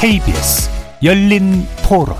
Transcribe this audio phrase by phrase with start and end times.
[0.00, 0.70] KBS
[1.02, 2.14] 열린 토론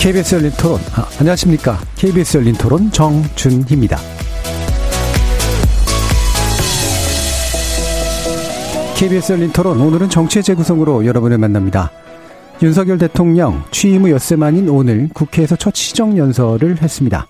[0.00, 0.80] KBS 열린 토론.
[0.96, 1.78] 아, 안녕하십니까.
[1.94, 3.98] KBS 열린 토론 정준희입니다.
[8.96, 9.80] KBS 열린 토론.
[9.80, 11.92] 오늘은 정치의 재구성으로 여러분을 만납니다.
[12.64, 17.28] 윤석열 대통령 취임 후 엿새 만인 오늘 국회에서 첫 시정연설을 했습니다.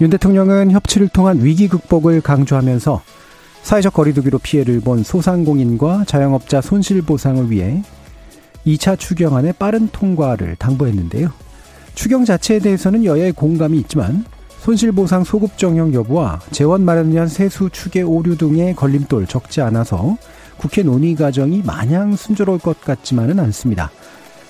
[0.00, 3.02] 윤 대통령은 협치를 통한 위기 극복을 강조하면서
[3.62, 7.82] 사회적 거리두기로 피해를 본 소상공인과 자영업자 손실 보상을 위해
[8.64, 11.30] 2차 추경안의 빠른 통과를 당부했는데요.
[11.94, 14.24] 추경 자체에 대해서는 여야의 공감이 있지만
[14.60, 20.16] 손실보상 소급 정형 여부와 재원 마련위한 세수 추계 오류 등의 걸림돌 적지 않아서
[20.58, 23.90] 국회 논의 과정이 마냥 순조로울 것 같지만은 않습니다.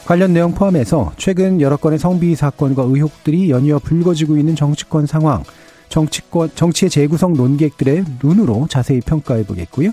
[0.09, 5.43] 관련 내용 포함해서 최근 여러 건의 성비 사건과 의혹들이 연이어 불거지고 있는 정치권 상황,
[5.91, 9.91] 정치권, 정치의 재구성 논객들의 눈으로 자세히 평가해 보겠고요.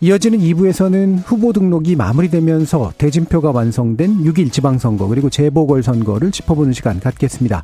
[0.00, 7.62] 이어지는 2부에서는 후보 등록이 마무리되면서 대진표가 완성된 6일 지방선거 그리고 재보궐선거를 짚어보는 시간 갖겠습니다.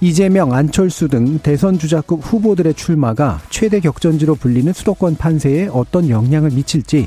[0.00, 7.06] 이재명, 안철수 등 대선 주자급 후보들의 출마가 최대 격전지로 불리는 수도권 판세에 어떤 영향을 미칠지,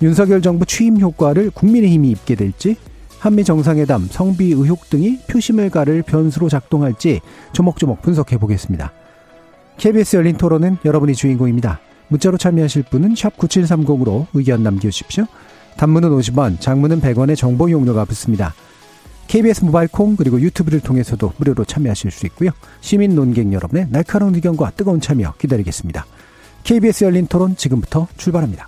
[0.00, 2.76] 윤석열 정부 취임 효과를 국민의힘이 입게 될지,
[3.18, 7.20] 한미 정상회담, 성비 의혹 등이 표심을 가를 변수로 작동할지
[7.52, 8.92] 조목조목 분석해 보겠습니다.
[9.76, 11.80] KBS 열린 토론은 여러분이 주인공입니다.
[12.08, 15.26] 문자로 참여하실 분은 9730으로 의견 남겨주십시오.
[15.76, 18.54] 단문은 50원, 장문은 100원의 정보 이용료가 붙습니다.
[19.26, 22.50] KBS 모바일 콩 그리고 유튜브를 통해서도 무료로 참여하실 수 있고요.
[22.80, 26.06] 시민 논객 여러분의 날카로운 의견과 뜨거운 참여 기다리겠습니다.
[26.64, 28.67] KBS 열린 토론 지금부터 출발합니다.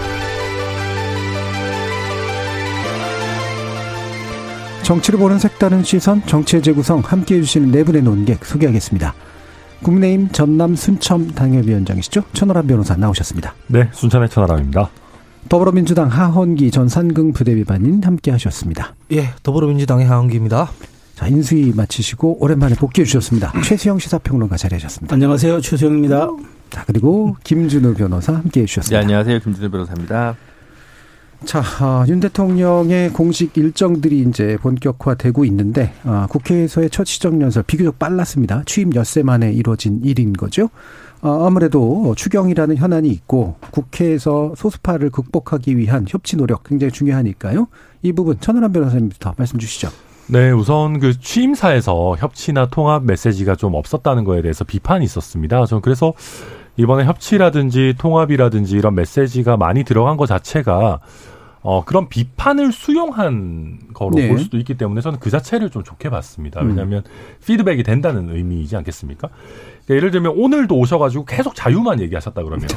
[4.91, 9.13] 정치를 보는 색다른 시선, 정치의 재구성 함께 해주시는 네 분의 논객 소개하겠습니다.
[9.83, 12.23] 국민의힘 전남 순천 당협위원장이시죠?
[12.33, 13.55] 천하람 변호사 나오셨습니다.
[13.67, 14.89] 네, 순천의 천하람입니다.
[15.47, 18.93] 더불어민주당 하헌기 전 산금 부대비반인 함께 하셨습니다.
[19.13, 20.69] 예, 더불어민주당의 하헌기입니다.
[21.15, 23.53] 자, 인수위 마치시고 오랜만에 복귀해 주셨습니다.
[23.63, 25.13] 최수영 시사평론가 자리하셨습니다.
[25.13, 25.61] 안녕하세요.
[25.61, 26.27] 최수영입니다.
[26.69, 28.99] 자, 그리고 김준우 변호사 함께 해 주셨습니다.
[28.99, 29.39] 네, 안녕하세요.
[29.39, 30.35] 김준우 변호사입니다.
[31.45, 38.63] 자, 아, 윤 대통령의 공식 일정들이 이제 본격화되고 있는데 아, 국회에서의 첫 시정연설 비교적 빨랐습니다.
[38.65, 40.69] 취임 엿새 만에 이루어진 일인 거죠.
[41.21, 47.67] 아, 아무래도 추경이라는 현안이 있고 국회에서 소수파를 극복하기 위한 협치 노력 굉장히 중요하니까요.
[48.03, 49.89] 이 부분 천하람 변호사님부터 말씀 주시죠.
[50.27, 55.65] 네, 우선 그 취임사에서 협치나 통합 메시지가 좀 없었다는 거에 대해서 비판이 있었습니다.
[55.65, 56.13] 저는 그래서
[56.77, 61.01] 이번에 협치라든지 통합이라든지 이런 메시지가 많이 들어간 것 자체가
[61.63, 64.27] 어, 그런 비판을 수용한 거로 네.
[64.29, 66.61] 볼 수도 있기 때문에 저는 그 자체를 좀 좋게 봤습니다.
[66.61, 67.03] 왜냐하면
[67.45, 69.29] 피드백이 된다는 의미이지 않겠습니까?
[69.85, 72.67] 그러니까 예를 들면 오늘도 오셔가지고 계속 자유만 얘기하셨다 그러면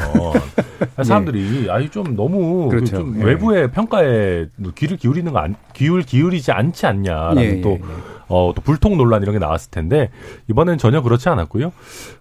[1.03, 2.99] 사람들이 아니 좀 너무 그 그렇죠.
[2.99, 3.25] 좀 예.
[3.25, 8.15] 외부의 평가에 귀를 기울이는 거 안, 기울 기울이지 않지 않냐라는 예, 또 예, 예.
[8.29, 10.11] 어, 또 불통 논란 이런 게 나왔을 텐데
[10.51, 11.73] 이번엔 전혀 그렇지 않았고요.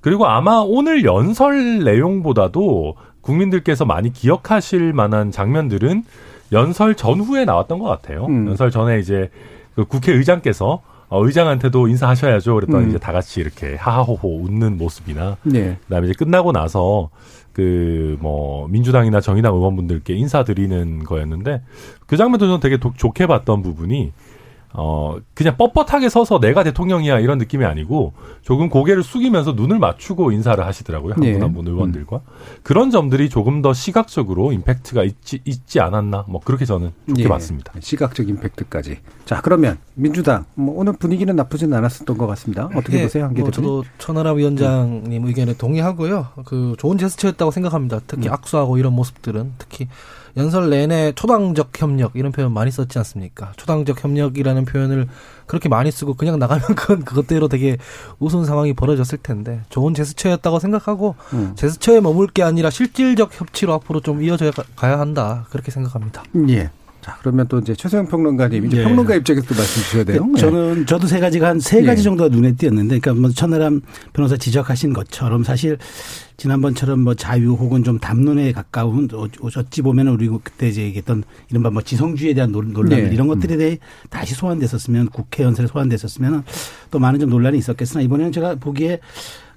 [0.02, 6.04] 그리고 아마 오늘 연설 내용보다도 국민들께서 많이 기억하실 만한 장면들은
[6.52, 8.26] 연설 전후에 나왔던 것 같아요.
[8.26, 8.48] 음.
[8.48, 9.30] 연설 전에 이제
[9.76, 12.56] 그 국회의장께서 어, 의장한테도 인사하셔야죠.
[12.56, 12.90] 그랬더니 음.
[12.90, 15.78] 이제 다 같이 이렇게 하하호호 웃는 모습이나 네.
[15.84, 17.10] 그다음에 이제 끝나고 나서
[17.54, 21.62] 그 뭐 민주당이나 정의당 의원분들께 인사드리는 거였는데
[22.08, 24.12] 그 장면도 저는 되게 도- 좋게 봤던 부분이
[24.74, 30.66] 어 그냥 뻣뻣하게 서서 내가 대통령이야 이런 느낌이 아니고 조금 고개를 숙이면서 눈을 맞추고 인사를
[30.66, 31.32] 하시더라고요 네.
[31.34, 32.22] 한분 한분 의원들과
[32.64, 37.28] 그런 점들이 조금 더 시각적으로 임팩트가 있지 있지 않았나 뭐 그렇게 저는 좋게 예.
[37.28, 37.74] 봤습니다.
[37.80, 38.98] 시각적 임팩트까지.
[39.26, 42.70] 자, 그러면 민주당 뭐 오늘 분위기는 나쁘지는 않았었던 것 같습니다.
[42.76, 43.70] 어떻게 예, 보세요, 한개 뭐 대표님?
[43.70, 46.28] 저도 천하람 위원장님 의견에 동의하고요.
[46.46, 48.00] 그 좋은 제스처였다고 생각합니다.
[48.08, 48.34] 특히 음.
[48.34, 49.88] 악수하고 이런 모습들은 특히
[50.36, 53.52] 연설 내내 초당적 협력 이런 표현 많이 썼지 않습니까?
[53.58, 55.08] 초당적 협력이라는 표현을
[55.46, 57.78] 그렇게 많이 쓰고 그냥 나가면 그건 그것대로 되게
[58.20, 61.54] 우스운 상황이 벌어졌을 텐데 좋은 제스처였다고 생각하고 음.
[61.56, 66.24] 제스처에 머물 게 아니라 실질적 협치로 앞으로 좀 이어져 가야 한다 그렇게 생각합니다.
[66.50, 66.72] 예.
[67.04, 68.84] 자, 그러면 또 이제 최소영 평론가님, 이제 예.
[68.84, 70.26] 평론가 입장에서 또 말씀 주셔야 돼요.
[70.26, 70.40] 네.
[70.40, 72.04] 저는 저도 세 가지가 한 세 가지 예.
[72.04, 73.82] 정도가 눈에 띄었는데, 그러니까 뭐 천하람
[74.14, 75.78] 변호사 지적하신 것처럼 사실
[76.38, 81.70] 지난번처럼 뭐 자유 혹은 좀 담론에 가까운 어- 어찌 보면 우리 그때 이제 얘기했던 이른바
[81.70, 83.14] 뭐 지성주의에 대한 논- 논란들 네.
[83.14, 83.78] 이런 것들에 대해
[84.10, 86.44] 다시 소환됐었으면 국회 연설에 소환됐었으면
[86.90, 89.00] 또 많은 좀 논란이 있었겠으나 이번에는 제가 보기에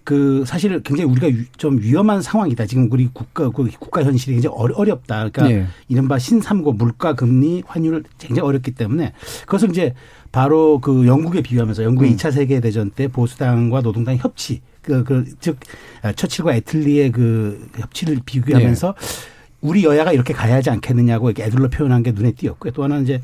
[0.06, 2.64] 그 사실 굉장히 우리가 유- 좀 위험한 상황이다.
[2.66, 5.28] 지금 우리 국가 그 국가 현실이 굉장히 어렵다.
[5.28, 5.66] 그러니까 예.
[5.88, 9.12] 이른바 신삼고 물가 금리 환율 굉장히 어렵기 때문에
[9.46, 9.94] 그것을 이제
[10.30, 12.14] 바로 그 영국에 비유하면서 영국의 음.
[12.14, 15.58] 이 2차 세계 대전 때 보수당과 노동당 협치 그 그 즉
[16.14, 18.94] 처칠과 애틀리의 그 협치를 비교하면서
[19.62, 22.72] 우리 여야가 이렇게 가야 하지 않겠느냐고 이렇게 애들로 표현한 게 눈에 띄었고요.
[22.72, 23.20] 또 하나는 이제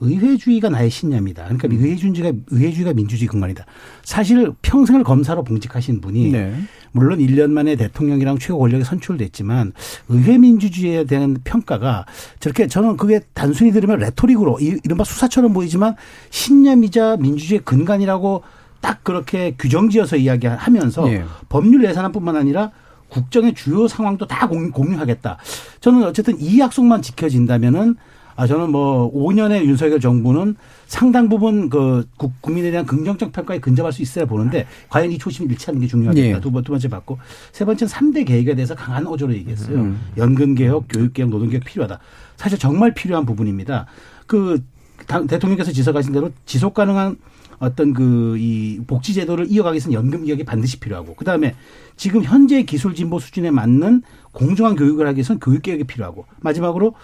[0.00, 1.44] 의회주의가 나의 신념이다.
[1.44, 1.72] 그러니까 음.
[1.72, 3.64] 의회주의가 의회주의가 민주주의 근간이다.
[4.02, 6.54] 사실 평생을 검사로 봉직하신 분이 네.
[6.92, 9.72] 물론 1년 만에 대통령이랑 최고 권력이 선출됐지만
[10.08, 12.06] 의회 민주주의에 대한 평가가
[12.40, 15.96] 저렇게 저는 그게 단순히 들으면 레토릭으로 이- 이른바 수사처럼 보이지만
[16.30, 18.42] 신념이자 민주주의의 근간이라고
[18.80, 21.24] 딱 그렇게 규정지어서 이야기하면서 예.
[21.48, 22.70] 법률 예산안뿐만 아니라
[23.18, 25.38] 국정의 주요 상황도 다 공- 공유 하겠다.
[25.80, 27.94] 저는 어쨌든 이 약속만 지켜진다면은
[28.36, 30.56] 아 저는 뭐 5년의 윤석열 정부는
[30.88, 35.18] 상당 부분 그 국- 국민에 대한 긍정적 평가에 근접할 수 있어야 보는데 과연 이
[35.48, 36.26] 잃지 않는 게 중요하겠다.
[36.36, 36.40] 예.
[36.40, 37.18] 두, 번, 두 번째 받고
[37.52, 39.78] 세 번째는 3대 개혁에 대해서 강한 어조로 얘기했어요.
[39.78, 40.00] 음.
[40.16, 42.00] 연금 개혁, 교육 개혁, 노동 개혁 필요하다.
[42.36, 43.86] 사실 정말 필요한 부분입니다.
[44.26, 44.64] 그 당-
[45.06, 47.16] 대통령께서 지적하신 대로 지속 가능한
[47.58, 51.54] 어떤 그 이 복지 제도를 이어가기 위해서는 연금 개혁이 반드시 필요하고 그다음에
[51.96, 54.02] 지금 현재 기술 진보 수준에 맞는
[54.32, 56.94] 공정한 교육을 하기 위해서는 교육 개혁이 필요하고 마지막으로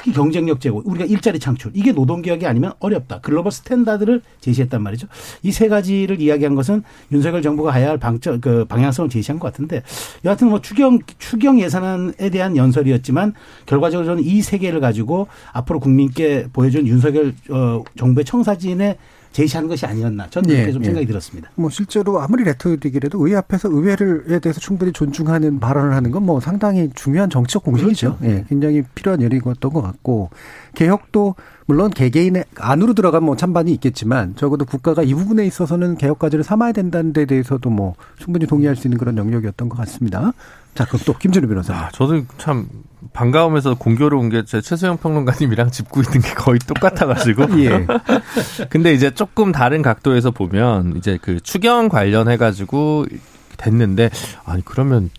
[0.00, 1.70] 특히 경쟁력 제고 우리가 일자리 창출.
[1.74, 3.20] 이게 노동 개혁이 아니면 어렵다.
[3.20, 5.06] global standard를 제시했단 말이죠.
[5.42, 6.82] 이 세 가지를 이야기한 것은
[7.12, 9.82] 윤석열 정부가 가야 할 방점 그 방향성을 제시한 것 같은데
[10.24, 13.34] 여하튼 뭐 추경 추경 예산안에 대한 연설이었지만
[13.66, 18.96] 결과적으로 저는 이 세 개를 가지고 앞으로 국민께 보여준 윤석열 어, 정부의 청사진에
[19.32, 20.86] 제시하는 것이 아니었나 저는 그렇게 예, 좀 예.
[20.86, 21.50] 생각이 들었습니다.
[21.54, 26.90] 뭐 실제로 아무리 레토릭이라도 의회 앞에서 의회를에 대해서 충분히 존중하는 발언을 하는 건 뭐 상당히
[26.94, 28.18] 중요한 정치적 공식이죠.
[28.18, 28.34] 그렇죠.
[28.34, 30.30] 예, 굉장히 필요한 일이었던 것 같고
[30.74, 31.34] 개혁도
[31.66, 36.72] 물론 개개인의 안으로 들어가면 뭐 찬반이 있겠지만 적어도 국가가 이 부분에 있어서는 개혁 과제를 삼아야
[36.72, 40.32] 된다는 데 대해서도 뭐 충분히 동의할 수 있는 그런 영역이었던 것 같습니다.
[40.74, 41.82] 자, 그럼 또 김준우 변호사님.
[41.82, 42.68] 아, 저도 참
[43.12, 47.46] 반가우면서 공교로운 게 제 최소영 평론가님이랑 짚고 있는 게 거의 똑같아가지고.
[47.64, 47.86] 예.
[48.68, 53.06] 근데 이제 조금 다른 각도에서 보면 이제 그 추경 관련해가지고
[53.56, 54.10] 됐는데
[54.44, 55.10] 아니 그러면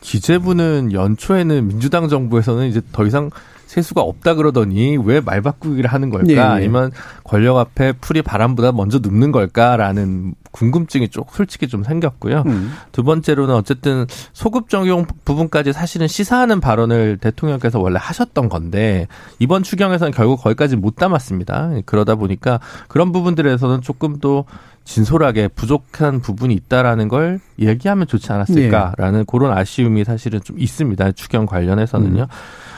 [0.00, 3.30] 기재부는 연초에는 민주당 정부에서는 이제 더 이상
[3.74, 6.28] 세수가 없다 그러더니 왜 말 바꾸기를 하는 걸까?
[6.30, 6.38] 예, 예.
[6.38, 6.92] 아니면
[7.24, 12.44] 권력 앞에 풀이 바람보다 먼저 눕는 걸까라는 궁금증이 좀 솔직히 좀 생겼고요.
[12.46, 12.72] 음.
[12.92, 19.08] 두 번째로는 어쨌든 소급 적용 부분까지 사실은 시사하는 발언을 대통령께서 원래 하셨던 건데
[19.40, 21.70] 이번 추경에서는 결국 거기까지 못 담았습니다.
[21.86, 24.44] 그러다 보니까 그런 부분들에서는 조금 더
[24.84, 31.12] 진솔하게 부족한 부분이 있다라는 걸 얘기하면 좋지 않았을까라는 그런 아쉬움이 사실은 좀 있습니다.
[31.12, 32.26] 추경 관련해서는요.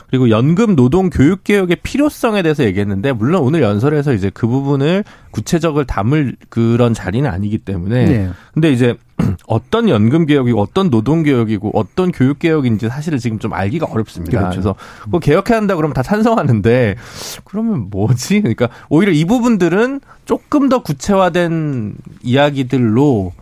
[0.09, 5.85] 그리고 연금 노동 교육 개혁의 필요성에 대해서 얘기했는데 물론 오늘 연설에서 이제 그 부분을 구체적으로
[5.85, 8.31] 담을 그런 자리는 아니기 때문에 네.
[8.55, 8.97] 근데 이제
[9.47, 14.39] 어떤 연금 개혁이고 어떤 노동 개혁이고 어떤 교육 개혁인지 사실은 지금 좀 알기가 어렵습니다.
[14.39, 14.51] 그렇죠.
[14.51, 14.75] 그래서
[15.05, 16.97] 그거 개혁해야 한다 그러면 다 찬성하는데
[17.45, 18.41] 그러면 뭐지?
[18.43, 23.33] 그러니까 오히려 이 부분들은 조금 더 구체화된 이야기들로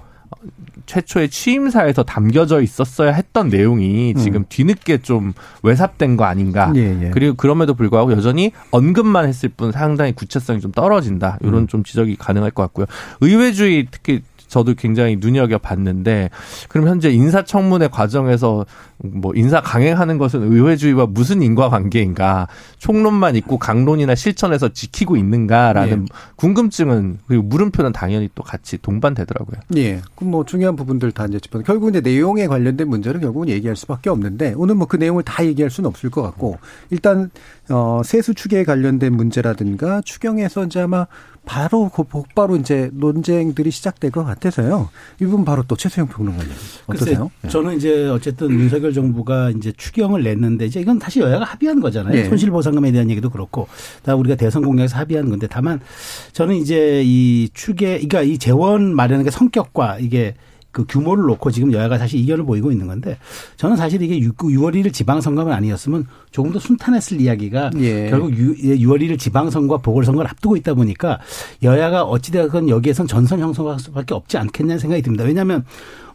[0.87, 6.69] 최초의 취임사에서 담겨져 있었어야 했던 내용이 지금 뒤늦게 좀 외삽된 거 아닌가.
[6.69, 6.77] 음.
[6.77, 7.11] 예, 예.
[7.11, 11.39] 그리고 그럼에도 불구하고 여전히 언급만 했을 뿐 상당히 구체성이 좀 떨어진다.
[11.43, 11.67] 이런 음.
[11.67, 12.87] 좀 지적이 가능할 것 같고요.
[13.21, 14.23] 의회주의 특히
[14.55, 16.31] 저도 굉장히 눈여겨 봤는데
[16.69, 18.65] 그럼 현재 인사청문회 과정에서
[18.99, 22.47] 뭐 인사 강행하는 것은 의회주의와 무슨 인과관계인가
[22.79, 26.17] 총론만 있고 강론이나 실천에서 지키고 있는가라는 예.
[26.37, 29.61] 궁금증은 그리고 물음표는 당연히 또 같이 동반되더라고요.
[29.77, 30.01] 예.
[30.15, 31.59] 그럼 뭐 중요한 부분들 다 이제 짚어.
[31.63, 35.71] 결국 이제 내용에 관련된 문제는 결국은 얘기할 수밖에 없는데 오늘 뭐 그 내용을 다 얘기할
[35.71, 36.59] 수는 없을 것 같고
[36.91, 37.31] 일단
[37.69, 41.07] 어 세수 추계에 관련된 문제라든가 추경에서 이제 아마
[41.45, 44.89] 바로 그 곧바로 이제 논쟁들이 시작될 것 같아서요.
[45.21, 46.51] 이 부분 바로 또 최수영 평론가님
[46.87, 47.31] 어떠세요?
[47.41, 52.15] 글쎄, 저는 이제 어쨌든 윤석열 정부가 이제 추경을 냈는데 이제 이건 다시 여야가 합의한 거잖아요.
[52.15, 52.25] 네.
[52.29, 53.69] 손실보상금에 대한 얘기도 그렇고
[54.03, 55.81] 다 우리가 대선 공약에서 합의한 건데 다만
[56.33, 60.35] 저는 이제 이 추계, 그러니까 이 재원 마련의 성격과 이게
[60.75, 63.17] 그 규모를 놓고 지금 여야가 사실 이견을 보이고 있는 건데
[63.57, 68.11] 저는 사실 이게 6월 1일 지방선거만 아니었으면 조금 더 순탄했을 이야기가 예.
[68.11, 71.21] 결국 6월 1일 지방선거와 보궐선거를 앞두고 있다 보니까
[71.63, 75.23] 여야가 어찌되건 여기에선 전선 형성할 수밖에 없지 않겠냐는 생각이 듭니다.
[75.25, 75.65] 왜냐하면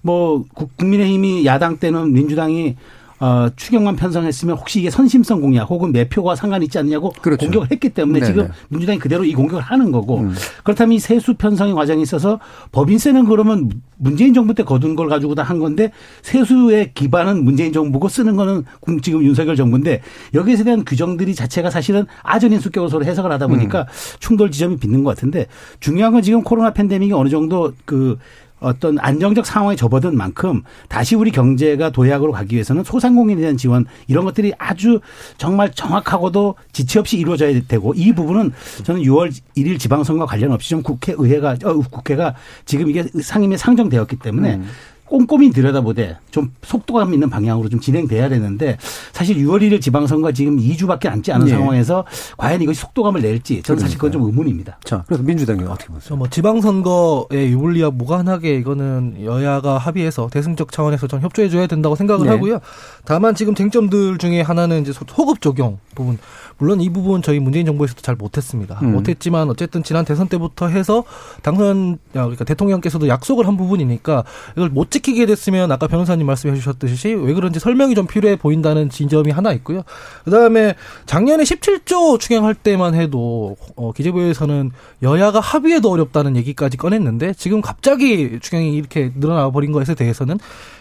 [0.02, 2.76] 뭐 국- 국민의힘이 야당 때는 민주당이
[3.22, 7.46] 어, 추경만 편성했으면 혹시 이게 선심성 공약 혹은 매표가 상관이 있지 않냐고 그렇죠.
[7.46, 8.32] 공격을 했기 때문에 네네.
[8.32, 10.34] 지금 민주당이 그대로 이 공격을 하는 거고 음.
[10.64, 12.40] 그렇다면 이 세수 편성의 과정에 있어서
[12.72, 18.08] 법인세는 그러면 문재인 정부 때 거둔 걸 가지고 다 한 건데 세수의 기반은 문재인 정부고
[18.08, 20.02] 쓰는 거는 군- 지금 윤석열 정부인데
[20.36, 23.88] 여기에 대한 규정들이 자체가 사실은 아전인 수격으로 서로 해석을 하다 보니까
[24.20, 25.48] 충돌 지점이 빚는 것 같은데
[25.80, 28.18] 중요한 건 지금 코로나 팬데믹이 어느 정도 그
[28.60, 34.26] 어떤 안정적 상황에 접어든 만큼 다시 우리 경제가 도약으로 가기 위해서는 소상공인에 대한 지원 이런
[34.26, 35.00] 것들이 아주
[35.38, 38.52] 정말 정확하고도 지체 없이 이루어져야 되고 이 부분은
[38.84, 42.36] 저는 6월 1일 지방선거 관련 없이 좀 국회 의회가 어, 국회가
[42.66, 44.62] 지금 이게 상임에 상정되었기 때문에
[45.10, 48.78] 꼼꼼히 들여다보되 좀 속도감 있는 방향으로 좀 진행돼야 되는데
[49.12, 51.52] 사실 6월 1일 지방선거 지금 2주밖에 남지 않은 예.
[51.52, 52.06] 상황에서
[52.38, 54.78] 과연 이것이 속도감을 낼지 저는 사실 그건 좀 의문입니다.
[54.84, 56.16] 자, 그래서 민주당이 어떻게 보세요?
[56.18, 62.32] 뭐 지방선거의 유불리와 무관하게 이거는 여야가 합의해서 대승적 차원에서 전 협조해줘야 된다고 생각을 네.
[62.34, 62.60] 하고요.
[63.06, 66.18] 다만 지금 쟁점들 중에 하나는 이제 소- 소급 적용 부분.
[66.60, 68.80] 물론 이 부분 저희 문재인 정부에서도 잘 못했습니다.
[68.84, 68.92] 음.
[68.92, 71.04] 못했지만 어쨌든 지난 대선 때부터 해서
[71.42, 74.24] 당선 야, 그러니까 대통령께서도 약속을 한 부분이니까
[74.56, 79.32] 이걸 못 지키게 됐으면 아까 변호사님 말씀해 주셨듯이 왜 그런지 설명이 좀 필요해 보인다는 지점이
[79.32, 79.84] 하나 있고요.
[80.26, 80.76] 그다음에
[81.06, 88.76] 작년에 17조 추경할 때만 해도 어, 기재부에서는 여야가 합의해도 어렵다는 얘기까지 꺼냈는데 지금 갑자기 추경이
[88.76, 90.40] 이렇게 늘어나 버린 것에 대해서는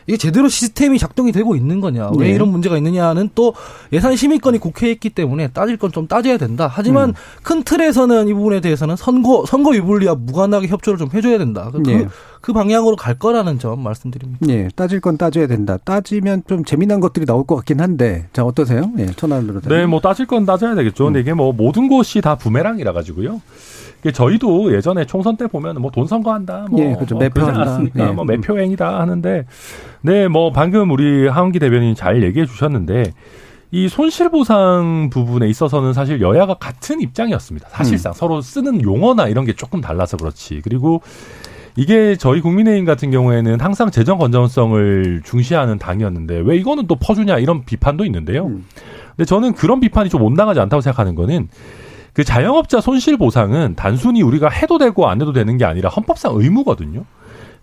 [0.09, 2.35] 이게 제대로 시스템이 작동이 되고 있는 거냐 왜 네.
[2.35, 3.55] 이런 문제가 있느냐는 또
[3.93, 6.67] 예산 심의권이 국회에 있기 때문에 따질 건 좀 따져야 된다.
[6.67, 6.71] 음.
[6.73, 11.71] 하지만 큰 틀에서는 이 부분에 대해서는 선거 선거 유불리와 무관하게 협조를 좀 해줘야 된다.
[11.73, 12.07] 그, 네.
[12.41, 14.47] 그 방향으로 갈 거라는 점 말씀드립니다.
[14.49, 15.77] 예, 따질 건 따져야 된다.
[15.83, 18.91] 따지면 좀 재미난 것들이 나올 것 같긴 한데, 자 어떠세요?
[18.99, 19.77] 예, 천안 변호사님.
[19.77, 21.05] 네, 뭐 따질 건 따져야 되겠죠.
[21.07, 23.41] 근데 이게 뭐 모든 곳이 다 부메랑이라 가지고요.
[24.13, 27.17] 저희도 예전에 총선 때 보면 뭐 돈 선거한다, 뭐 예, 그렇죠.
[27.17, 27.51] 뭐 그러지.
[27.51, 28.09] 않았습니까?
[28.09, 28.13] 예.
[28.13, 29.45] 뭐 매표행위다 하는데,
[30.03, 33.13] 네, 뭐 방금 우리 하은기 대변인이 잘 얘기해 주셨는데
[33.71, 37.69] 이 손실보상 부분에 있어서는 사실 여야가 같은 입장이었습니다.
[37.71, 40.61] 사실상 서로 쓰는 용어나 이런 게 조금 달라서 그렇지.
[40.63, 41.03] 그리고
[41.77, 47.65] 이게 저희 국민의힘 같은 경우에는 항상 재정 건전성을 중시하는 당이었는데 왜 이거는 또 퍼주냐 이런
[47.65, 48.47] 비판도 있는데요.
[48.47, 48.65] 음.
[49.17, 51.49] 근데 저는 그런 비판이 좀 온당하지 않다고 생각하는 거는
[52.13, 57.05] 그 자영업자 손실 보상은 단순히 우리가 해도 되고 안 해도 되는 게 아니라 헌법상 의무거든요.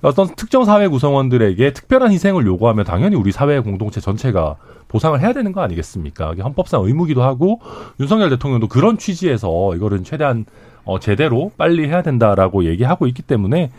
[0.02, 4.56] 어떤 특정 사회 구성원들에게 특별한 희생을 요구하면 당연히 우리 사회 공동체 전체가
[4.88, 6.34] 보상을 해야 되는 거 아니겠습니까?
[6.34, 7.60] 이게 헌법상 의무기도 하고
[8.00, 10.46] 윤석열 대통령도 그런 취지에서 이거를 최대한
[10.84, 13.72] 어, 제대로 빨리 해야 된다라고 얘기하고 있기 때문에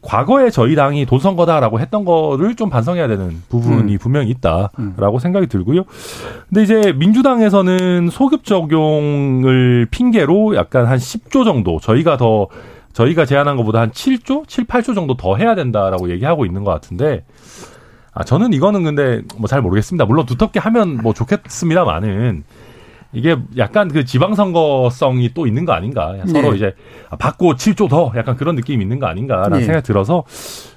[0.00, 3.98] 과거에 저희 당이 돈 선거다라고 했던 거를 좀 반성해야 되는 부분이 음.
[3.98, 5.82] 분명히 있다라고 생각이 들고요.
[6.48, 12.46] 근데 이제 민주당에서는 소급 적용을 핑계로 약간 한 10조 정도 저희가 더
[12.92, 17.24] 저희가 제안한 것보다 한 7조, 7, 8조 정도 더 해야 된다라고 얘기하고 있는 것 같은데
[18.12, 20.04] 아 저는 이거는 근데 뭐 잘 모르겠습니다.
[20.04, 22.44] 물론 두텁게 하면 뭐 좋겠습니다만은
[23.12, 26.14] 이게 약간 그 지방선거성이 또 있는 거 아닌가.
[26.26, 26.56] 서로 네.
[26.56, 26.74] 이제
[27.08, 29.64] 아, 받고 7조 더 약간 그런 느낌이 있는 거 아닌가라는 네.
[29.64, 30.24] 생각이 들어서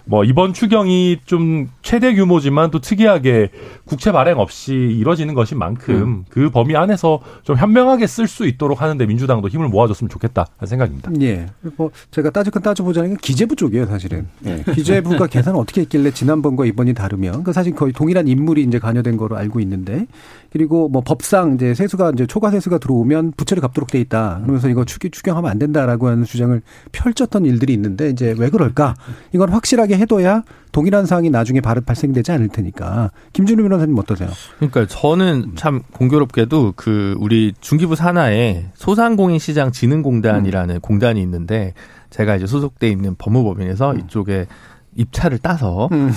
[0.05, 3.49] 뭐 이번 추경이 좀 최대 규모지만 또 특이하게
[3.83, 6.25] 국채 발행 없이 이뤄지는 것인 만큼 음.
[6.29, 11.11] 그 범위 안에서 좀 현명하게 쓸 수 있도록 하는데 민주당도 힘을 모아줬으면 좋겠다는 생각입니다.
[11.19, 11.47] 예.
[11.75, 14.29] 뭐 제가 따질 건 따져보자는 게 기재부 쪽이에요, 사실은.
[14.45, 14.63] 예.
[14.73, 19.35] 기재부가 계산을 어떻게 했길래 지난번과 이번이 다르면 그 사실 거의 동일한 인물이 이제 관여된 거로
[19.35, 20.07] 알고 있는데
[20.49, 24.39] 그리고 뭐 법상 이제 세수가 이제 초과 세수가 들어오면 부채를 갚도록 돼 있다.
[24.43, 26.61] 그러면서 이거 추, 추경하면 안 된다라고 하는 주장을
[26.93, 28.95] 펼쳤던 일들이 있는데 이제 왜 그럴까?
[29.33, 33.11] 이건 확실하게 해둬야 동일한 사항이 나중에 발- 발생되지 않을 테니까.
[33.33, 34.29] 김준우 변호사님 어떠세요?
[34.57, 41.73] 그러니까 저는 참 공교롭게도 그 우리 중기부 산하에 소상공인 시장 진흥공단이라는 공단이 있는데
[42.09, 44.47] 제가 이제 소속돼 있는 법무법인에서 이쪽에
[44.95, 46.11] 입찰을 따서 음.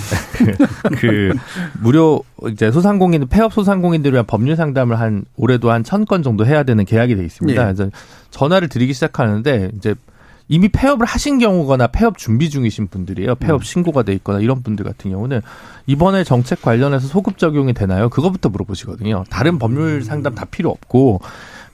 [0.99, 1.31] 그
[1.81, 6.63] 무료 이제 소상공인 폐업 소상공인들을 위한 법률 상담을 한 올해도 한 천 건 정도 해야
[6.63, 7.61] 되는 계약이 돼 있습니다.
[7.61, 7.73] 예.
[7.73, 7.89] 그래서
[8.31, 9.95] 전화를 드리기 시작하는데 이제
[10.47, 13.35] 이미 폐업을 하신 경우거나 폐업 준비 중이신 분들이에요.
[13.35, 15.41] 폐업 신고가 돼 있거나 이런 분들 같은 경우는
[15.87, 18.09] 이번에 정책 관련해서 소급 적용이 되나요?
[18.09, 19.23] 그것부터 물어보시거든요.
[19.29, 21.21] 다른 법률 상담 다 필요 없고.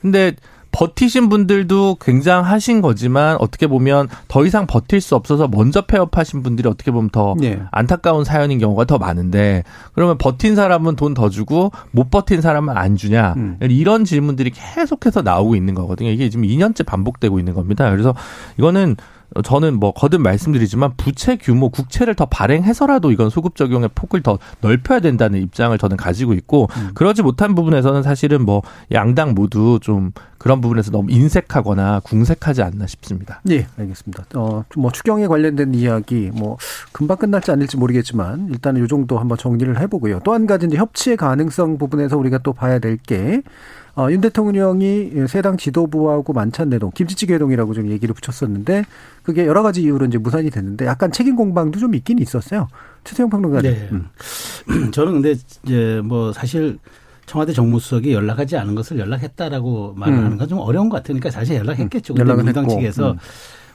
[0.01, 0.33] 근데
[0.71, 6.91] 버티신 분들도 굉장하신 거지만 어떻게 보면 더 이상 버틸 수 없어서 먼저 폐업하신 분들이 어떻게
[6.91, 7.61] 보면 더 예.
[7.71, 9.63] 안타까운 사연인 경우가 더 많은데
[9.93, 13.57] 그러면 버틴 사람은 돈 더 주고 못 버틴 사람은 안 주냐 음.
[13.61, 16.09] 이런 질문들이 계속해서 나오고 있는 거거든요.
[16.09, 17.89] 이게 지금 2년째 반복되고 있는 겁니다.
[17.91, 18.15] 그래서
[18.57, 24.21] 이거는 어, 저는 뭐 거듭 말씀드리지만 부채 규모 국채를 더 발행해서라도 이건 소급 적용의 폭을
[24.21, 26.91] 더 넓혀야 된다는 입장을 저는 가지고 있고 음.
[26.93, 28.61] 그러지 못한 부분에서는 사실은 뭐
[28.91, 30.11] 양당 모두 좀
[30.41, 33.41] 그런 부분에서 너무 인색하거나 궁색하지 않나 싶습니다.
[33.51, 34.25] 예, 알겠습니다.
[34.33, 36.57] 어, 좀뭐 추경에 관련된 이야기, 뭐,
[36.91, 40.21] 금방 끝날지 않을지 모르겠지만, 일단은 요 정도 한번 정리를 해보고요.
[40.23, 43.43] 또 한 가지 이제 협치의 가능성 부분에서 우리가 또 봐야 될 게,
[43.95, 48.85] 어, 윤 대통령이 새당 지도부하고 만찬 내동, 김치찌개 회동이라고 좀 얘기를 붙였었는데,
[49.23, 52.67] 그게 여러 가지 이유로 이제 무산이 됐는데, 약간 책임 공방도 좀 있긴 있었어요.
[53.03, 53.71] 최태형 평론가님.
[53.71, 53.89] 네.
[53.91, 54.91] 음.
[54.91, 56.77] 저는 근데 이제 뭐 사실
[57.25, 60.25] 청와대 정무수석이 연락하지 않은 것을 연락했다라고 말을 음.
[60.25, 62.13] 하는 건 좀 어려운 것 같으니까 사실 연락했겠죠.
[62.13, 62.15] 음.
[62.15, 62.75] 근데 민주당 했고.
[62.75, 63.17] 측에서 음.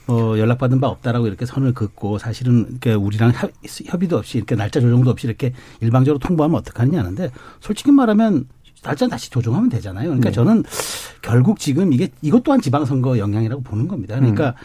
[0.09, 3.51] 어, 연락받은 바 없다라고 이렇게 선을 긋고 사실은 이렇게 우리랑 협-
[3.85, 8.45] 협의도 없이 이렇게 날짜 조정도 없이 이렇게 일방적으로 통보하면 어떡하느냐 하는데 솔직히 말하면
[8.87, 10.05] 날짜 다시 조정하면 되잖아요.
[10.05, 10.33] 그러니까 네.
[10.33, 10.63] 저는
[11.21, 14.15] 결국 지금 이게 이것 또한 지방선거 영향이라고 보는 겁니다.
[14.15, 14.55] 그러니까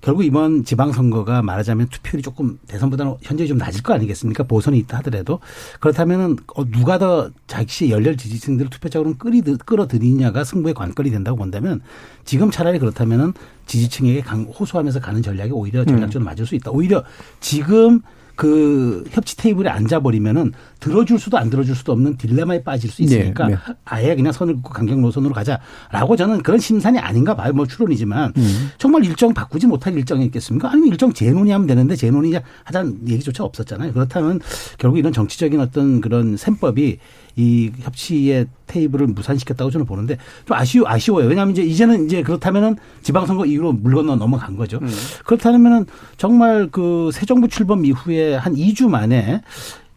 [0.00, 4.44] 결국 이번 지방선거가 말하자면 투표율이 조금 대선보다는 현저히 좀 낮을 거 아니겠습니까?
[4.44, 5.40] 보선이 있다 하더라도
[5.80, 11.80] 그렇다면은 어, 누가 더 자기의 열렬 지지층들을 투표적으로 끌이 끌어들이냐가 승부의 관건이 된다고 본다면
[12.24, 13.32] 지금 차라리 그렇다면은
[13.66, 16.70] 지지층에게 강, 호소하면서 가는 전략이 오히려 전략적으로 맞을 수 있다.
[16.70, 17.02] 오히려
[17.40, 18.00] 지금
[18.36, 23.54] 그 협치 테이블에 앉아버리면은 들어줄 수도 안 들어줄 수도 없는 딜레마에 빠질 수 있으니까 네,
[23.54, 23.60] 네.
[23.84, 27.52] 아예 그냥 선을 긋고 강경 노선으로 가자라고 저는 그런 심산이 아닌가 봐요.
[27.54, 28.70] 뭐 추론이지만 음.
[28.76, 30.70] 정말 일정 바꾸지 못할 일정이 있겠습니까?
[30.70, 33.94] 아니면 일정 재논의하면 되는데 재논의 하자는 얘기조차 없었잖아요.
[33.94, 34.40] 그렇다면
[34.78, 36.98] 결국 이런 정치적인 어떤 그런 셈법이
[37.36, 40.16] 이 협치의 테이블을 무산시켰다고 저는 보는데
[40.46, 41.26] 좀 아쉬워 아쉬워요.
[41.28, 44.80] 왜냐하면 이제 이제는 이제 그렇다면은 지방선거 이후로 물 건너 넘어간 거죠.
[45.26, 49.42] 그렇다면은 정말 그 새 정부 출범 이후에 한 2주 만에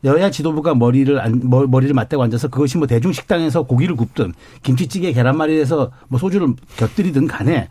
[0.06, 5.12] 여야 지도부가 머리를 안, 머- 머리를 맞대고 앉아서 그것이 뭐 대중 식당에서 고기를 굽든 김치찌개
[5.12, 7.68] 계란말이에서 뭐 소주를 곁들이든 간에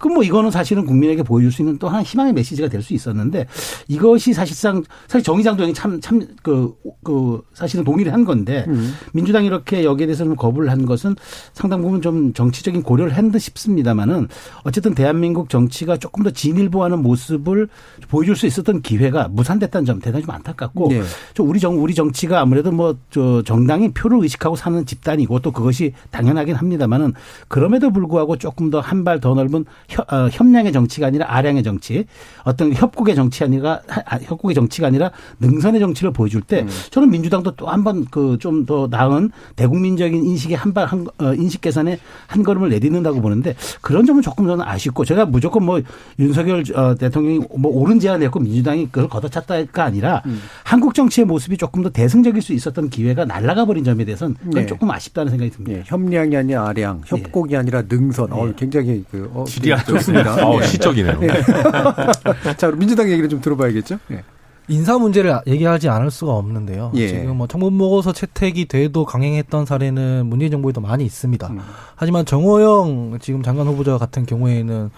[0.00, 3.46] 그뭐 이거는 사실은 국민에게 보여줄 수 있는 또 하나 희망의 메시지가 될 수 있었는데
[3.86, 6.72] 이것이 사실상 사실 정의장 도형이 참 참 그
[7.04, 8.66] 그 사실은 동의를 한 건데
[9.12, 11.14] 민주당이 이렇게 여기에 대해서 는 거부를 한 것은
[11.52, 14.28] 상당 부분 좀 정치적인 고려를 한 듯 싶습니다만은
[14.64, 17.68] 어쨌든 대한민국 정치가 조금 더 진일보하는 모습을
[18.08, 21.02] 보여줄 수 있었던 기회가 무산됐다는 점 대단히 좀 안타깝고 네.
[21.34, 25.92] 좀 우리 정 우리 정치가 아무래도 뭐 저 정당이 표를 의식하고 사는 집단이고 또 그것이
[26.10, 27.12] 당연하긴 합니다만은
[27.48, 32.04] 그럼에도 불구하고 조금 더 한 발 더 넓은 협, 어, 협량의 정치가 아니라 아량의 정치
[32.44, 37.66] 어떤 협국의 정치 아니라 아, 협국의 정치가 아니라 능선의 정치를 보여줄 때 저는 민주당도 또
[37.66, 42.68] 한 번 그 좀 더 나은 대국민적인 인식의 한발 한, 어, 인식 개선에 한 걸음을
[42.70, 45.80] 내딛는다고 보는데 그런 점은 조금 저는 아쉽고 제가 무조건 뭐
[46.18, 50.22] 윤석열 어, 대통령이 뭐 옳은 제안을 했고 민주당이 그걸 걷어찼다가 아니라
[50.64, 54.66] 한국 정치의 모습이 조금 더 대승적일 수 있었던 기회가 날아가 버린 점에 대해서는 그건 네.
[54.66, 55.78] 조금 아쉽다는 생각이 듭니다.
[55.78, 58.32] 예, 협량이 아니라 아량, 협곡이 아니라 능선.
[58.32, 59.44] 어, 굉장히 그, 어,
[59.86, 60.46] 좋습니다.
[60.46, 60.66] 어, 예.
[60.66, 61.20] 시적이네요.
[62.56, 63.98] 자, 그럼 민주당 얘기를 좀 들어봐야겠죠?
[64.12, 64.24] 예.
[64.68, 66.92] 인사 문제를 얘기하지 않을 수가 없는데요.
[66.94, 67.08] 예.
[67.08, 71.48] 지금 뭐 청문 보고서 채택이 돼도 강행했던 사례는 문재인 정부에도 많이 있습니다.
[71.48, 71.60] 음.
[71.96, 74.90] 하지만 정호영 지금 장관 후보자 같은 경우에는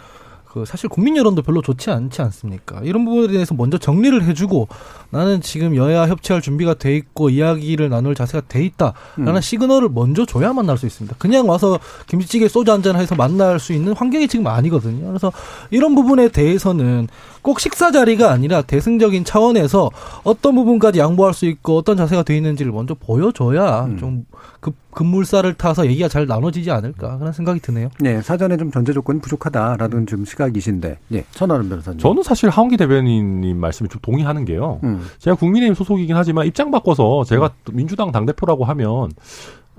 [0.53, 2.81] 그 사실 국민 여론도 별로 좋지 않지 않습니까?
[2.83, 4.69] 이런 부분에 대해서 먼저 정리를 해주고
[5.13, 8.95] 나는 지금 여야 협치할 준비가 돼 있고 이야기를 나눌 자세가 돼 있다라는
[9.37, 9.41] 음.
[9.41, 11.15] 시그널을 먼저 줘야 만날 수 있습니다.
[11.19, 15.07] 그냥 와서 김치찌개 소주 한 잔 해서 만날 수 있는 환경이 지금 아니거든요.
[15.07, 15.31] 그래서
[15.71, 17.07] 이런 부분에 대해서는
[17.43, 19.91] 꼭 식사 자리가 아니라 대승적인 차원에서
[20.25, 23.99] 어떤 부분까지 양보할 수 있고 어떤 자세가 돼 있는지를 먼저 보여줘야 음.
[23.99, 24.25] 좀
[24.61, 27.91] 급, 급물살을 타서 얘기가 잘 나눠지지 않을까 그런 생각이 드네요.
[28.01, 31.99] 네, 사전에 좀 전제 조건이 부족하다라는 좀 시각이신데, 예, 천하람 변호사님.
[31.99, 34.81] 저는 사실 하원기 대변인님 말씀에 좀 동의하는 게요.
[34.85, 35.02] 음.
[35.19, 39.11] 제가 국민의힘 소속이긴 하지만 입장 바꿔서 제가 또 민주당 당대표라고 하면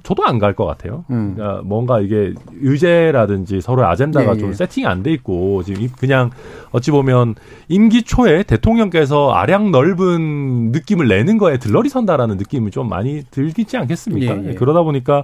[0.03, 1.05] 저도 안 갈 것 같아요.
[1.12, 1.33] 음.
[1.36, 4.53] 그러니까 뭔가 이게 의제라든지 서로의 아젠다가 예, 좀 예.
[4.53, 6.29] 세팅이 안 돼 있고 지금 이- 그냥
[6.71, 7.36] 어찌 보면
[7.69, 14.43] 임기 초에 대통령께서 아량 넓은 느낌을 내는 거에 들러리 선다라는 느낌이 좀 많이 들겠지 않겠습니까?
[14.43, 14.53] 예, 예.
[14.55, 15.23] 그러다 보니까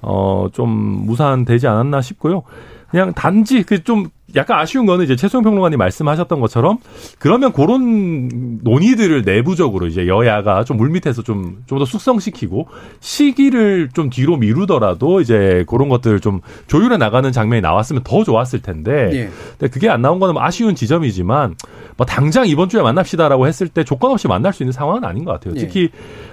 [0.00, 0.68] 어좀
[1.06, 2.42] 무산되지 않았나 싶고요.
[2.90, 6.78] 그냥 단지 그 좀 약간 아쉬운 거는 이제 최소영 평론가님 말씀하셨던 것처럼
[7.18, 12.68] 그러면 그런 논의들을 내부적으로 이제 여야가 좀 물밑에서 좀 좀 더 숙성시키고
[13.00, 19.10] 시기를 좀 뒤로 미루더라도 이제 그런 것들 좀 조율해 나가는 장면이 나왔으면 더 좋았을 텐데
[19.12, 19.30] 예.
[19.58, 21.54] 근데 그게 안 나온 거는 뭐 아쉬운 지점이지만
[21.96, 25.32] 뭐 당장 이번 주에 만납시다라고 했을 때 조건 없이 만날 수 있는 상황은 아닌 것
[25.32, 25.54] 같아요.
[25.56, 25.60] 예.
[25.60, 25.90] 특히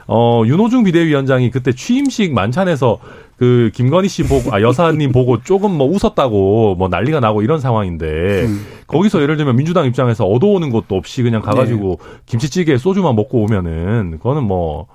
[0.07, 2.99] 어 윤호중 비대위원장이 그때 취임식 만찬에서
[3.37, 8.45] 그 김건희 씨 보고 아 여사님 보고 조금 뭐 웃었다고 뭐 난리가 나고 이런 상황인데
[8.45, 8.65] 음.
[8.87, 12.17] 거기서 예를 들면 민주당 입장에서 얻어오는 것도 없이 그냥 가가지고 네.
[12.25, 14.87] 김치찌개 소주만 먹고 오면은 그거는 뭐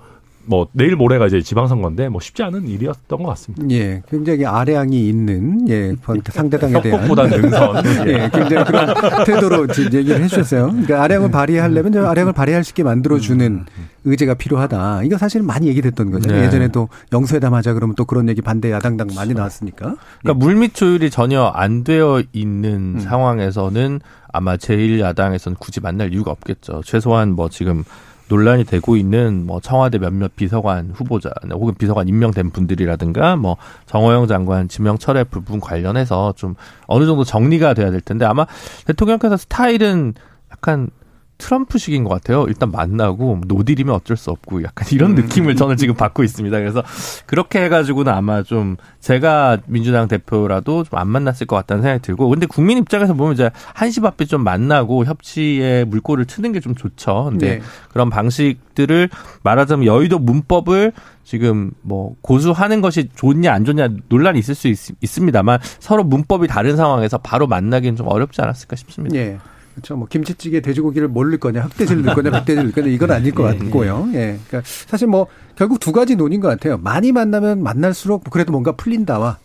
[0.45, 3.65] 뭐 내일 모레가 이제 지방선거인데 뭐 쉽지 않은 일이었던 것 같습니다.
[3.71, 8.07] 예, 굉장히 아량이 있는 예 상대당에 대한 협곡보다 능선.
[8.07, 8.93] 예, 굉장히 그런
[9.25, 10.67] 태도로 얘기를 해주셨어요.
[10.67, 13.65] 그러니까 아량을 발휘하려면 좀 아량을 발휘할 수 있게 만들어주는
[14.05, 15.03] 의제가 필요하다.
[15.03, 16.29] 이거 사실 많이 얘기됐던 거죠.
[16.29, 16.43] 네.
[16.45, 19.95] 예전에도 영수회담 하자 그러면 또 그런 얘기 반대 야당당 많이 나왔으니까.
[20.21, 22.99] 그러니까 물밑 조율이 전혀 안 되어 있는 음.
[22.99, 24.01] 상황에서는
[24.33, 26.81] 아마 제1야당에서는 굳이 만날 이유가 없겠죠.
[26.83, 27.83] 최소한 뭐 지금
[28.33, 34.67] 논란이 되고 있는 뭐 청와대 몇몇 비서관 후보자 혹은 비서관 임명된 분들이라든가 뭐 정호영 장관
[34.67, 36.55] 지명 철회 부분 관련해서 좀
[36.87, 38.47] 어느 정도 정리가 돼야 될 텐데 아마
[38.85, 40.15] 대통령께서 스타일은
[40.51, 40.89] 약간
[41.37, 42.45] 트럼프식인 것 같아요.
[42.47, 46.57] 일단 만나고 노딜이면 어쩔 수 없고 약간 이런 느낌을 저는 지금 받고 있습니다.
[46.57, 46.83] 그래서
[47.25, 52.45] 그렇게 해가지고는 아마 좀 제가 민주당 대표라도 좀 안 만났을 것 같다는 생각이 들고 근데
[52.45, 57.25] 국민 입장에서 보면 이제 한시 앞에 좀 만나고 협치에 물꼬를 트는 게 좀 좋죠.
[57.29, 57.61] 근데 네.
[57.89, 59.09] 그런 방식들을
[59.43, 60.93] 말하자면 여의도 문법을
[61.25, 66.77] 지금 뭐 고수하는 것이 좋냐 안 좋냐 논란이 있을 수 있, 습니다만 서로 문법이 다른
[66.77, 69.15] 상황에서 바로 만나기는 좀 어렵지 않았을까 싶습니다.
[69.17, 69.37] 예.
[69.73, 69.95] 그렇죠.
[69.95, 73.43] 뭐 김치찌개 돼지고기를 뭘 넣을 거냐, 흑돼지를 넣을 거냐, 백돼지를 넣을 거냐 이건 아닐 것
[73.43, 74.09] 같고요.
[74.13, 74.39] 예.
[74.47, 76.77] 그러니까 사실 뭐 결국 두 가지 논인 것 같아요.
[76.77, 79.37] 많이 만나면 만날수록 그래도 뭔가 풀린다와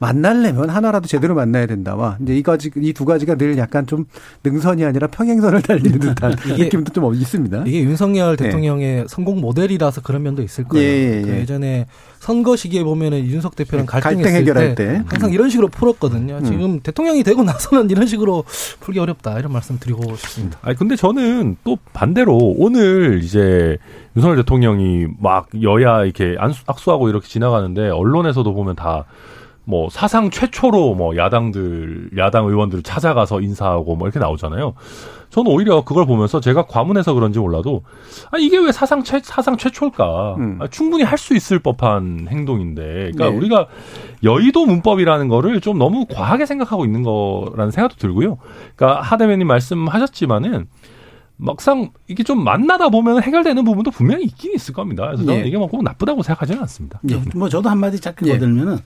[0.00, 4.06] 만날려면 하나라도 제대로 만나야 된다와 이제 이 가지 이 두 가지가 늘 약간 좀
[4.42, 7.64] 능선이 아니라 평행선을 달리는 듯한 이게- 느낌도 좀 있습니다.
[7.66, 8.44] 이게 윤석열 네.
[8.44, 10.82] 대통령의 성공 모델이라서 그런 면도 있을 거예요.
[10.86, 11.40] 예, 예, 그 예.
[11.40, 11.86] 예전에
[12.18, 14.90] 선거 시기에 보면은 윤석 대표랑 갈등했을 갈등 해결할 때, 때.
[15.00, 15.04] 음.
[15.06, 16.42] 항상 이런 식으로 풀었거든요.
[16.44, 18.44] 지금 대통령이 되고 나서는 이런 식으로
[18.80, 20.58] 풀기 어렵다 이런 말씀 드리고 싶습니다.
[20.62, 23.76] 아니 근데 저는 또 반대로 오늘 이제
[24.16, 26.36] 윤석열 대통령이 막 여야 이렇게
[26.66, 29.04] 악수하고 이렇게 지나가는데 언론에서도 보면 다
[29.70, 34.74] 뭐 사상 최초로 뭐 야당들 야당 의원들을 찾아가서 인사하고 뭐 이렇게 나오잖아요.
[35.30, 37.84] 저는 오히려 그걸 보면서 제가 과문해서 그런지 몰라도
[38.32, 40.34] 아 이게 왜 사상 최 사상 최초일까?
[40.38, 40.58] 음.
[40.60, 43.36] 아, 충분히 할 수 있을 법한 행동인데, 그러니까 네.
[43.36, 43.66] 우리가
[44.24, 48.38] 여의도 문법이라는 거를 좀 너무 과하게 생각하고 있는 거라는 생각도 들고요.
[48.74, 50.66] 그러니까 하 대변인 말씀하셨지만은
[51.36, 55.06] 막상 이게 좀 만나다 보면 해결되는 부분도 분명히 있긴 있을 겁니다.
[55.06, 55.46] 그래서 저는 예.
[55.48, 57.00] 이게 뭐 꼭 나쁘다고 생각하지는 않습니다.
[57.10, 57.22] 예.
[57.34, 58.32] 뭐 저도 한마디 짧게 예.
[58.32, 58.78] 거들면은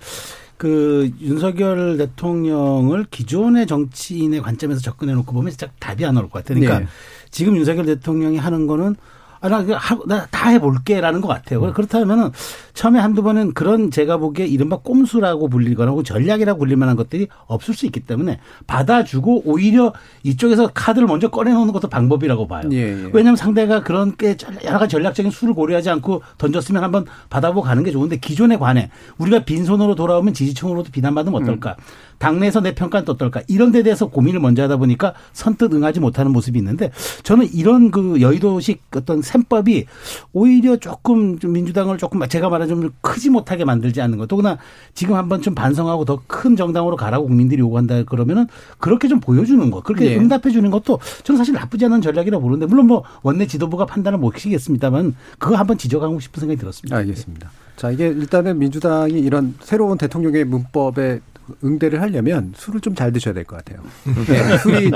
[0.57, 6.61] 그 윤석열 대통령을 기존의 정치인의 관점에서 접근해 놓고 보면 진짜 답이 안 나올 것 같아요.
[6.61, 6.89] 그러니까 예.
[7.31, 8.97] 지금 윤석열 대통령이 하는 거는
[9.45, 11.61] 아, 나, 그거 하- 나다 해볼게 라는 것 같아요.
[11.75, 12.31] 그렇다면은
[12.73, 17.75] 처음에 한두 번은 그런 제가 보기에 이른바 꼼수라고 불리거나 혹은 전략이라고 불릴 만한 것들이 없을
[17.75, 22.63] 수 있기 때문에 받아주고 오히려 이쪽에서 카드를 먼저 꺼내놓는 것도 방법이라고 봐요.
[22.73, 23.11] 예, 예.
[23.13, 27.91] 왜냐하면 상대가 그런 게 여러 가지 전략적인 수를 고려하지 않고 던졌으면 한번 받아보고 가는 게
[27.91, 31.77] 좋은데 기존에 관해 우리가 빈손으로 돌아오면 지지층으로도 비난받으면 어떨까?
[32.19, 33.43] 당내에서 내 평가는 또 어떨까?
[33.49, 36.91] 이런 데 대해서 고민을 먼저 하다 보니까 선뜻 응하지 못하는 모습이 있는데
[37.23, 39.87] 저는 이런 그 여의도식 어떤 셈법이
[40.33, 44.29] 오히려 조금 좀 민주당을 조금 제가 말한 좀 크지 못하게 만들지 않는 것.
[44.29, 44.59] 더구나
[44.95, 48.47] 지금 한번 좀 반성하고 더 큰 정당으로 가라고 국민들이 요구한다 그러면은
[48.79, 50.17] 그렇게 좀 보여주는 것, 그렇게 예.
[50.17, 54.37] 응답해 주는 것도 저는 사실 나쁘지 않은 전략이라고 보는데 물론 뭐 원내 지도부가 판단을 못
[54.39, 56.97] 시겠습니다만 그거 한번 지적하고 싶은 생각이 들었습니다.
[56.97, 57.51] 알겠습니다.
[57.77, 61.21] 자, 이게 일단은 민주당이 이런 새로운 대통령의 문법에
[61.63, 63.83] 응대를 하려면 술을 좀 잘 드셔야 될 것 같아요.
[64.27, 64.91] 네, 술이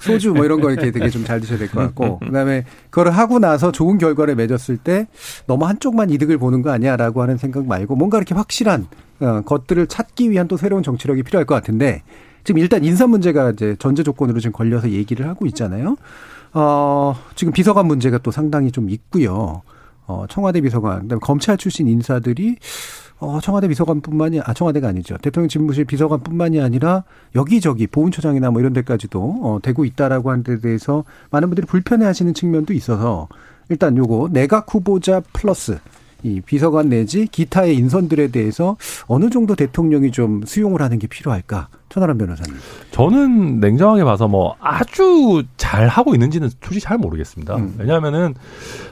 [0.00, 3.38] 소주 뭐 이런 거 이렇게 되게 좀 잘 드셔야 될 것 같고, 그다음에 그거를 하고
[3.38, 5.06] 나서 좋은 결과를 맺었을 때
[5.46, 8.86] 너무 한쪽만 이득을 보는 거 아니야라고 하는 생각 말고 뭔가 이렇게 확실한
[9.20, 12.02] 어, 것들을 찾기 위한 또 새로운 정치력이 필요할 것 같은데
[12.44, 15.96] 지금 일단 인사 문제가 이제 전제 조건으로 지금 걸려서 얘기를 하고 있잖아요.
[16.54, 19.62] 어, 지금 비서관 문제가 또 상당히 좀 있고요.
[20.06, 22.56] 어, 청와대 비서관, 그다음에 검찰 출신 인사들이
[23.20, 25.16] 어, 청와대 비서관뿐만이 아 청와대가 아니죠.
[25.18, 27.04] 대통령 집무실 비서관뿐만이 아니라
[27.34, 32.72] 여기저기 보훈처장이나 뭐 이런 데까지도 어, 되고 있다라고 하는 데 대해서 많은 분들이 불편해하시는 측면도
[32.74, 33.28] 있어서
[33.68, 35.78] 일단 요거 내각 후보자 플러스
[36.22, 38.76] 이 비서관 내지 기타의 인선들에 대해서
[39.06, 41.68] 어느 정도 대통령이 좀 수용을 하는 게 필요할까?
[41.88, 42.54] 천하람 변호사님.
[42.90, 47.56] 저는 냉정하게 봐서 뭐 아주 잘 하고 있는지는 솔직히 잘 모르겠습니다.
[47.56, 47.74] 음.
[47.78, 48.34] 왜냐하면은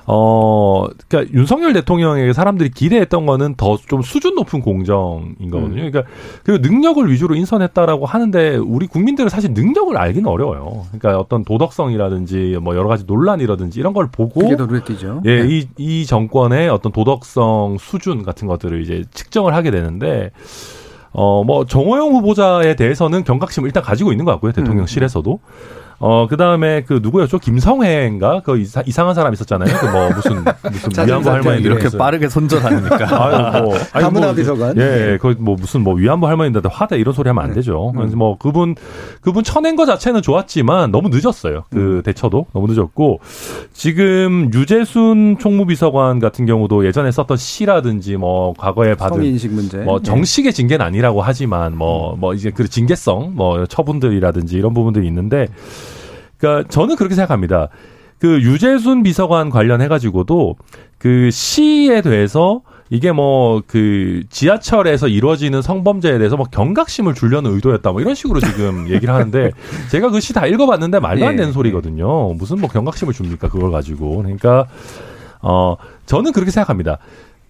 [0.07, 5.83] 어 그러니까 윤석열 대통령에게 사람들이 기대했던 거는 더 좀 수준 높은 공정인 거거든요.
[5.83, 5.91] 음.
[5.91, 6.05] 그러니까
[6.43, 10.87] 그리고 능력을 위주로 인선했다라고 하는데 우리 국민들은 사실 능력을 알기는 어려워요.
[10.89, 15.23] 그러니까 어떤 도덕성이라든지 뭐 여러 가지 논란이라든지 이런 걸 보고 그게 더 눈에 띄죠.
[15.25, 15.49] 예, 네.
[15.49, 20.31] 이, 이 정권의 어떤 도덕성 수준 같은 것들을 이제 측정을 하게 되는데,
[21.19, 25.41] 어, 뭐, 정호영 후보자에 대해서는 경각심을 일단 가지고 있는 것 같고요, 대통령실에서도.
[25.99, 27.39] 어, 그 다음에 그 누구였죠?
[27.39, 28.41] 김성애인가?
[28.45, 29.75] 그 이사, 이상한 사람 있었잖아요.
[29.79, 31.71] 그 뭐 무슨, 무슨 위안부 할머니들.
[31.73, 32.97] 이렇게 빠르게 손절하니까.
[33.55, 33.75] 아유, 뭐.
[33.93, 34.77] 아니, 뭐, 비서관.
[34.77, 37.93] 예, 그 뭐 무슨 뭐 위안부 할머니한테 화대 이런 소리 하면 안 되죠.
[37.97, 38.75] 그래서 뭐 그분,
[39.21, 41.65] 그분 쳐낸 거 자체는 좋았지만 너무 늦었어요.
[41.71, 43.21] 그 대처도 너무 늦었고
[43.73, 49.79] 지금 유재순 총무비서관 같은 경우도 예전에 썼던 시라든지 뭐 과거에 받은 성인식 문제.
[49.79, 55.49] 뭐 정식의 징계는 아니라고 하지만 뭐 뭐 이제 그 징계성 뭐 처분들이라든지 이런 부분들이 있는데
[56.39, 57.69] 그러니까 저는 그렇게 생각합니다.
[58.19, 60.57] 그 유재순 비서관 관련해 가지고도
[60.99, 68.01] 그 시에 대해서 이게 뭐 그 지하철에서 이루어지는 성범죄에 대해서 뭐 경각심을 주려는 의도였다 뭐
[68.01, 69.51] 이런 식으로 지금 얘기를 하는데
[69.91, 72.33] 제가 그 시 다 읽어봤는데 말도 안 예, 되는 소리거든요.
[72.35, 74.67] 무슨 뭐 경각심을 줍니까 그걸 가지고 그러니까
[75.43, 76.99] 어 저는 그렇게 생각합니다.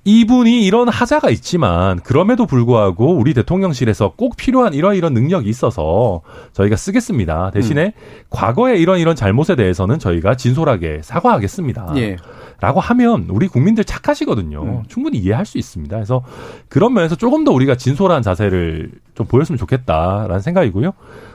[0.06, 6.20] 이분이 이런 하자가 있지만 그럼에도 불구하고 우리 대통령실에서 꼭 필요한 이런 이런 능력이 있어서
[6.52, 7.50] 저희가 쓰겠습니다.
[7.50, 7.92] 대신에
[8.30, 11.94] 과거에 이런 이런 잘못에 대해서는 저희가 진솔하게 사과하겠습니다.
[11.96, 12.16] 예.
[12.60, 14.84] 라고 하면 우리 국민들 착하시거든요.
[14.86, 15.96] 충분히 이해할 수 있습니다.
[15.96, 16.22] 그래서
[16.68, 20.92] 그런 면에서 조금 더 우리가 진솔한 자세를 좀 보였으면 좋겠다라는 생각이고요.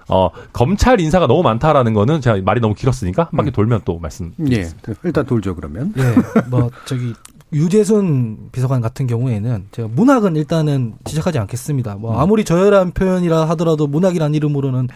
[0.09, 4.33] 어, 검찰 인사가 너무 많다라는 거는 제가 말이 너무 길었으니까 한 바퀴 돌면 또 말씀.
[4.49, 4.67] 예.
[5.03, 5.93] 일단 돌죠 그러면.
[5.97, 7.13] 예, 뭐 저기
[7.53, 11.95] 유재순 비서관 같은 경우에는 제가 문학은 일단은 지적하지 않겠습니다.
[11.95, 14.87] 뭐 아무리 저열한 표현이라 하더라도 문학이란 이름으로는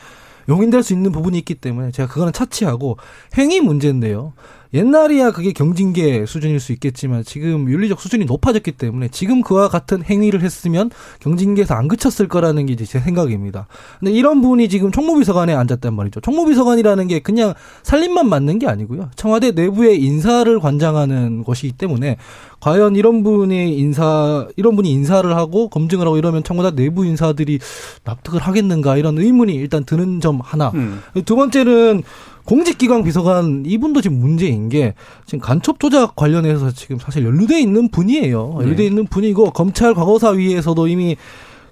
[0.47, 2.97] 용인될 수 있는 부분이 있기 때문에 제가 그거는 차치하고
[3.37, 4.33] 행위 문제인데요.
[4.75, 10.41] 옛날이야 그게 경징계 수준일 수 있겠지만 지금 윤리적 수준이 높아졌기 때문에 지금 그와 같은 행위를
[10.41, 13.67] 했으면 경징계에서 안 그쳤을 거라는 게 제 생각입니다.
[13.99, 16.19] 근데 이런 분이 지금 총무비서관에 앉았단 말이죠.
[16.21, 19.09] 총무비서관이라는 게 그냥 살림만 맡는 게 아니고요.
[19.15, 22.17] 청와대 내부의 인사를 관장하는 것이기 때문에
[22.59, 27.59] 과연 이런 분이 인사 이런 분이 인사를 하고 검증을 하고 이러면 청와대 내부 인사들이
[28.03, 30.71] 납득을 하겠는가 이런 의문이 일단 드는 점 하나.
[30.73, 31.01] 음.
[31.25, 32.03] 두 번째는
[32.45, 34.93] 공직기강 비서관 이분도 지금 문제인 게
[35.25, 38.57] 지금 간첩 조작 관련해서 지금 사실 연루돼 있는 분이에요.
[38.61, 38.85] 연루돼 네.
[38.85, 41.17] 있는 분이고 검찰 과거사위에서도 이미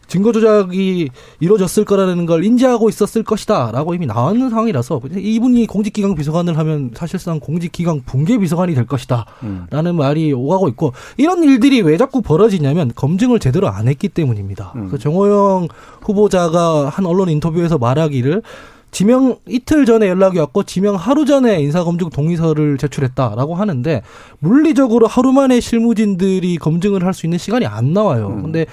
[0.07, 1.09] 증거 조작이
[1.39, 8.01] 이루어졌을 거라는 걸 인지하고 있었을 것이다라고 이미 나왔는 상황이라서 이분이 공직기강 비서관을 하면 사실상 공직기강
[8.05, 13.87] 붕괴 비서관이 될 것이다라는 말이 오가고 있고 이런 일들이 왜 자꾸 벌어지냐면 검증을 제대로 안
[13.87, 14.73] 했기 때문입니다.
[14.73, 15.69] 그래서 정호영
[16.01, 18.43] 후보자가 한 언론 인터뷰에서 말하기를
[18.93, 24.01] 지명 이틀 전에 연락이 왔고 지명 하루 전에 인사검증 동의서를 제출했다라고 하는데
[24.39, 28.39] 물리적으로 하루 만에 실무진들이 검증을 할 수 있는 시간이 안 나와요.
[28.41, 28.65] 근데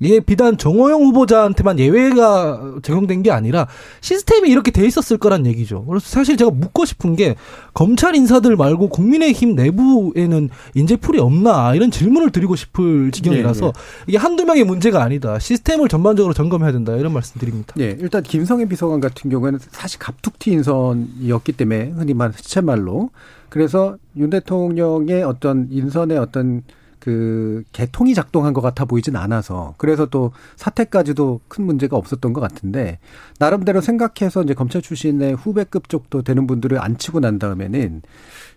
[0.00, 3.66] 이게 비단 정호영 후보자한테만 예외가 적용된 게 아니라
[4.00, 5.84] 시스템이 이렇게 돼 있었을 거란 얘기죠.
[5.84, 7.34] 그래서 사실 제가 묻고 싶은 게
[7.74, 13.72] 검찰 인사들 말고 국민의힘 내부에는 인재풀이 없나 이런 질문을 드리고 싶을 지경이라서 네,
[14.06, 15.38] 이게 한두 명의 문제가 아니다.
[15.38, 16.94] 시스템을 전반적으로 점검해야 된다.
[16.96, 17.74] 이런 말씀 드립니다.
[17.78, 23.10] 예, 일단 김성애 비서관 같은 경우에는 사실 갑툭튀 인선이었기 때문에 흔히 말하는 시체말로
[23.48, 26.62] 그래서 윤 대통령의 어떤 인선의 어떤
[26.98, 32.98] 그 개통이 작동한 것 같아 보이진 않아서 그래서 또 사태까지도 큰 문제가 없었던 것 같은데
[33.38, 38.02] 나름대로 생각해서 이제 검찰 출신의 후배급 쪽도 되는 분들을 앉히고 난 다음에는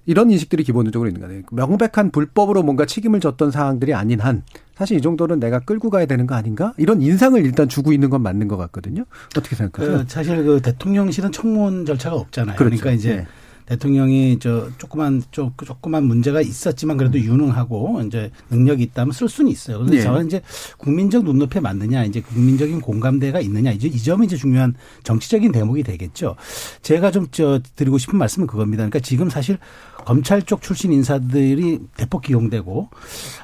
[0.06, 1.43] 이런 인식들이 기본적으로 있는 거예요.
[1.51, 4.43] 명백한 불법으로 뭔가 책임을 졌던 사항들이 아닌 한
[4.75, 6.73] 사실 이 정도는 내가 끌고 가야 되는 거 아닌가?
[6.77, 9.06] 이런 인상을 일단 주고 있는 건 맞는 것 같거든요.
[9.38, 9.99] 어떻게 생각하세요?
[9.99, 12.56] 그 사실 그 대통령실은 청문 절차가 없잖아요.
[12.56, 12.77] 그렇죠.
[12.77, 13.27] 그러니까 이제 네.
[13.71, 19.77] 대통령이 저 조그만 조, 조그만 문제가 있었지만 그래도 유능하고 이제 능력이 있다면 쓸 수는 있어요.
[19.79, 20.01] 그런데 예.
[20.01, 20.41] 저는 이제
[20.77, 26.36] 국민적 눈높이에 맞느냐, 이제 국민적인 공감대가 있느냐, 이제 이 점이 이제 중요한 정치적인 대목이 되겠죠.
[26.84, 28.81] 제가 좀 저 드리고 싶은 말씀은 그겁니다.
[28.81, 29.57] 그러니까 지금 사실
[30.05, 32.89] 검찰 쪽 출신 인사들이 대폭 기용되고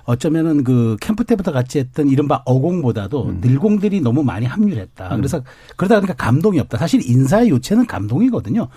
[0.03, 5.15] 어쩌면은 그 캠프 때부터 같이 했던 이른바 어공보다도 늘공들이 너무 많이 합류했다.
[5.15, 5.41] 그래서
[5.77, 6.77] 그러다 보니까 감동이 없다.
[6.77, 8.67] 사실 인사의 요체는 감동이거든요.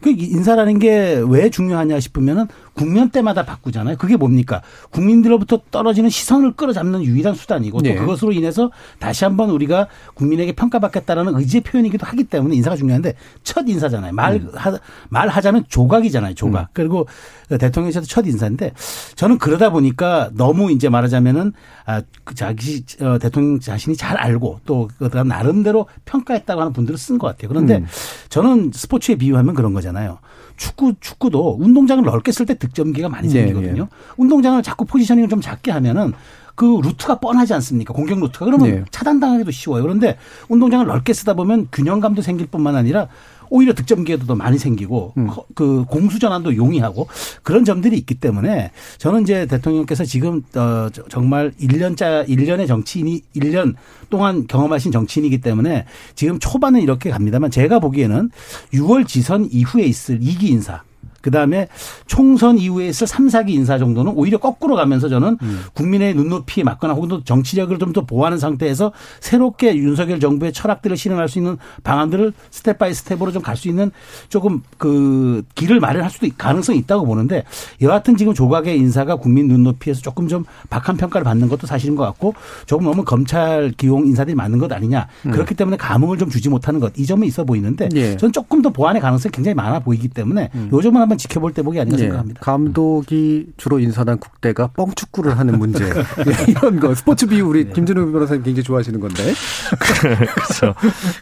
[0.00, 3.96] 그 인사라는 게 왜 중요하냐 싶으면은 국면 때마다 바꾸잖아요.
[3.96, 4.62] 그게 뭡니까?
[4.90, 7.94] 국민들로부터 떨어지는 시선을 끌어잡는 유일한 수단이고 또 네.
[7.94, 14.12] 그것으로 인해서 다시 한번 우리가 국민에게 평가받겠다라는 의지의 표현이기도 하기 때문에 인사가 중요한데 첫 인사잖아요.
[14.12, 14.78] 말, 하,
[15.08, 16.34] 말하자면 조각이잖아요.
[16.34, 16.70] 조각.
[16.74, 17.06] 그리고
[17.48, 18.72] 대통령실에서 첫 인사인데
[19.14, 21.52] 저는 그러다 보니까 너무 이제 말하자면은
[21.86, 24.88] 아, 그 자기 어, 대통령 자신이 잘 알고 또
[25.24, 27.48] 나름대로 평가했다고 하는 분들을 쓴 것 같아요.
[27.48, 27.84] 그런데
[28.28, 30.18] 저는 스포츠에 비유하면 그런 거 잖아요.
[30.56, 33.88] 축구 축구도 운동장을 넓게 쓸 때 득점기가 많이 네, 생기거든요.
[34.16, 36.12] 운동장을 자꾸 포지셔닝을 좀 작게 하면은
[36.54, 37.92] 그 루트가 뻔하지 않습니까?
[37.92, 38.84] 공격 루트가 그러면 네.
[38.90, 39.82] 차단당하기도 쉬워요.
[39.82, 40.16] 그런데
[40.48, 43.08] 운동장을 넓게 쓰다 보면 균형감도 생길 뿐만 아니라
[43.50, 45.26] 오히려 득점 기회도 더 많이 생기고 음.
[45.28, 47.08] 커- 그 공수 전환도 용이하고
[47.42, 53.74] 그런 점들이 있기 때문에 저는 이제 대통령께서 지금 어 저- 정말 1년짜 1년의 정치인이 1년
[54.10, 58.30] 동안 경험하신 정치인이기 때문에 지금 초반은 이렇게 갑니다만 제가 보기에는
[58.74, 60.82] 6월 지선 이후에 있을 2기 인사
[61.26, 61.66] 그다음에
[62.06, 65.36] 총선 이후에 있을 3, 4기 인사 정도는 오히려 거꾸로 가면서 저는
[65.74, 71.28] 국민의 눈높이에 맞거나 혹은 또 정치력을 좀 더 보완하는 상태에서 새롭게 윤석열 정부의 철학들을 실행할
[71.28, 73.90] 수 있는 방안들을 step by step으로 좀 갈 수 있는
[74.28, 77.44] 조금 그 길을 마련할 수도 있- 가능성이 있다고 보는데
[77.80, 82.34] 여하튼 지금 조각의 인사가 국민 눈높이에서 조금 좀 박한 평가를 받는 것도 사실인 것 같고
[82.66, 85.06] 조금 너무 검찰 기용 인사들이 많은 것 아니냐.
[85.22, 86.92] 그렇기 때문에 감흥을 좀 주지 못하는 것.
[86.98, 88.16] 이 점은 있어 보이는데 예.
[88.16, 91.96] 저는 조금 더 보완의 가능성이 굉장히 많아 보이기 때문에 요 점은 한번 지켜볼 대목이 아닌가
[91.98, 92.40] 예, 생각합니다.
[92.40, 95.90] 감독이 주로 인사한 국대가 뻥축구를 하는 문제 예,
[96.50, 99.32] 이런 거 스포츠 비유 우리 김준호 변호사님 굉장히 좋아하시는 건데
[100.00, 100.74] 그렇죠.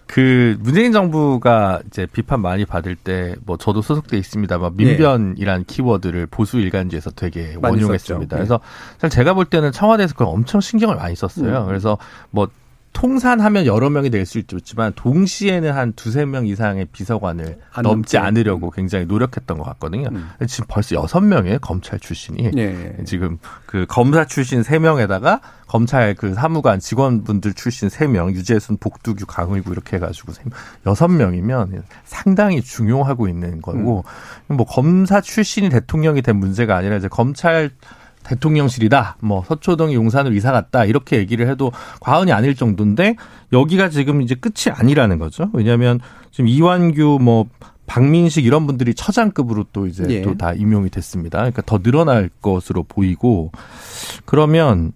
[0.06, 6.58] 그 문재인 정부가 이제 비판 많이 받을 때 뭐 저도 소속돼 있습니다만 민변이란 키워드를 보수
[6.58, 8.36] 일간지에서 되게 원용했습니다.
[8.36, 8.60] 썼죠.
[8.98, 11.66] 그래서 제가 볼 때는 청와대에서 그걸 엄청 신경을 많이 썼어요.
[11.66, 11.98] 그래서
[12.30, 12.48] 뭐
[12.94, 18.16] 통산하면 여러 명이 될 수 있지만 동시에는 한 두세 명 이상의 비서관을 안 넘지.
[18.16, 20.08] 않으려고 굉장히 노력했던 것 같거든요.
[20.12, 20.30] 음.
[20.46, 22.96] 지금 벌써 여섯 명의 검찰 출신이 예.
[23.04, 29.96] 지금 그 검사 출신 3명에다가 검찰 그 사무관 직원분들 출신 3명, 유재순, 복두규, 강의구 이렇게
[29.96, 30.32] 해가지고
[30.86, 34.04] 6명이면 상당히 중용하고 있는 거고,
[34.46, 37.70] 뭐 검사 출신이 대통령이 된 문제가 아니라 이제 검찰
[38.24, 39.18] 대통령실이다.
[39.20, 40.84] 뭐 서초동이 용산으로 이사 갔다.
[40.84, 43.16] 이렇게 얘기를 해도 과언이 아닐 정도인데
[43.52, 45.50] 여기가 지금 이제 끝이 아니라는 거죠.
[45.52, 47.46] 왜냐하면 지금 이완규 뭐
[47.86, 50.22] 박민식 이런 분들이 처장급으로 또 이제 예.
[50.22, 51.38] 또다 임용이 됐습니다.
[51.38, 53.52] 그러니까 더 늘어날 것으로 보이고
[54.24, 54.92] 그러면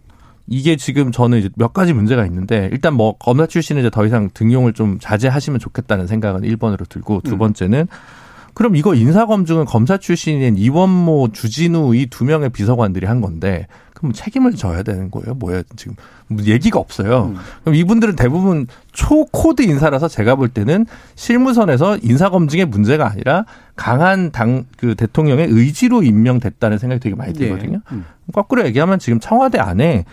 [0.47, 4.31] 이게 지금 저는 이제 몇 가지 문제가 있는데 일단 뭐 검사 출신은 이제 더 이상
[4.33, 7.87] 등용을 좀 자제하시면 좋겠다는 생각은 1번으로 들고 두 번째는
[8.59, 14.55] 그럼 이거 인사검증은 검사 출신인 이원모, 주진우 이 두 명의 비서관들이 한 건데 그럼 책임을
[14.57, 15.35] 져야 되는 거예요?
[15.35, 15.94] 뭐야 지금
[16.27, 17.35] 뭐 얘기가 없어요.
[17.62, 23.44] 그럼 이분들은 대부분 초코드 인사라서 제가 볼 때는 실무선에서 인사 검증의 문제가 아니라
[23.77, 27.81] 강한 당 그 대통령의 의지로 임명됐다는 생각이 되게 많이 들거든요.
[27.92, 28.05] 음.
[28.33, 30.05] 거꾸로 얘기하면 지금 청와대 안에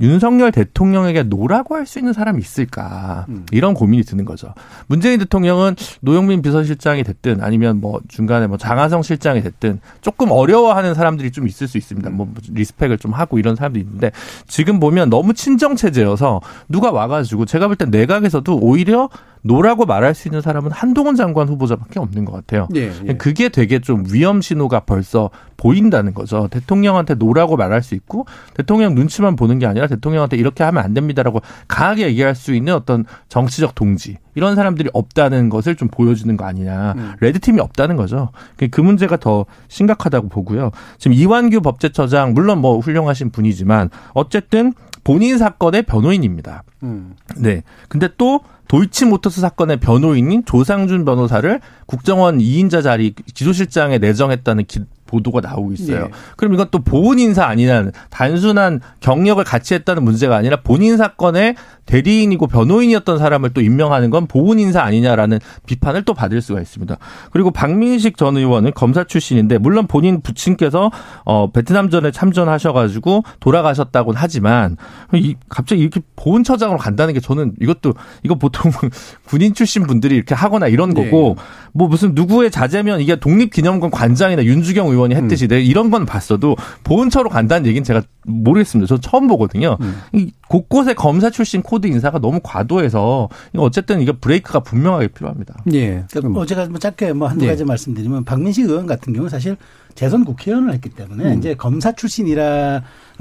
[0.00, 3.46] 윤석열 대통령에게 no라고 할 수 있는 사람이 있을까 음.
[3.50, 4.52] 이런 고민이 드는 거죠.
[4.88, 11.30] 문재인 대통령은 노영민 비서실장이 됐든 아니면 뭐 중간에 뭐 장하성 실장이 됐든 조금 어려워하는 사람들이
[11.30, 12.10] 좀 있을 수 있습니다.
[12.10, 14.12] 뭐 respect을 좀 하고 이런 사람들이 있는데
[14.46, 19.08] 지금 보면 너무 친정 체제여서 누가 와가지고 제가 볼땐 내각에서도 오히려
[19.42, 22.68] no라고 말할 수 있는 사람은 한동훈 장관 후보자밖에 없는 것 같아요.
[22.74, 23.14] 예, 예.
[23.14, 26.48] 그게 되게 좀 위험 신호가 벌써 보인다는 거죠.
[26.50, 31.40] 대통령한테 no라고 말할 수 있고 대통령 눈치만 보는 게 아니라 대통령한테 이렇게 하면 안 됩니다라고
[31.66, 36.94] 강하게 얘기할 수 있는 어떤 정치적 동지 이런 사람들이 없다는 것을 좀 보여주는 거 아니냐.
[36.96, 37.12] 음.
[37.20, 38.30] red team이 없다는 거죠.
[38.56, 40.70] 그- 그 문제가 더 심각하다고 보고요.
[40.98, 44.72] 지금 이완규 법제처장 물론 뭐 훌륭하신 분이지만 어쨌든
[45.02, 46.62] 본인 사건의 변호인입니다.
[46.82, 47.14] 음.
[47.36, 47.62] 네.
[47.88, 55.72] 근데 또 도이치모터스 사건의 변호인인 조상준 변호사를 국정원 2인자 자리 기조실장에 내정했다는 기- 보도가 나오고
[55.72, 56.02] 있어요.
[56.02, 56.08] 예.
[56.36, 61.54] 그럼 이건 또 보훈 인사 아니냐는 단순한 경력을 같이 했다는 문제가 아니라 본인 사건의
[61.86, 66.94] 대리인이고 변호인이었던 사람을 또 임명하는 건 보훈 인사 아니냐라는 비판을 또 받을 수가 있습니다.
[67.32, 70.90] 그리고 박민식 전 의원은 검사 출신인데 물론 본인 부친께서
[71.24, 74.76] 어 베트남전에 참전하셔가지고 돌아가셨다고는 하지만
[75.14, 78.57] 이 갑자기 이렇게 보훈처장으로 간다는 게 저는 이것도 이거 보통
[79.26, 81.36] 군인 출신 분들이 이렇게 하거나 이런 거고
[81.72, 87.28] 뭐 무슨 누구의 자제면 이게 독립기념관 관장이나 윤주경 의원이 했듯이 내가 이런 건 봤어도 보훈처로
[87.28, 88.88] 간다는 얘기는 제가 모르겠습니다.
[88.88, 89.76] 저 처음 보거든요.
[90.12, 95.54] 이 곳곳에 검사 출신 코드 인사가 너무 과도해서 어쨌든 이거 브레이크가 분명하게 필요합니다.
[95.72, 96.04] 예.
[96.10, 97.50] 그러니까 어제가 뭐 짧게 뭐 한두 네.
[97.50, 99.56] 가지 말씀드리면 박민식 의원 같은 경우는 사실
[99.98, 101.38] 재선 국회의원을 했기 때문에 음.
[101.38, 102.80] 이제 검사 출신이라는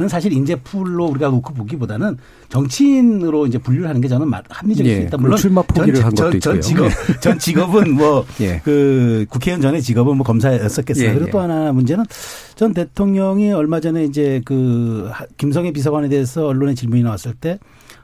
[0.09, 2.17] 사실 인재풀로 우리가 놓고 보기보다는
[2.49, 4.95] 정치인으로 이제 분류를 하는 게 저는 마- 합리적일 예.
[4.97, 5.09] 수 있다.
[5.11, 6.61] 그리고 물론 출마 포기를 전, 한 전, 것도 전 있고요.
[6.61, 8.61] 직업 전 직업은 뭐 예.
[8.63, 11.07] 그 국회의원 전에 직업은 뭐 검사였었겠어요.
[11.07, 11.31] 예, 그리고 예.
[11.31, 12.05] 또 하나 문제는
[12.53, 17.57] 전 대통령이 얼마 전에 이제 그 하- 김성애 비서관에 대해서 언론에 질문이 나왔을 때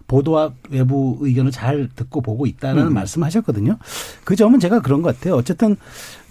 [0.08, 2.94] 보도와 외부 의견을 잘 듣고 보고 있다라는 음.
[2.96, 3.78] 말씀하셨거든요.
[4.24, 5.36] 그 점은 제가 그런 것 같아요.
[5.36, 5.78] 어쨌든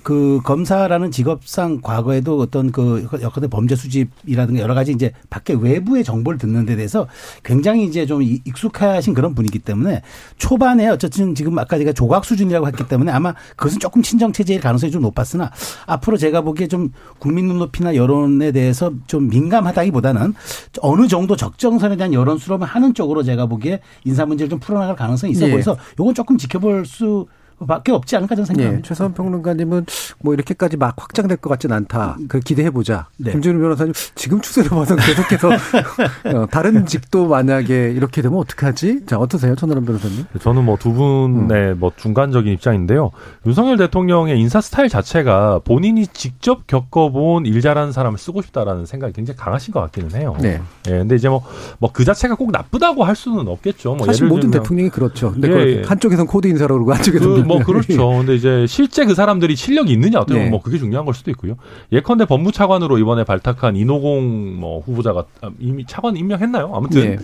[0.02, 6.38] 그 검사라는 직업상 과거에도 어떤 그 여건의 범죄 수집이라든가 여러 가지 이제 밖에 외부의 정보를
[6.38, 7.06] 듣는 데 대해서
[7.44, 10.02] 굉장히 이제 좀 이- 익숙하신 그런 분이기 때문에
[10.38, 14.90] 초반에 어쨌든 지금 아까 제가 조각 수준이라고 했기 때문에 아마 그것은 조금 친정 체제일 가능성이
[14.90, 15.50] 좀 높았으나
[15.86, 20.34] 앞으로 제가 보기에 좀 국민 눈높이나 여론에 대해서 좀 민감하다기보다는
[20.80, 25.32] 어느 정도 적정선에 대한 여론 수렴을 하는 쪽으로 제가 보기에 인사 문제를 좀 풀어나갈 가능성이
[25.32, 25.52] 있어 예.
[25.52, 27.26] 보여서 요건 조금 지켜볼 수
[27.66, 28.78] 밖에 없지 않을까 저는 생각합니다.
[28.78, 29.86] 예, 최선 평론가님은
[30.20, 32.18] 뭐 이렇게까지 막 확장될 것 같진 않다.
[32.28, 33.06] 그 기대해 보자.
[33.16, 33.32] 네.
[33.32, 35.48] 김준우 변호사님 지금 추세로 봐서 계속해서
[36.34, 39.06] 어, 다른 직도 만약에 이렇게 되면 어떡하지?
[39.06, 40.26] 자 어떠세요, 천하람 변호사님?
[40.40, 43.12] 저는 뭐 두 분의 뭐 중간적인 입장인데요.
[43.46, 49.36] 윤석열 대통령의 인사 스타일 자체가 본인이 직접 겪어본 일 잘하는 사람을 쓰고 싶다라는 생각이 굉장히
[49.38, 50.34] 강하신 것 같기는 해요.
[50.40, 50.60] 네.
[50.88, 51.44] 예, 근데 이제 뭐,
[51.78, 53.94] 뭐 그 자체가 꼭 나쁘다고 할 수는 없겠죠.
[53.94, 55.30] 뭐 사실 예를 모든 들면 대통령이 그렇죠.
[55.32, 55.82] 근데 예, 그 예.
[55.86, 58.08] 한쪽에선 코드 인사라고 그러고 한쪽에서는 그, 뭐 그렇죠.
[58.08, 60.50] 근데 이제 실제 그 사람들이 실력이 있느냐 어떻게 보면 네.
[60.50, 61.56] 뭐 그게 중요한 걸 수도 있고요.
[61.92, 66.70] 예컨대 법무차관으로 이번에 발탁한 이노공 뭐 후보자가 아, 이미 차관 임명했나요?
[66.74, 67.18] 아무튼 예.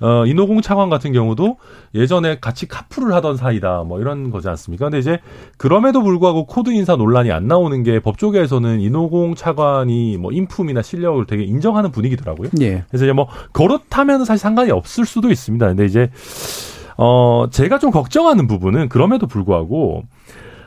[0.00, 1.56] 어, 이노공 차관 같은 경우도
[1.94, 4.86] 예전에 같이 카풀을 하던 사이다 뭐 이런 거지 않습니까?
[4.86, 5.18] 근데 이제
[5.56, 11.42] 그럼에도 불구하고 코드 인사 논란이 안 나오는 게 법조계에서는 이노공 차관이 뭐 인품이나 실력을 되게
[11.42, 12.50] 인정하는 분위기더라고요.
[12.60, 12.84] 예.
[12.88, 15.66] 그래서 이제 뭐 그렇다면 사실 상관이 없을 수도 있습니다.
[15.66, 16.10] 근데 이제
[16.98, 20.02] 어 제가 좀 걱정하는 부분은 그럼에도 불구하고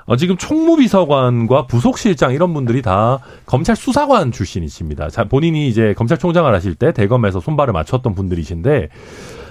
[0.05, 5.09] 어, 지금 총무비서관과 부속실장 이런 분들이 다 검찰 수사관 출신이십니다.
[5.09, 8.89] 자, 본인이 이제 검찰총장을 하실 때 대검에서 손발을 맞췄던 분들이신데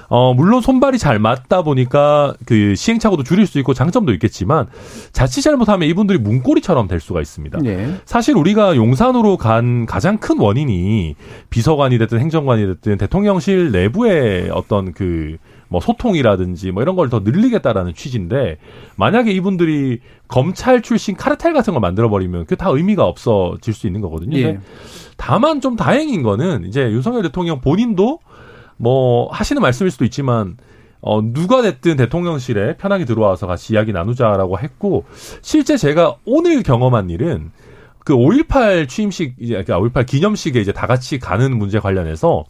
[0.08, 4.66] 어, 물론 손발이 잘 맞다 보니까 그 시행착오도 줄일 수 있고 장점도 있겠지만
[5.12, 7.60] 자칫 잘못하면 이분들이 문고리처럼 될 수가 있습니다.
[7.64, 7.94] 예.
[8.04, 11.14] 사실 우리가 용산으로 간 가장 큰 원인이
[11.48, 15.36] 비서관이 됐든 행정관이 됐든 대통령실 내부의 어떤 그
[15.70, 18.58] 뭐 소통이라든지 뭐 이런 걸 더 늘리겠다라는 취지인데
[18.96, 24.00] 만약에 이분들이 검찰 출신 카르텔 같은 걸 만들어 버리면 그게 다 의미가 없어질 수 있는
[24.00, 24.36] 거거든요.
[24.38, 24.60] 예.
[25.16, 28.20] 다만 좀 다행인 거는 이제 윤석열 대통령 본인도
[28.76, 30.56] 뭐 하시는 말씀일 수도 있지만
[31.00, 35.04] 어 누가 됐든 대통령실에 편하게 들어와서 같이 이야기 나누자라고 했고
[35.42, 37.50] 실제 제가 오늘 경험한 일은
[38.04, 42.44] 그 5.18 취임식 이제 그러니까 5.18 기념식에 이제 다 같이 가는 문제 관련해서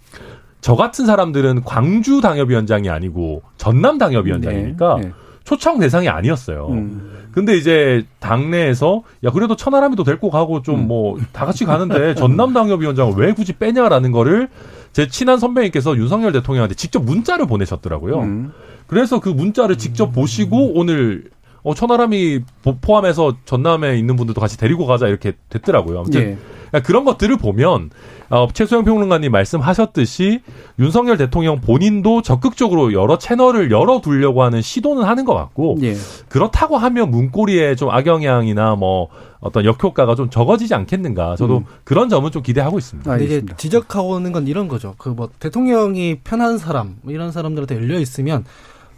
[0.61, 5.03] 저 같은 사람들은 광주 당협위원장이 아니고 전남 당협위원장이니까 네.
[5.07, 5.13] 네.
[5.45, 6.69] 초청 대상이 아니었어요.
[6.69, 7.11] 음.
[7.33, 13.33] 근데 이제 당내에서 야 그래도 천하람이도 데리고 가고 좀 뭐다 같이 가는데 전남 당협위원장을 왜
[13.33, 14.49] 굳이 빼냐라는 거를
[14.93, 18.21] 제 친한 선배님께서 윤석열 대통령한테 직접 문자를 보내셨더라고요.
[18.21, 18.53] 음.
[18.87, 21.31] 그래서 그 문자를 직접 보시고 오늘
[21.63, 26.01] 어, 천하람이 보- 포함해서 전남에 있는 분들도 같이 데리고 가자 이렇게 됐더라고요.
[26.01, 26.39] 아무튼 예.
[26.71, 27.91] 그러니까 그런 것들을 보면
[28.31, 30.41] 어, 최소영 평론가님 말씀하셨듯이
[30.79, 35.97] 윤석열 대통령 본인도 적극적으로 여러 채널을 열어두려고 하는 시도는 하는 것 같고 예.
[36.29, 39.09] 그렇다고 하면 문고리에 좀 악영향이나 뭐
[39.41, 41.65] 어떤 역효과가 좀 적어지지 않겠는가 저도 음.
[41.83, 43.11] 그런 점은 좀 기대하고 있습니다.
[43.11, 43.57] 근데 이제 알겠습니다.
[43.57, 44.95] 지적하고는 건 이런 거죠.
[44.99, 48.45] 그 뭐 대통령이 편한 사람 뭐 이런 사람들한테 열려 있으면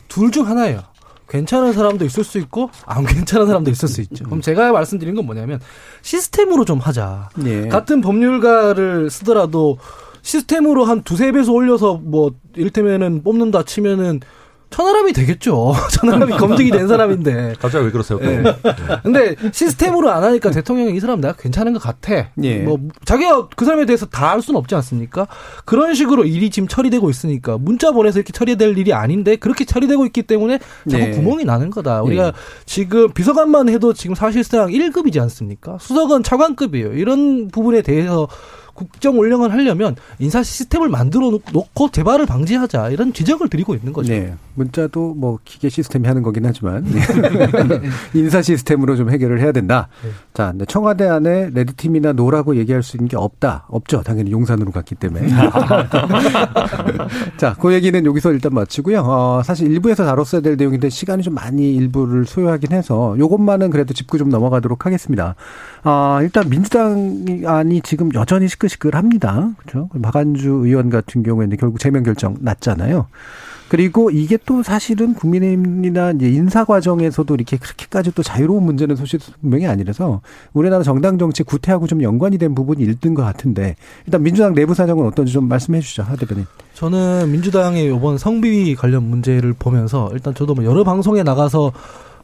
[0.09, 0.81] 둘 중 하나예요.
[1.33, 4.25] 괜찮은 사람도 있을 수 있고 안 괜찮은 사람도 있을 수 있죠.
[4.25, 5.61] 그럼 제가 말씀드린 건 뭐냐면
[6.03, 7.31] 시스템으로 좀 하자.
[7.47, 7.69] 예.
[7.69, 9.79] 같은 법률가를 쓰더라도
[10.21, 14.21] 시스템으로 한 두세 배수 올려서 뭐 이를테면은 뽑는다 치면은
[14.73, 15.73] 천하람이 되겠죠.
[15.93, 17.55] 천하람이 검증이 된 사람인데.
[17.61, 18.19] 갑자기 왜 그러세요?
[18.19, 18.25] 또?
[18.25, 18.43] 예.
[19.05, 22.31] 근데 시스템으로 안 하니까 대통령이 이 사람 내가 괜찮은 것 같아.
[22.43, 22.59] 예.
[22.59, 25.27] 뭐 자기가 그 사람에 대해서 다 알 수는 없지 않습니까?
[25.67, 30.23] 그런 식으로 일이 지금 처리되고 있으니까 문자 보내서 이렇게 처리될 일이 아닌데 그렇게 처리되고 있기
[30.23, 30.59] 때문에
[30.91, 31.11] 자꾸 네.
[31.11, 32.01] 구멍이 나는 거다.
[32.03, 32.33] 우리가 예.
[32.65, 35.77] 지금 비서관만 해도 지금 사실상 1급이지 않습니까?
[35.81, 36.95] 수석은 차관급이에요.
[36.95, 38.27] 이런 부분에 대해서
[38.85, 44.13] 국정 운영을 하려면 인사 시스템을 만들어 놓고 재발을 방지하자 이런 지적을 드리고 있는 거죠.
[44.13, 44.35] 네.
[44.55, 47.01] 문자도 뭐 기계 시스템이 하는 거긴 하지만 네.
[48.15, 49.89] 인사 시스템으로 좀 해결을 해야 된다.
[50.35, 53.67] 자, 근데 청와대 안에 red team이나 no라고 얘기할 수 있는 게 없다.
[53.69, 54.03] 없죠.
[54.03, 55.29] 당연히 용산으로 갔기 때문에.
[57.39, 59.01] 자, 그 얘기는 여기서 일단 마치고요.
[59.01, 64.19] 어, 사실 일부에서 다뤘어야 될 내용인데 시간이 좀 많이 일부를 소요하긴 해서 요것만은 그래도 짚고
[64.19, 65.35] 좀 넘어가도록 하겠습니다.
[65.83, 69.53] 아, 일단 민주당이 지금 여전히 시끌 시끌합니다.
[69.59, 69.89] 그렇죠?
[70.01, 73.07] 박완주 의원 같은 경우에는 결국 제명 결정 났잖아요.
[73.69, 80.21] 그리고 이게 또 사실은 국민의힘이나 인사 과정에서도 이렇게 그렇게까지 또 자유로운 문제는 사실 분명히 아니라서
[80.53, 85.07] 우리나라 정당 정치 구태하고 좀 연관이 된 부분이 있는 것 같은데 일단 민주당 내부 사정은
[85.07, 86.45] 어떤지 좀 말씀해 주시죠, 하 대변인.
[86.75, 91.73] 저는 민주당의 이번 성비위 관련 문제를 보면서 일단 저도 뭐 여러 방송에 나가서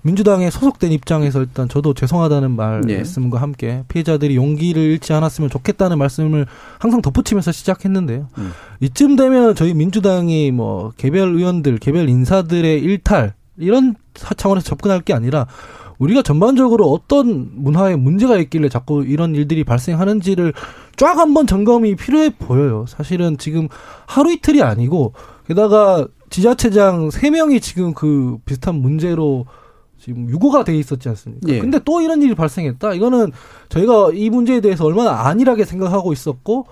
[0.02, 2.96] 민주당에 소속된 입장에서 일단 저도 죄송하다는 네.
[2.96, 6.46] 말씀과 함께 피해자들이 용기를 잃지 않았으면 좋겠다는 말씀을
[6.78, 8.28] 항상 덧붙이면서 시작했는데요.
[8.38, 8.52] 음.
[8.80, 15.12] 이쯤 되면 저희 민주당이 뭐 개별 의원들, 개별 인사들의 일탈 이런 사- 차원에서 접근할 게
[15.14, 15.46] 아니라
[15.98, 20.52] 우리가 전반적으로 어떤 문화에 문제가 있길래 자꾸 이런 일들이 발생하는지를
[20.96, 22.84] 쫙 한번 점검이 필요해 보여요.
[22.86, 23.68] 사실은 지금
[24.06, 25.12] 하루 이틀이 아니고
[25.48, 29.46] 게다가 지자체장 세명이 지금 그 비슷한 문제로
[29.98, 31.48] 지금 유고가 돼 있었지 않습니까?
[31.48, 31.58] 예.
[31.58, 32.94] 근데 또 이런 일이 발생했다.
[32.94, 33.32] 이거는
[33.68, 36.66] 저희가 이 문제에 대해서 얼마나 안일하게 생각하고 있었고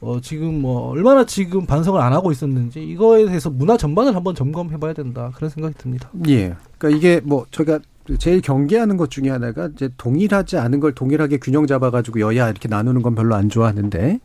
[0.00, 4.78] 어 지금 뭐 얼마나 지금 반성을 안 하고 있었는지 이거에 대해서 문화 전반을 한번 점검해
[4.78, 5.30] 봐야 된다.
[5.34, 6.10] 그런 생각이 듭니다.
[6.28, 6.54] 예.
[6.76, 7.78] 그러니까 이게 뭐 저희가
[8.18, 13.02] 제일 경계하는 것 중에 하나가 이제 동일하지 않은 걸 동일하게 균형 잡아가지고 여야 이렇게 나누는
[13.02, 14.20] 건 별로 안 좋아하는데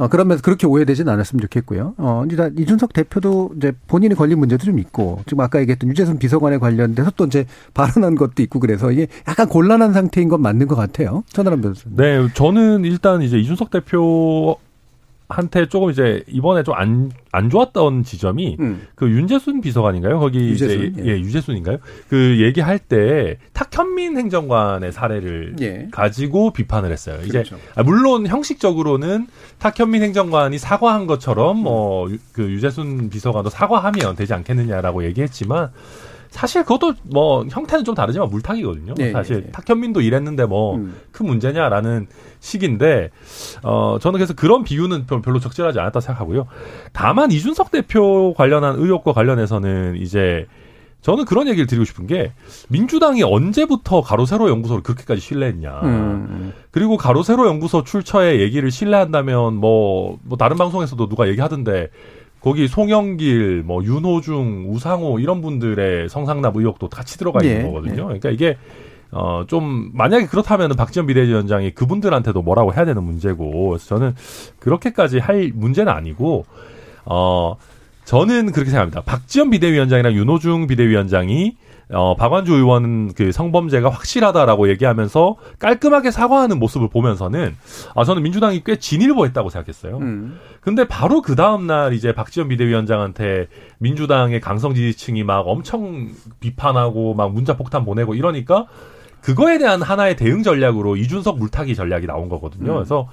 [0.00, 1.94] 어, 그러면서 그렇게 오해되진 않았으면 좋겠고요.
[1.98, 6.56] 어, 일단 이준석 대표도 이제 본인이 걸린 문제도 좀 있고, 지금 아까 얘기했던 유재선 비서관에
[6.56, 11.22] 관련돼서 또 이제 발언한 것도 있고 그래서 이게 약간 곤란한 상태인 건 맞는 것 같아요.
[11.28, 11.96] 천하람 변호사님.
[11.98, 14.56] 네, 저는 일단 이제 이준석 대표
[15.30, 18.86] 한테 조금 이제 이번에 좀 안 안 좋았던 지점이 음.
[18.96, 20.18] 그 윤재순 비서관인가요?
[20.18, 21.06] 거기 유재순, 이제 예.
[21.12, 21.78] 예, 유재순인가요?
[22.08, 25.88] 그 얘기할 때 탁현민 행정관의 사례를 예.
[25.92, 27.18] 가지고 비판을 했어요.
[27.22, 27.58] 이제 그렇죠.
[27.76, 29.28] 아, 물론 형식적으로는
[29.60, 32.18] 탁현민 행정관이 사과한 것처럼 뭐그
[32.50, 35.70] 유재순 비서관도 사과하면 되지 않겠느냐라고 얘기했지만
[36.30, 38.94] 사실 그것도 뭐 형태는 좀 다르지만 물타기거든요.
[39.00, 39.50] 예, 사실 예, 예.
[39.50, 40.94] 탁현민도 이랬는데 뭐 음.
[41.12, 42.06] 큰 문제냐라는
[42.38, 43.10] 식인데
[43.62, 46.46] 어 저는 그래서 그런 비유는 별- 별로 적절하지 않았다 생각하고요.
[46.92, 50.46] 다만 이준석 대표 관련한 의혹과 관련해서는 이제
[51.02, 52.32] 저는 그런 얘기를 드리고 싶은 게
[52.68, 55.80] 민주당이 언제부터 가로세로 연구소를 그렇게까지 신뢰했냐.
[55.82, 56.52] 음.
[56.70, 61.88] 그리고 가로세로 연구소 출처의 얘기를 신뢰한다면 뭐, 뭐 다른 방송에서도 누가 얘기하던데
[62.40, 68.02] 거기 송영길, 뭐 윤호중, 우상호 이런 분들의 성상납 의혹도 같이 들어가 있는 예, 거거든요.
[68.14, 68.18] 예.
[68.18, 68.56] 그러니까 이게
[69.12, 74.14] 어 좀 만약에 그렇다면 박지원 비대위원장이 그분들한테도 뭐라고 해야 되는 문제고 그래서 저는
[74.60, 76.44] 그렇게까지 할 문제는 아니고
[77.04, 77.56] 어
[78.04, 79.02] 저는 그렇게 생각합니다.
[79.02, 81.56] 박지원 비대위원장이랑 윤호중 비대위원장이
[81.92, 87.56] 어, 박완주 의원 그 성범죄가 확실하다라고 얘기하면서 깔끔하게 사과하는 모습을 보면서는
[87.94, 89.98] 아, 저는 민주당이 꽤 진일보했다고 생각했어요.
[89.98, 90.38] 음.
[90.60, 97.32] 근데 바로 그 다음 날 이제 박지원 비대위원장한테 민주당의 강성 지지층이 막 엄청 비판하고 막
[97.32, 98.66] 문자 폭탄 보내고 이러니까
[99.20, 102.72] 그거에 대한 하나의 대응 전략으로 이준석 물타기 전략이 나온 거거든요.
[102.72, 102.74] 음.
[102.76, 103.08] 그래서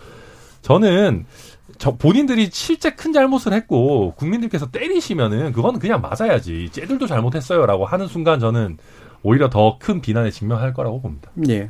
[0.61, 6.69] 저는 저 본인들이 실제 큰 잘못을 했고 국민들께서 때리시면은 그거는 그냥 맞아야지.
[6.71, 8.77] 쟤들도 잘못했어요라고 하는 순간 저는
[9.23, 11.31] 오히려 더 큰 비난에 직면할 거라고 봅니다.
[11.49, 11.69] 예.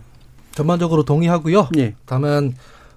[0.53, 1.69] 전반적으로 동의하고요.
[1.77, 1.93] 예.
[2.05, 2.53] 다만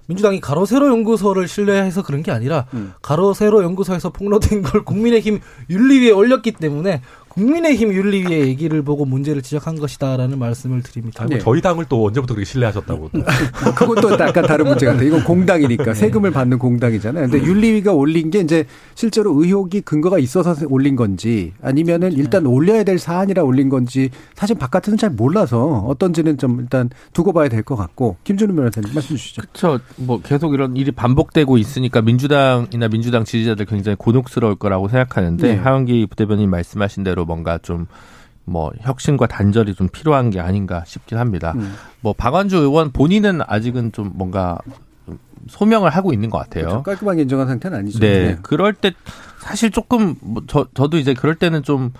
[0.07, 2.93] 민주당이 가로세로 연구소를 신뢰해서 그런 게 아니라 음.
[3.01, 5.39] 가로세로 연구소에서 폭로된 걸 국민의힘
[5.69, 7.01] 윤리위에 올렸기 때문에
[7.33, 11.23] 국민의힘 윤리위의 얘기를 보고 문제를 지적한 것이다라는 말씀을 드립니다.
[11.23, 11.39] 아이고, 예.
[11.39, 13.09] 저희 당을 또 언제부터 그렇게 신뢰하셨다고.
[13.13, 13.23] 또.
[13.75, 15.07] 그것도 약간 다른 문제 같아요.
[15.07, 17.29] 이건 공당이니까 세금을 받는 공당이잖아요.
[17.29, 18.65] 근데 윤리위가 올린 게 이제
[18.95, 24.97] 실제로 의혹이 근거가 있어서 올린 건지 아니면은 일단 올려야 될 사안이라 올린 건지 사실 바깥에서는
[24.97, 29.43] 잘 몰라서 어떤지는 좀 일단 두고 봐야 될 것 같고 김준우 변호사님 말씀 주시죠.
[29.43, 29.79] 그렇죠.
[29.97, 35.55] 뭐 계속 이런 일이 반복되고 있으니까 민주당이나 민주당 지지자들 굉장히 곤혹스러울 거라고 생각하는데 네.
[35.59, 41.53] 하원기 부대변인 말씀하신 대로 뭔가 좀뭐 혁신과 단절이 좀 필요한 게 아닌가 싶긴 합니다.
[41.55, 41.73] 음.
[42.01, 44.57] 뭐 박완주 의원 본인은 아직은 좀 뭔가
[45.05, 45.17] 좀
[45.47, 46.65] 소명을 하고 있는 것 같아요.
[46.65, 46.83] 그렇죠.
[46.83, 47.99] 깔끔하게 인정한 상태는 아니죠.
[47.99, 48.37] 네.
[48.41, 48.91] 그럴 때
[49.39, 51.91] 사실 조금 뭐 저, 저도 이제 그럴 때는 좀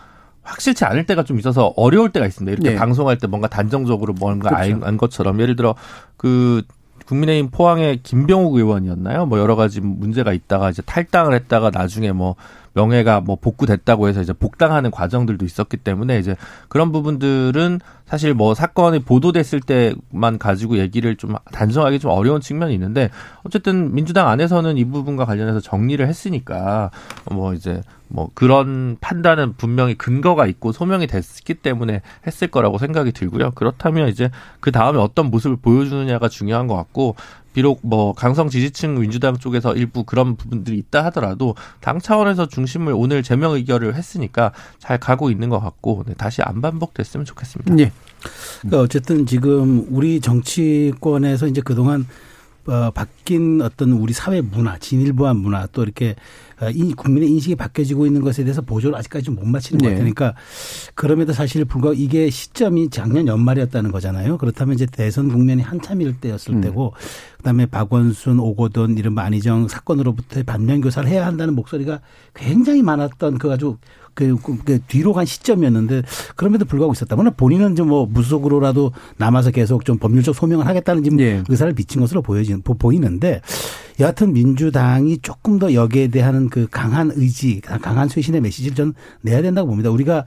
[0.43, 2.51] 확실치 않을 때가 좀 있어서 어려울 때가 있습니다.
[2.51, 2.75] 이렇게 네.
[2.75, 4.63] 방송할 때 뭔가 단정적으로 뭔가 그렇죠.
[4.75, 5.75] 알- 안 것처럼 예를 들어
[6.17, 6.63] 그
[7.05, 9.25] 국민의힘 포항의 김병욱 의원이었나요?
[9.25, 12.35] 뭐 여러 가지 문제가 있다가 이제 탈당을 했다가 나중에 뭐
[12.73, 16.35] 명예가 뭐 복구됐다고 해서 이제 복당하는 과정들도 있었기 때문에 이제
[16.67, 23.09] 그런 부분들은 사실 뭐 사건이 보도됐을 때만 가지고 얘기를 좀 단정하기 좀 어려운 측면이 있는데
[23.43, 26.91] 어쨌든 민주당 안에서는 이 부분과 관련해서 정리를 했으니까
[27.29, 33.51] 뭐 이제 뭐 그런 판단은 분명히 근거가 있고 소명이 됐기 때문에 했을 거라고 생각이 들고요.
[33.51, 37.15] 그렇다면 이제 그 다음에 어떤 모습을 보여주느냐가 중요한 것 같고
[37.53, 43.23] 비록 뭐 강성 지지층 민주당 쪽에서 일부 그런 부분들이 있다 하더라도 당 차원에서 중심을 오늘
[43.23, 47.77] 제명 의결을 했으니까 잘 가고 있는 것 같고 네, 다시 안 반복됐으면 좋겠습니다.
[47.79, 47.91] 예.
[48.61, 52.05] 그러니까 어쨌든 지금 우리 정치권에서 이제 그동안
[52.67, 56.15] 어, 바뀐 어떤 우리 사회 문화, 진일보한 문화 또 이렇게
[56.95, 59.93] 국민의 인식이 바뀌어지고 있는 것에 대해서 보조를 아직까지 좀 못 맞히는 것 네.
[59.95, 60.35] 같으니까
[60.93, 64.37] 그럼에도 사실 불구하고 이게 시점이 작년 연말이었다는 거잖아요.
[64.37, 66.61] 그렇다면 이제 대선 국면이 한참일 때였을 음.
[66.61, 66.93] 때고
[67.37, 72.01] 그다음에 박원순, 오고돈 이런 안희정 사건으로부터의 반면 교사를 해야 한다는 목소리가
[72.35, 73.77] 굉장히 많았던 그 아주
[74.13, 76.03] 그, 그, 그 뒤로 간 시점이었는데
[76.35, 77.15] 그럼에도 불구하고 있었다.
[77.15, 81.41] 물론 본인은 좀뭐 무속으로라도 남아서 계속 좀 법률적 소명을 하겠다는 지금 예.
[81.47, 83.39] 의사를 비친 것으로 보여진 보- 보이는데
[84.01, 89.67] 여하튼 민주당이 조금 더 여기에 대한 그 강한 의지, 강한 쇄신의 메시지를 저는 내야 된다고
[89.67, 89.91] 봅니다.
[89.91, 90.25] 우리가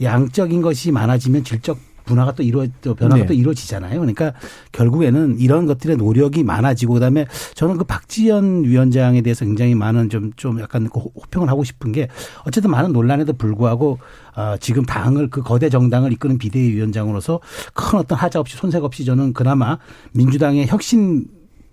[0.00, 3.26] 양적인 것이 많아지면 질적 분화가 또 이루어 또 변화가 네.
[3.26, 4.00] 또 이루어지잖아요.
[4.00, 4.32] 그러니까
[4.72, 10.88] 결국에는 이런 것들의 노력이 많아지고 그다음에 저는 그 박지원 위원장에 대해서 굉장히 많은 좀좀 약간
[10.88, 12.08] 그 호- 호평을 하고 싶은 게
[12.44, 13.98] 어쨌든 많은 논란에도 불구하고
[14.34, 17.40] 아 지금 당을 그 거대 정당을 이끄는 비대위원장으로서
[17.74, 19.78] 큰 어떤 하자 없이 손색 없이 저는 그나마
[20.12, 21.26] 민주당의 혁신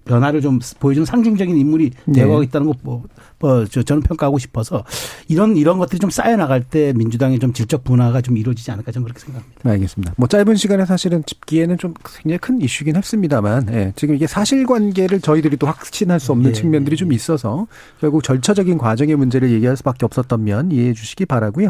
[0.10, 2.14] 변화를 좀 보여주는 상징적인 인물이 네.
[2.14, 3.04] 되어가고 있다는 거 뭐,
[3.38, 4.84] 뭐, 저, 저는 평가하고 싶어서
[5.28, 9.06] 이런 이런 것들이 좀 쌓여 나갈 때 민주당의 좀 질적 분화가 좀 이루어지지 않을까 저는
[9.06, 9.70] 그렇게 생각합니다.
[9.70, 10.14] 알겠습니다.
[10.18, 15.58] 뭐 짧은 시간에 사실은 짚기에는 좀 굉장히 큰 이슈긴 했습니다만, 예, 지금 이게 사실관계를 저희들이
[15.58, 17.68] 또 확신할 수 없는 예, 측면들이 예, 좀 있어서
[18.02, 21.70] 결국 절차적인 과정의 문제를 얘기할 수밖에 없었던 면 이해해 주시기 바라고요.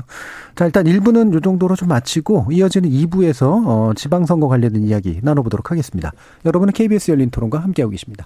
[0.55, 6.13] 자, 일단 1부는 이 정도로 좀 마치고 이어지는 2부에서 어, 지방선거 관련된 이야기 나눠보도록 하겠습니다.
[6.45, 8.25] 여러분은 KBS 열린 토론과 함께하고 계십니다.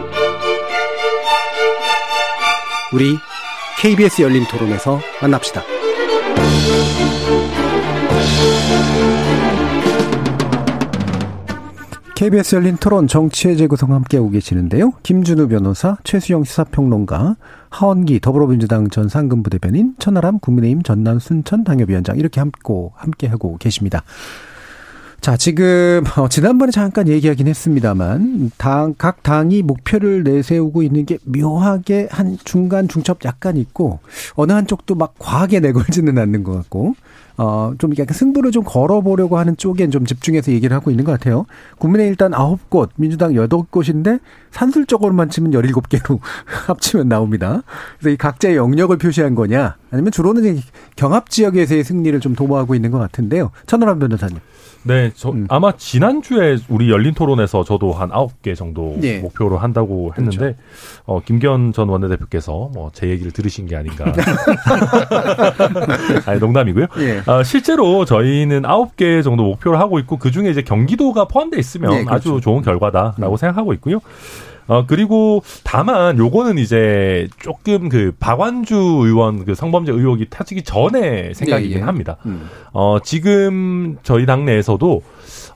[2.93, 3.17] 우리
[3.81, 5.61] KBS 열린 토론에서 만납시다.
[12.15, 14.91] KBS 열린 토론 정치의 재구성 함께하고 계시는데요.
[15.03, 17.37] 김준우 변호사, 최수영 시사평론가,
[17.69, 22.41] 하원기 더불어민주당 전 상근부대변인, 천하람 국민의힘 전남 순천 당협위원장 이렇게
[22.95, 24.03] 함께하고 계십니다.
[25.21, 32.07] 자, 지금 어, 지난번에 잠깐 얘기하긴 했습니다만 당, 각 당이 목표를 내세우고 있는 게 묘하게
[32.09, 33.99] 한 중간 중첩 약간 있고
[34.33, 36.95] 어느 한쪽도 막 과하게 내걸지는 않는 것 같고
[37.37, 41.45] 어, 좀 약간 승부를 좀 걸어보려고 하는 쪽엔 좀 집중해서 얘기를 하고 있는 것 같아요.
[41.77, 44.17] 국민의 일단 아홉 곳, 민주당 여덟 곳인데
[44.49, 46.19] 산술적으로만 치면 열일곱 개로
[46.65, 47.61] 합치면 나옵니다.
[47.99, 50.61] 그래서 이 각자의 영역을 표시한 거냐, 아니면 주로는
[50.95, 53.51] 경합 지역에서의 승리를 좀 도모하고 있는 것 같은데요.
[53.67, 54.37] 천하람 변호사님.
[54.83, 55.45] 네, 저 음.
[55.49, 59.19] 아마 지난주에 우리 열린 토론에서 저도 한 아홉 개 정도 예.
[59.19, 60.57] 목표로 한다고 했는데 그렇죠.
[61.05, 64.11] 어 김기현 전 원내대표께서 뭐 제 얘기를 들으신 게 아닌가.
[66.25, 66.87] 아니 농담이고요.
[66.99, 67.21] 예.
[67.29, 71.91] 어, 실제로 저희는 아홉 개 정도 목표를 하고 있고 그 중에 이제 경기도가 포함돼 있으면
[71.91, 72.15] 네, 그렇죠.
[72.35, 73.99] 아주 좋은 결과다라고 생각하고 있고요.
[74.67, 81.77] 어, 그리고 다만 요거는 이제 조금 그 박완주 의원 그 성범죄 의혹이 터지기 전에 생각이긴
[81.77, 81.83] 예, 예.
[81.83, 82.17] 합니다.
[82.25, 82.49] 음.
[82.73, 85.01] 어, 지금 저희 당내에서도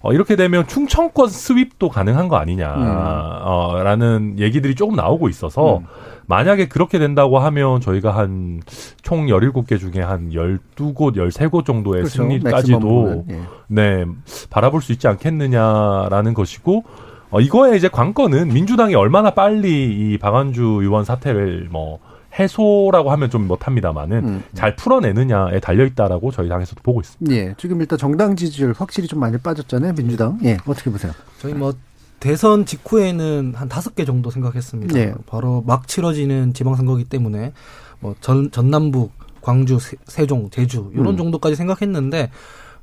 [0.05, 2.83] 어, 이렇게 되면 충청권 스윕도 가능한 거 아니냐, 음.
[2.85, 5.85] 어, 라는 얘기들이 조금 나오고 있어서, 음.
[6.27, 12.17] 만약에 그렇게 된다고 하면 저희가 한총 17곳 중에 한 12곳, 13곳 정도의 그렇죠.
[12.17, 13.41] 승리까지도 예.
[13.67, 14.05] 네,
[14.51, 16.83] 바라볼 수 있지 않겠느냐라는 것이고,
[17.35, 21.99] 어, 이거에 이제 관건은 민주당이 얼마나 빨리 이 박완주 의원 사태를 뭐,
[22.39, 24.43] 해소라고 하면 좀 못합니다만은 음.
[24.53, 27.35] 잘 풀어내느냐에 달려 있다라고 저희 당에서도 보고 있습니다.
[27.35, 30.39] 예, 지금 일단 정당 지지율 확실히 좀 많이 빠졌잖아요, 민주당.
[30.45, 31.11] 예, 어떻게 보세요?
[31.39, 31.73] 저희 뭐
[32.21, 34.97] 대선 직후에는 한 다섯 개 정도 생각했습니다.
[34.97, 35.13] 예.
[35.27, 37.51] 바로 막 치러지는 지방선거기 때문에
[37.99, 39.11] 뭐 전, 전남북,
[39.41, 41.17] 광주, 세- 세종, 제주 이런 음.
[41.17, 42.31] 정도까지 생각했는데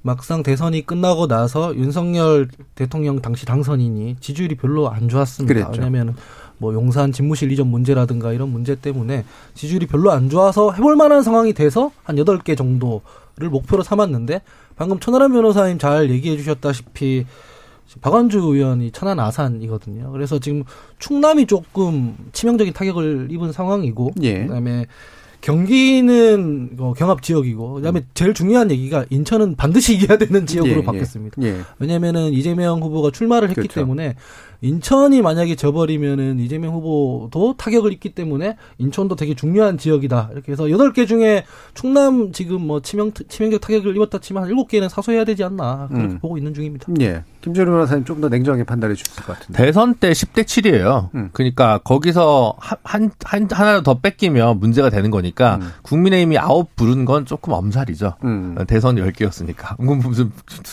[0.02, 5.54] 막상 대선이 끝나고 나서 윤석열 대통령 당시 당선인이 지지율이 별로 안 좋았습니다.
[5.54, 5.72] 그랬죠.
[5.72, 6.16] 왜냐하면
[6.58, 9.24] 뭐 용산 집무실 이전 문제라든가 이런 문제 때문에
[9.54, 14.42] 지지율이 별로 안 좋아서 해볼 만한 상황이 돼서 한 여덟 개 정도를 목표로 삼았는데
[14.76, 17.26] 방금 천하람 변호사님 잘 얘기해 주셨다시피
[18.00, 20.10] 박완주 의원이 천안 아산이거든요.
[20.12, 20.64] 그래서 지금
[20.98, 24.46] 충남이 조금 치명적인 타격을 입은 상황이고 예.
[24.46, 24.86] 그다음에
[25.42, 31.42] 경기는 어, 경합 지역이고 그다음에 제일 중요한 얘기가 인천은 반드시 이겨야 되는 지역으로 예, 바뀌었습니다.
[31.42, 31.60] 예.
[31.78, 33.80] 왜냐면은 이재명 후보가 출마를 했기 그렇죠.
[33.80, 34.14] 때문에
[34.62, 40.30] 인천이 만약에 져버리면은 이재명 후보도 타격을 입기 때문에 인천도 되게 중요한 지역이다.
[40.32, 41.44] 이렇게 해서 여덟 개 중에
[41.74, 46.14] 충남 지금 뭐 치명 치명적 타격을 입었다 치면 한 일곱 개는 사소해야 되지 않나 그렇게
[46.14, 46.18] 음.
[46.20, 46.86] 보고 있는 중입니다.
[47.00, 47.24] 예.
[47.40, 49.64] 김준우 변호사님 좀더 냉정하게 판단해 주실 것 같은데.
[49.64, 51.08] 대선 때 10대 7이에요.
[51.16, 51.30] 음.
[51.32, 55.72] 그러니까 거기서 한, 한, 한 하나 더 뺏기면 문제가 되는 거니까 음.
[55.82, 58.14] 국민의힘이 아홉 부른 건 조금 엄살이죠.
[58.22, 58.56] 음.
[58.68, 59.74] 대선 10개였으니까.
[59.82, 60.30] 무슨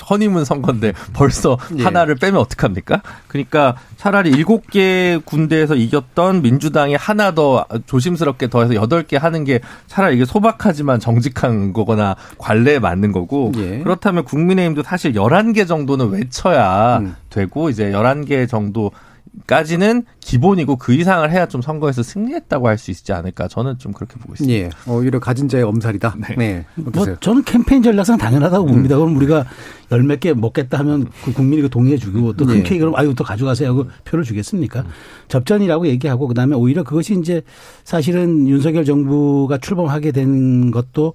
[0.10, 1.84] 허니문 선거인데 벌써 예.
[1.84, 3.02] 하나를 빼면 어떡합니까?
[3.28, 10.26] 그러니까 차라리 7개 군대에서 이겼던 민주당이 하나 더 조심스럽게 더해서 8개 하는 게 차라리 이게
[10.26, 13.80] 소박하지만 정직한 거거나 관례에 맞는 거고 예.
[13.80, 17.16] 그렇다면 국민의힘도 사실 11개 정도는 외쳐야 음.
[17.30, 18.92] 되고 이제 11개 정도
[19.48, 24.16] 까지는 기본이고 그 이상을 해야 좀 선거에서 승리했다고 할 수 있지 않을까 저는 좀 그렇게
[24.20, 24.54] 보고 있습니다.
[24.58, 24.70] 예.
[24.88, 26.16] 오히려 가진 자의 엄살이다.
[26.38, 26.66] 네.
[26.88, 27.14] 어떠세요?
[27.14, 28.72] 뭐 저는 캠페인 전략상 당연하다고 음.
[28.72, 28.98] 봅니다.
[28.98, 29.46] 그럼 우리가
[29.92, 32.64] 열 몇 개 먹겠다 하면 그 국민이 그 동의해 주고 또큰 예.
[32.64, 34.84] 케이크를 아유 또 가져가세요 하고 표를 주겠습니까?
[35.28, 37.42] 접전이라고 얘기하고 그다음에 오히려 그것이 이제
[37.84, 41.14] 사실은 윤석열 정부가 출범하게 된 것도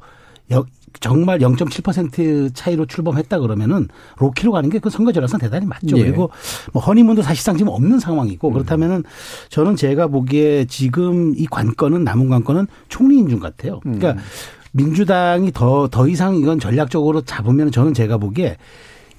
[0.53, 0.67] 여-
[1.01, 3.89] 정말 0.7% 차이로 출범했다 그러면은
[4.19, 5.97] 로키로 가는 게 그 선거 전략상 대단히 맞죠.
[5.97, 6.03] 예.
[6.03, 6.29] 그리고
[6.75, 9.03] 뭐 허니문도 사실상 지금 없는 상황이고 그렇다면은
[9.49, 13.81] 저는 제가 보기에 지금 이 관건은 남은 관건은 총리 인준 같아요.
[13.81, 14.17] 그러니까
[14.73, 18.59] 민주당이 더, 더 이상 이건 전략적으로 잡으면 저는 제가 보기에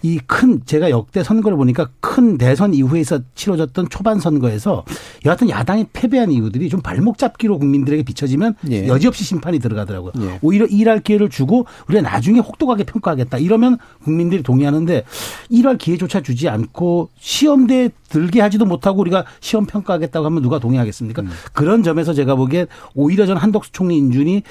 [0.05, 4.83] 이 큰 제가 역대 선거를 보니까 큰 대선 이후에 서 치러졌던 초반 선거에서
[5.25, 8.87] 여하튼 야당이 패배한 이유들이 좀 발목 잡기로 국민들에게 비춰지면 예.
[8.87, 10.13] 여지없이 심판이 들어가더라고요.
[10.19, 10.39] 예.
[10.43, 13.39] 오히려 일할 기회를 주고 우리가 나중에 혹독하게 평가하겠다.
[13.39, 15.03] 이러면 국민들이 동의하는데
[15.49, 21.23] 일할 기회조차 주지 않고 시험대에 들게 하지도 못하고 우리가 시험 평가하겠다고 하면 누가 동의하겠습니까?
[21.53, 24.43] 그런 점에서 제가 보기에 오히려 전 한덕수 총리 인준이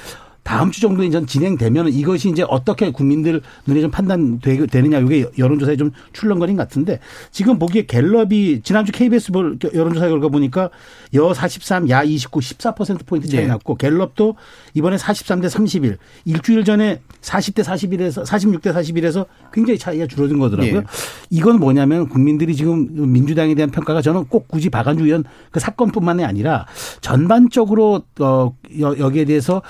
[0.44, 5.90] 다음 주 정도에 전 진행되면 이것이 이제 어떻게 국민들 눈에 좀 판단되느냐 이게 여론조사에 좀
[6.12, 7.00] 출렁거린 것 같은데
[7.32, 10.68] 지금 보기에 갤럽이 지난주 KBS 볼 여론조사 결과 보니까
[11.14, 13.46] 여 43, 야 29, 14%포인트 차이 네.
[13.46, 14.36] 났고 갤럽도
[14.74, 20.76] 이번에 43대 31 일주일 전에 40대 41에서 46대 41에서 굉장히 차이가 줄어든 거더라고요.
[20.76, 20.82] 예.
[21.30, 26.66] 이건 뭐냐면 국민들이 지금 민주당에 대한 평가가 저는 꼭 굳이 박안주 의원 그 사건뿐만이 아니라
[27.00, 29.62] 전반적으로 어 여- 여기에 대해서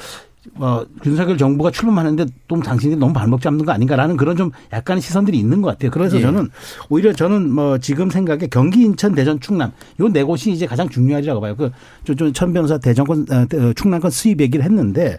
[0.57, 5.38] 어, 윤석열 정부가 출범하는데 또 당신들이 너무 발목 잡는 거 아닌가라는 그런 좀 약간의 시선들이
[5.38, 5.90] 있는 것 같아요.
[5.90, 6.20] 그래서 예.
[6.22, 6.49] 저는
[6.88, 11.40] 오히려 저는 뭐 지금 생각에 경기, 인천, 대전, 충남 요 네 곳이 이제 가장 중요하리라고
[11.40, 11.57] 봐요.
[11.57, 11.70] 그,
[12.05, 15.18] 저, 저, 천 변호사 대전권, 어, 충남권 수입 얘기를 했는데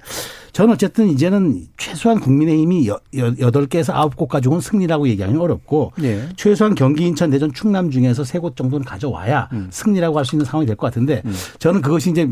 [0.55, 6.29] 저는 어쨌든 이제는 최소한 국민의힘이 여, 여, 8개에서 9곳 가지고는 승리라고 얘기하기 어렵고 예.
[6.37, 9.67] 최소한 경기, 인천, 대전, 충남 중에서 세 곳 정도는 가져와야 음.
[9.69, 11.23] 승리라고 할 수 있는 상황이 될 것 같은데
[11.59, 12.25] 저는 그것이 이제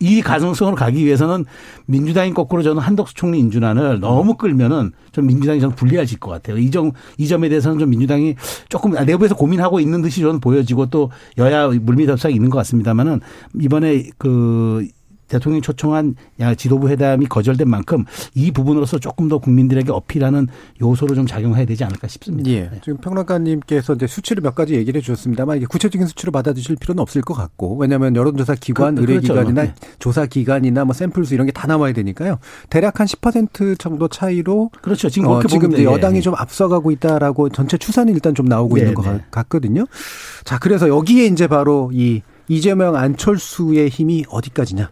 [0.00, 1.44] 이 가능성으로 가기 위해서는
[1.84, 6.56] 민주당이 거꾸로 저는 한덕수 총리 인준안을 너무 끌면은 좀 민주당이 저는 불리해질 것 같아요.
[6.56, 8.34] 이 점, 이 점에 대해서는 좀 민주당이
[8.70, 13.20] 조금 내부에서 고민하고 있는 듯이 저는 보여지고 또 여야 물밑 협상이 있는 것 같습니다만은
[13.60, 14.88] 이번에 그
[15.32, 18.04] 대통령이 초청한 야 지도부 회담이 거절된 만큼
[18.34, 20.46] 이 부분으로서 조금 더 국민들에게 어필하는
[20.80, 22.50] 요소로 좀 작용해야 되지 않을까 싶습니다.
[22.50, 22.62] 예.
[22.70, 22.80] 네.
[22.84, 27.22] 지금 평론가님께서 이제 수치를 몇 가지 얘기를 해 주셨습니다만 이게 구체적인 수치로 받아주실 필요는 없을
[27.22, 29.32] 것 같고 왜냐하면 여론조사 기관, 그- 그렇죠.
[29.32, 29.74] 의뢰기관이나 네.
[29.98, 32.38] 조사 기관이나 뭐 샘플수 이런 게다 나와야 되니까요.
[32.70, 35.08] 대략 한 10% 정도 차이로 그렇죠.
[35.08, 35.84] 지금 어, 지금 보면 이제.
[35.84, 36.20] 여당이 예.
[36.20, 39.12] 좀 앞서가고 있다라고 전체 추산이 일단 좀 나오고 네, 있는 것 네.
[39.12, 39.86] 같- 같거든요.
[40.44, 44.90] 자, 그래서 여기에 이제 바로 이 이재명 안철수의 힘이 어디까지냐.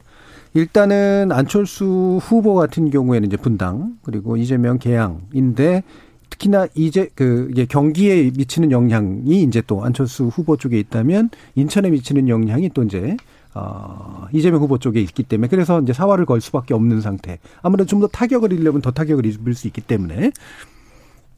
[0.54, 5.84] 일단은 안철수 후보 같은 경우에는 이제 분당 그리고 이재명 개항인데
[6.28, 12.28] 특히나 이제 그 이게 경기에 미치는 영향이 이제 또 안철수 후보 쪽에 있다면 인천에 미치는
[12.28, 13.16] 영향이 또 이제
[13.54, 17.38] 어, 이재명 후보 쪽에 있기 때문에 그래서 이제 사활을 걸 수밖에 없는 상태.
[17.62, 20.30] 아무래도 좀 더 타격을 입으려면 더 타격을 입을 수 있기 때문에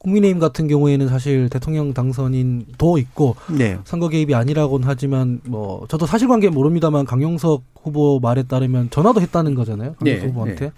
[0.03, 3.77] 국민의힘 같은 경우에는 사실 대통령 당선인도 있고 네.
[3.85, 9.95] 선거 개입이 아니라고는 하지만 뭐 저도 사실관계 모릅니다만 강용석 후보 말에 따르면 전화도 했다는 거잖아요.
[9.99, 10.71] 강용석 네, 후보한테.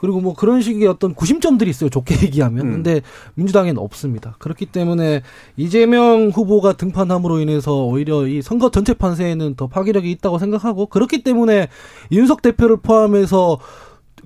[0.00, 1.88] 그리고 뭐 그런 식의 어떤 구심점들이 있어요.
[1.88, 2.66] 좋게 얘기하면.
[2.66, 2.72] 음.
[2.72, 3.02] 근데
[3.34, 4.34] 민주당에는 없습니다.
[4.40, 5.22] 그렇기 때문에
[5.56, 11.68] 이재명 후보가 등판함으로 인해서 오히려 이 선거 전체 판세에는 더 파괴력이 있다고 생각하고 그렇기 때문에
[12.10, 13.60] 윤석 대표를 포함해서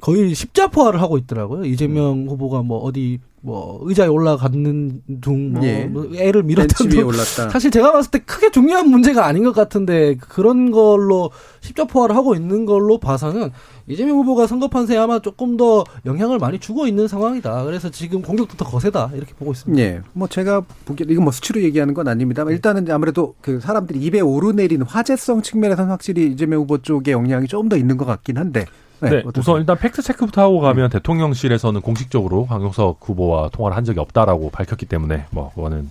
[0.01, 1.64] 거의 십자포화를 하고 있더라고요.
[1.66, 2.28] 이재명 음.
[2.28, 5.84] 후보가 뭐 어디 뭐 의자에 올라가는 둥뭐 예.
[5.84, 7.49] 뭐 애를 밀었던 둥 올랐다.
[7.51, 11.30] 사실 제가 봤을 때 크게 중요한 문제가 아닌 것 같은데 그런 걸로
[11.61, 13.53] 십자포화를 하고 있는 걸로 봐서는
[13.86, 17.62] 이재명 후보가 선거 판세에 아마 조금 더 영향을 많이 주고 있는 상황이다.
[17.66, 19.80] 그래서 지금 공격도 더 거세다 이렇게 보고 있습니다.
[19.80, 20.01] 예.
[20.12, 24.84] 뭐 제가 보기에 이건 뭐 수치로 얘기하는 건 아닙니다만 일단은 아무래도 그 사람들이 입에 오르내리는
[24.84, 28.66] 화제성 측면에서는 확실히 이재명 후보 쪽에 영향이 좀더 있는 것 같긴 한데.
[29.01, 29.32] 네, 어떠세요?
[29.38, 34.86] 우선 일단 팩트 체크부터 하고 가면 대통령실에서는 공식적으로 강용석 후보와 통화를 한 적이 없다라고 밝혔기
[34.86, 35.90] 때문에 뭐 그거는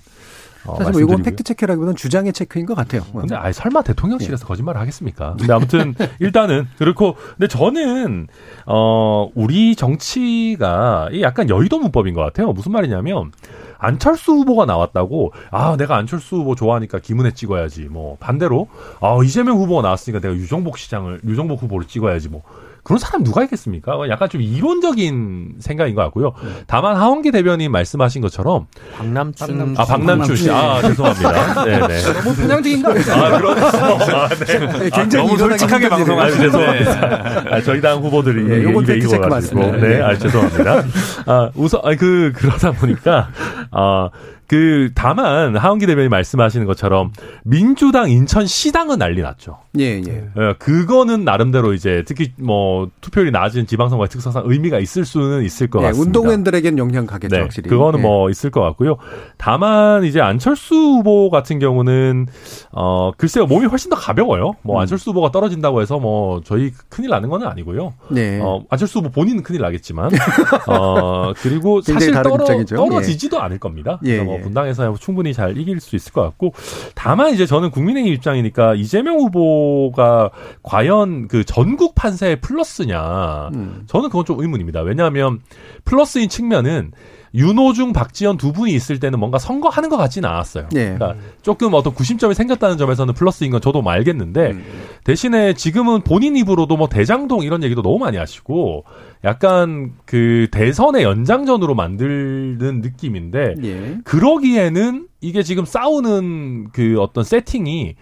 [0.66, 1.22] 어, 사실 뭐 이건.
[1.24, 3.04] 팩트 체크라기보다는 주장의 체크인 것 같아요.
[3.14, 5.36] 근데 아예 설마 대통령실에서 거짓말을 하겠습니까?
[5.38, 8.28] 근데 아무튼 일단은 그렇고 근데 저는
[8.66, 12.52] 어 우리 정치가 이 약간 여의도 문법인 것 같아요.
[12.52, 13.32] 무슨 말이냐면
[13.78, 18.68] 안철수 후보가 나왔다고 아 내가 안철수 후보 좋아하니까 김은혜 찍어야지 뭐 반대로
[19.02, 22.42] 아 이재명 후보가 나왔으니까 내가 유정복 시장을 유정복 후보를 찍어야지 뭐
[22.86, 23.98] 그런 사람 누가 있겠습니까?
[24.10, 26.34] 약간 좀 이론적인 생각인 것 같고요.
[26.68, 31.66] 다만 하원기 대변인 말씀하신 것처럼 박남춘 아 박남춘 씨, 아 죄송합니다.
[31.66, 32.02] 네 네.
[32.14, 33.12] 너무 편향적인 거 아니죠?
[33.12, 34.16] 아, 그렇죠.
[34.16, 34.90] 아, 네.
[34.92, 36.38] 굉장히 너무 솔직하게 방송하시.
[36.38, 37.44] 죄송합니다.
[37.50, 39.26] 아, 저희 당 후보들이 예, 요건 입에 팩트 체크.
[39.26, 39.78] 맞습니다.
[39.78, 40.02] 네, 예.
[40.02, 40.84] 아, 죄송합니다.
[41.26, 43.30] 아, 우선, 아, 그, 그러다 보니까,
[43.72, 44.10] 아,
[44.48, 47.12] 그 다만 하은기 대변인 말씀하시는 것처럼
[47.44, 49.60] 민주당 인천 시당은 난리 났죠.
[49.80, 50.30] 예, 예.
[50.38, 55.80] 예, 그거는 나름대로 이제 특히 뭐 투표율이 낮은 지방선거의 특성상 의미가 있을 수는 있을 것
[55.82, 56.20] 예, 같습니다.
[56.20, 57.70] 운동wen들에겐 영향 가겠죠, 네, 확실히.
[57.70, 58.04] 그거는 예.
[58.04, 58.98] 뭐 있을 것 같고요.
[59.38, 62.28] 다만 이제 안철수 후보 같은 경우는
[62.72, 64.56] 어 글쎄요 몸이 훨씬 더 가벼워요.
[64.62, 64.82] 뭐 음.
[64.82, 67.94] 안철수 후보가 떨어진다고 해서 뭐 저희 큰일 나는 건 아니고요.
[68.10, 68.40] 네.
[68.42, 70.12] 어 안철수 후보 본인은 큰일 나겠지만
[70.68, 72.76] 어 그리고 사실 떨어, 입장이죠.
[72.76, 74.00] 떨어지지도 않을 겁니다.
[74.06, 74.44] 예, 뭐 예.
[74.44, 76.54] 분당에서 충분히 잘 이길 수 있을 것 같고
[76.94, 80.32] 다만 이제 저는 국민의힘 입장이니까 이재명 후보가
[80.64, 83.84] 과연 그 전국 판세의 플러스냐 음.
[83.88, 84.82] 저는 그건 좀 의문입니다.
[84.82, 85.40] 왜냐하면
[85.84, 86.92] 플러스인 측면은
[87.36, 90.70] 윤호중, 박지원 두 분이 있을 때는 뭔가 선거하는 것 같지는 않았어요.
[90.72, 90.96] 네.
[90.96, 94.64] 그러니까 조금 어떤 구심점이 생겼다는 점에서는 플러스인 건 저도 뭐 알겠는데 음.
[95.04, 98.86] 대신에 지금은 본인 입으로도 뭐 대장동 이런 얘기도 너무 많이 하시고
[99.26, 103.98] 약간 그 대선의 연장전으로 만드는 느낌인데 예.
[104.04, 107.96] 그러기에는 이게 지금 싸우는 그 어떤 세팅이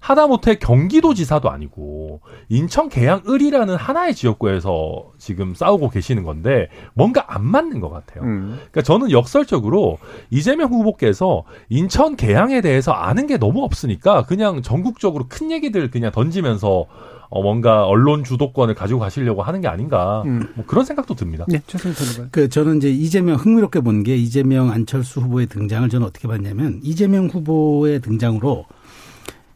[0.00, 7.90] 하다못해 경기도지사도 아니고 인천 계양을이라는 하나의 지역구에서 지금 싸우고 계시는 건데 뭔가 안 맞는 것
[7.90, 8.24] 같아요.
[8.24, 8.56] 음.
[8.56, 9.98] 그러니까 저는 역설적으로
[10.30, 16.86] 이재명 후보께서 인천 계양에 대해서 아는 게 너무 없으니까 그냥 전국적으로 큰 얘기들 그냥 던지면서
[17.32, 20.48] 어 뭔가 언론 주도권을 가지고 가시려고 하는 게 아닌가 음.
[20.56, 21.44] 뭐 그런 생각도 듭니다.
[21.46, 22.28] 네, 최승희 선생님.
[22.32, 27.26] 그 저는 이제 이재명 흥미롭게 본 게 이재명 안철수 후보의 등장을 저는 어떻게 봤냐면 이재명
[27.28, 28.64] 후보의 등장으로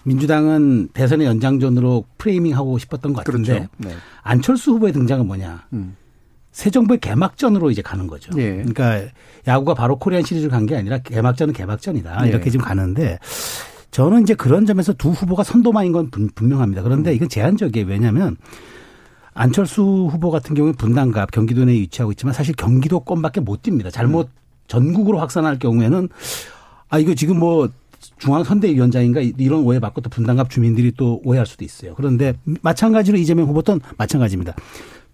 [0.05, 3.68] 민주당은 대선의 연장전으로 프레이밍하고 싶었던 것 같은데 그렇죠.
[3.78, 3.90] 네.
[4.22, 5.66] 안철수 후보의 등장은 뭐냐?
[5.72, 5.96] 음.
[6.52, 8.30] 새 정부의 개막전으로 이제 가는 거죠.
[8.38, 8.62] 예.
[8.64, 9.00] 그러니까
[9.46, 12.26] 야구가 바로 코리안 시리즈를 간게 아니라 개막전은 개막전이다.
[12.26, 12.28] 예.
[12.28, 13.18] 이렇게 지금 가는데
[13.90, 16.82] 저는 이제 그런 점에서 두 후보가 선도마인 건 분- 분명합니다.
[16.82, 17.86] 그런데 이건 제한적이에요.
[17.88, 18.36] 왜냐하면
[19.32, 23.90] 안철수 후보 같은 경우에 분당갑 경기도 내에 위치하고 있지만 사실 경기도권밖에 못 뜁니다.
[23.90, 24.28] 잘못
[24.68, 26.09] 전국으로 확산할 경우에는
[26.88, 27.68] 아 이거 지금 뭐
[28.18, 31.94] 중앙선대위원장인가 이런 오해 받고 또 분당갑 주민들이 또 오해할 수도 있어요.
[31.96, 34.55] 그런데 마찬가지로 이재명 후보도 마찬가지입니다.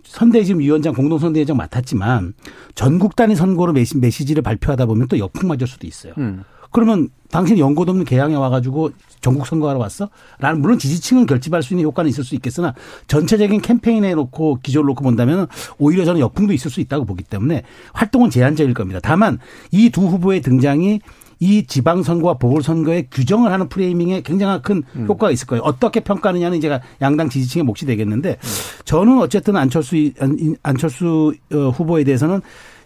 [0.05, 2.35] 선대 지금 위원장 공동선대위원장 맡았지만
[2.75, 6.15] 전국 단위 선거로 메시, 메시지를 발표하다 보면 또 역풍 맞을 수도 있어요.
[6.19, 6.43] 음.
[6.73, 10.09] 그러면 당신 연고도 없는 개항에 와가지고 전국 선거하러 왔어?
[10.39, 12.75] 라는 물론 지지층은 결집할 수 있는 효과는 있을 수 있겠으나
[13.09, 17.63] 전체적인 캠페인에 놓고 기조를 놓고 본다면 오히려 저는 역풍도 있을 수 있다고 보기 때문에
[17.93, 19.01] 활동은 제한적일 겁니다.
[19.03, 19.39] 다만
[19.73, 21.01] 이 두 후보의 등장이
[21.43, 25.63] 이 지방선거와 보궐선거의 규정을 하는 프레이밍에 굉장한 큰 효과가 있을 거예요.
[25.65, 28.37] 어떻게 평가하느냐는 이제 양당 지지층의 몫이 되겠는데
[28.85, 32.43] 저는 어쨌든 안철수, 안- 안철수 어, 후보에 대해서는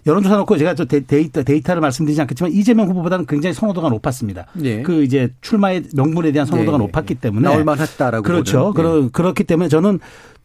[0.06, 4.46] 여론조사 놓고 제가 저 데- 데이터, 데이터를 말씀드리지 않겠지만 이재명 후보보다는 굉장히 선호도가 높았습니다.
[4.62, 4.82] 예.
[4.82, 7.20] 그 이제 출마의 명분에 대한 선호도가 예, 예, 높았기 예.
[7.20, 8.72] 때문에 나올 만 했다라고 그렇죠.
[8.72, 8.72] 보는.
[8.72, 8.74] 예.
[8.74, 9.98] 그러, 그렇기 때문에 저는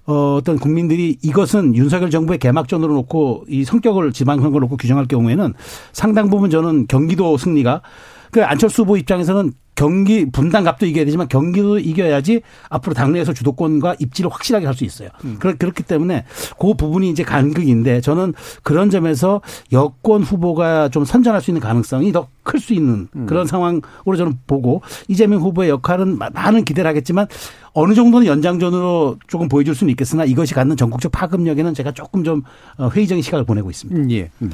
[0.10, 5.54] 어, 어떤 국민들이 이것은 윤석열 정부의 개막전으로 놓고 이 성격을 지방선거로 놓고 규정할 경우에는
[5.94, 7.84] 상당 부분 저는 경기도 승리가
[8.32, 9.54] 그 안철수 후보 입장에서는
[9.84, 15.08] 경기 분당갑도 이겨야 되지만 경기도 이겨야지 앞으로 당내에서 주도권과 입지를 확실하게 할 수 있어요.
[15.24, 15.38] 음.
[15.40, 16.26] 그렇- 그렇기 때문에
[16.60, 19.40] 그 부분이 이제 간극인데 저는 그런 점에서
[19.72, 23.26] 여권 후보가 좀 선전할 수 있는 가능성이 더 클 수 있는 음.
[23.28, 27.28] 그런 상황으로 저는 보고 이재명 후보의 역할은 마- 많은 기대를 하겠지만
[27.74, 32.42] 어느 정도는 연장전으로 조금 보여줄 수는 있겠으나 이것이 갖는 전국적 파급력에는 제가 조금 좀
[32.78, 34.02] 어, 회의적인 시각을 보내고 있습니다.
[34.02, 34.32] 음, 예.
[34.42, 34.52] 음.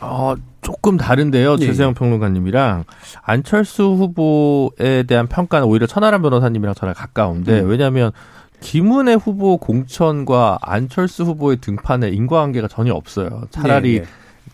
[0.00, 1.56] 어, 조금 다른데요.
[1.60, 2.84] 예, 최세영 평론가님이랑
[3.22, 7.68] 안철수 후보에 대한 평가는 오히려 천하람 변호사님이랑 저랑 가까운데 음.
[7.68, 8.12] 왜냐하면
[8.60, 13.44] 김은혜 후보 공천과 안철수 후보의 등판에 인과관계가 전혀 없어요.
[13.50, 14.04] 차라리 예, 예.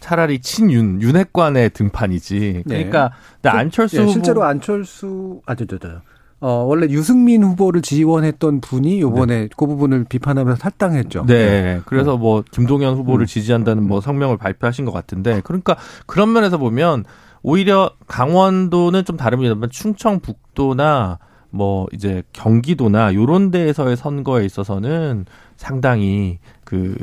[0.01, 2.65] 차라리 친윤 윤핵관의 등판이지.
[2.67, 6.01] 그러니까 근데 안철수 예, 후보 실제로 안철수 아저 저 저.
[6.45, 11.25] 어, 원래 유승민 후보를 지원했던 분이 요번에 그 부분을 비판하면서 탈당했죠.
[11.27, 11.81] 네.
[11.87, 13.27] 그래서 뭐 김동연 후보를 음.
[13.27, 17.07] 지지한다는 뭐 성명을 발표하신 것 같은데 그러니까 그런 면에서 보면
[17.43, 21.19] 오히려 강원도는 좀 다릅니다만 충청북도나
[21.49, 25.25] 뭐 이제 경기도나 요런 데에서의 선거에 있어서는
[25.57, 26.95] 상당히 그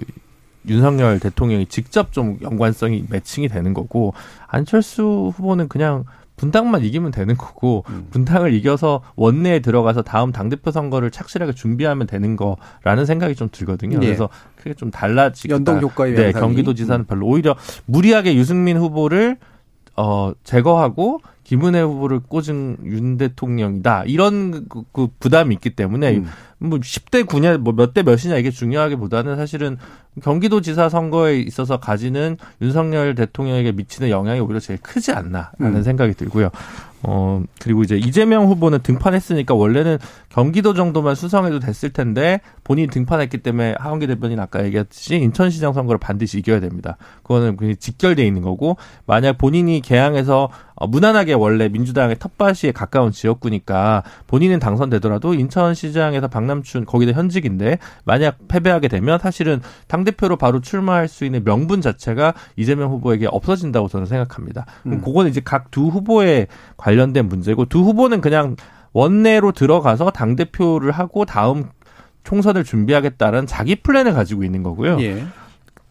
[0.67, 4.13] 윤석열 대통령이 직접 좀 연관성이 매칭이 되는 거고
[4.45, 6.05] 안철수 후보는 그냥
[6.41, 8.07] 분당만 이기면 되는 거고 음.
[8.09, 13.99] 분당을 이겨서 원내에 들어가서 다음 당대표 선거를 착실하게 준비하면 되는 거라는 생각이 좀 들거든요.
[14.01, 14.07] 예.
[14.07, 15.53] 그래서 크게 좀 달라지겠다.
[15.53, 16.31] 연동 효과의 네.
[16.31, 19.37] 경기도지사는 별로 오히려 무리하게 유승민 후보를
[19.95, 21.21] 어 제거하고
[21.51, 24.05] 김은혜 후보를 꽂은 윤 대통령이다.
[24.05, 26.27] 이런 그, 그 부담이 있기 때문에 음.
[26.59, 29.75] 뭐 10대 9냐 뭐 몇 대 몇이냐 이게 중요하기보다는 사실은
[30.23, 35.83] 경기도 지사 선거에 있어서 가지는 윤석열 대통령에게 미치는 영향이 오히려 제일 크지 않나라는 음.
[35.83, 36.51] 생각이 들고요.
[37.03, 39.97] 어 그리고 이제 이재명 후보는 등판했으니까 원래는
[40.29, 46.37] 경기도 정도만 수성해도 됐을 텐데 본인이 등판했기 때문에 하원기 대변인 아까 얘기했듯이 인천시장 선거를 반드시
[46.37, 46.97] 이겨야 됩니다.
[47.23, 48.77] 그거는 그냥 직결돼 있는 거고
[49.07, 57.13] 만약 본인이 개항해서 어, 무난하게 원래 민주당의 텃밭이 가까운 지역구니까 본인은 당선되더라도 인천시장에서 박남춘 거기다
[57.13, 63.27] 현직인데 만약 패배하게 되면 사실은 당 대표로 바로 출마할 수 있는 명분 자체가 이재명 후보에게
[63.31, 64.65] 없어진다고 저는 생각합니다.
[64.85, 65.01] 음.
[65.01, 68.55] 그거는 이제 각 두 후보에 관련된 문제고 두 후보는 그냥
[68.93, 71.69] 원내로 들어가서 당 대표를 하고 다음
[72.23, 75.01] 총선을 준비하겠다는 자기 플랜을 가지고 있는 거고요.
[75.01, 75.25] 예.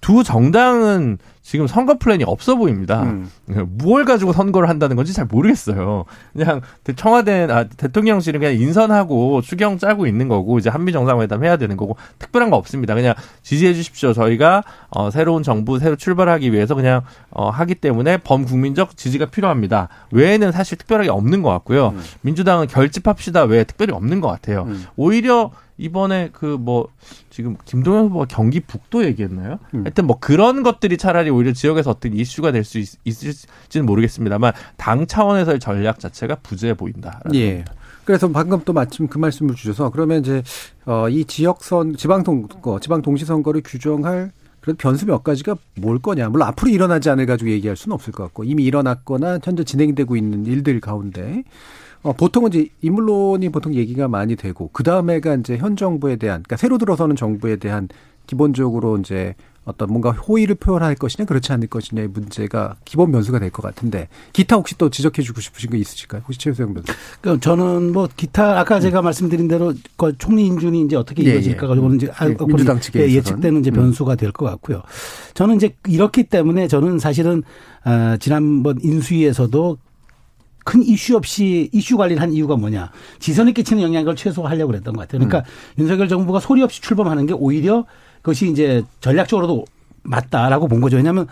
[0.01, 3.03] 두 정당은 지금 선거 플랜이 없어 보입니다.
[3.03, 3.31] 음.
[3.71, 6.05] 무엇 가지고 선거를 한다는 건지 잘 모르겠어요.
[6.33, 6.61] 그냥
[6.97, 11.97] 청와대 아, 대통령실은 그냥 인선하고 추경 짜고 있는 거고 이제 한미 정상회담 해야 되는 거고
[12.19, 12.95] 특별한 거 없습니다.
[12.95, 14.13] 그냥 지지해 주십시오.
[14.13, 19.89] 저희가 어, 새로운 정부 새로 출발하기 위해서 그냥 어, 하기 때문에 범국민적 지지가 필요합니다.
[20.13, 21.89] 외에는 사실 특별하게 없는 것 같고요.
[21.97, 22.03] 음.
[22.21, 24.65] 민주당은 결집합시다 외에 특별히 없는 것 같아요.
[24.69, 24.85] 음.
[24.97, 26.89] 오히려 이번에 그 뭐
[27.31, 29.59] 지금 김동연 후보가 경기 북도 얘기했나요?
[29.75, 29.85] 음.
[29.85, 35.59] 하여튼 뭐 그런 것들이 차라리 오히려 지역에서 어떤 이슈가 될 수 있을지는 모르겠습니다만 당 차원에서의
[35.61, 37.21] 전략 자체가 부재해 보인다.
[37.35, 37.65] 예.
[38.05, 40.43] 그래서 방금 또 마침 그 말씀을 주셔서 그러면 이제
[40.85, 46.29] 어, 이 지역선 지방선거, 지방 동시선거를 규정할 그런 변수 몇 가지가 뭘 거냐.
[46.29, 50.45] 물론 앞으로 일어나지 않을 가지고 얘기할 수는 없을 것 같고 이미 일어났거나 현재 진행되고 있는
[50.47, 51.45] 일들 가운데
[52.03, 56.57] 어, 보통은 이제 인물론이 보통 얘기가 많이 되고 그 다음에가 이제 현 정부에 대한 그러니까
[56.57, 57.89] 새로 들어서는 정부에 대한
[58.27, 59.35] 기본적으로 이제
[59.67, 64.57] 어떤 뭔가 호의를 표현할 것이냐 그렇지 않을 것이냐의 문제가 기본 변수가 될 것 같은데 기타
[64.57, 66.23] 혹시 또 지적해 주고 싶으신 거 있으실까요?
[66.25, 66.93] 혹시 최우성 변수?
[67.21, 71.39] 그러니까 저는 뭐 기타 아까 제가 말씀드린 대로 그 총리 인준이 이제 어떻게 예, 예.
[71.41, 73.13] 이거는 이제 예, 민주당 측에 예.
[73.17, 73.75] 예측되는 이제 음.
[73.75, 74.83] 변수가 될 것 같고요.
[75.35, 77.43] 저는 이제 이렇기 때문에 저는 사실은
[77.85, 79.77] 아, 지난번 인수위에서도
[80.65, 82.91] 큰 이슈 없이 이슈 관리를 한 이유가 뭐냐.
[83.19, 85.25] 지선에 끼치는 영향을 최소화하려고 그랬던 것 같아요.
[85.25, 85.39] 그러니까
[85.79, 85.83] 음.
[85.83, 87.85] 윤석열 정부가 소리 없이 출범하는 게 오히려
[88.23, 89.65] 그것이 이제 전략적으로도
[90.03, 90.97] 맞다라고 본 거죠.
[90.97, 91.27] 왜냐하면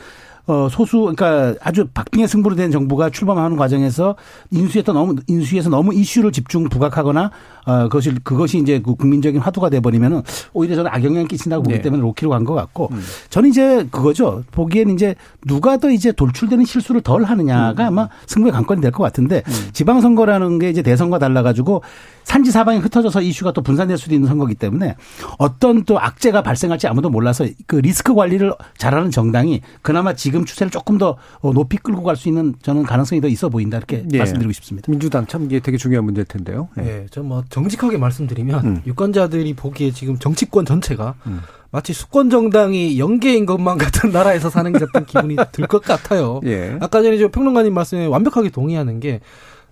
[0.48, 4.16] 어, 소수, 그러니까 아주 박빙의 승부로 된 정부가 출범하는 과정에서
[4.50, 7.30] 인수에서 너무, 인수에서 너무 이슈를 집중 부각하거나,
[7.66, 10.22] 어, 그것이, 그것이 이제 그 국민적인 화두가 돼 버리면은
[10.54, 11.82] 오히려 저는 악영향을 끼친다고 보기 네.
[11.82, 13.02] 때문에 로키로 간 것 같고, 음.
[13.28, 14.42] 저는 이제 그거죠.
[14.52, 17.88] 보기에는 이제 누가 더 이제 돌출되는 실수를 덜 하느냐가 음.
[17.88, 19.42] 아마 승부의 관건이 될 것 같은데,
[19.74, 21.82] 지방 선거라는 게 이제 대선과 달라 가지고
[22.24, 24.96] 산지 사방이 흩어져서 이슈가 또 분산될 수도 있는 선거기 때문에
[25.38, 30.98] 어떤 또 악재가 발생할지 아무도 몰라서 그 리스크 관리를 잘하는 정당이 그나마 지금 추세를 조금
[30.98, 34.18] 더 어, 높이 끌고 갈 수 있는 저는 가능성이 더 있어 보인다 이렇게 예.
[34.18, 34.90] 말씀드리고 싶습니다.
[34.90, 36.68] 민주당 참 이게 되게 중요한 문제일 텐데요.
[36.78, 37.02] 예.
[37.02, 38.82] 예, 전뭐 정직하게 말씀드리면 음.
[38.86, 41.40] 유권자들이 보기에 지금 정치권 전체가 음.
[41.70, 46.40] 마치 수권 정당이 연계인 것만 같은 나라에서 사는 것 같은 기분이 들 것 같아요.
[46.44, 46.76] 예.
[46.80, 49.20] 아까 전에 저 평론가님 말씀에 완벽하게 동의하는 게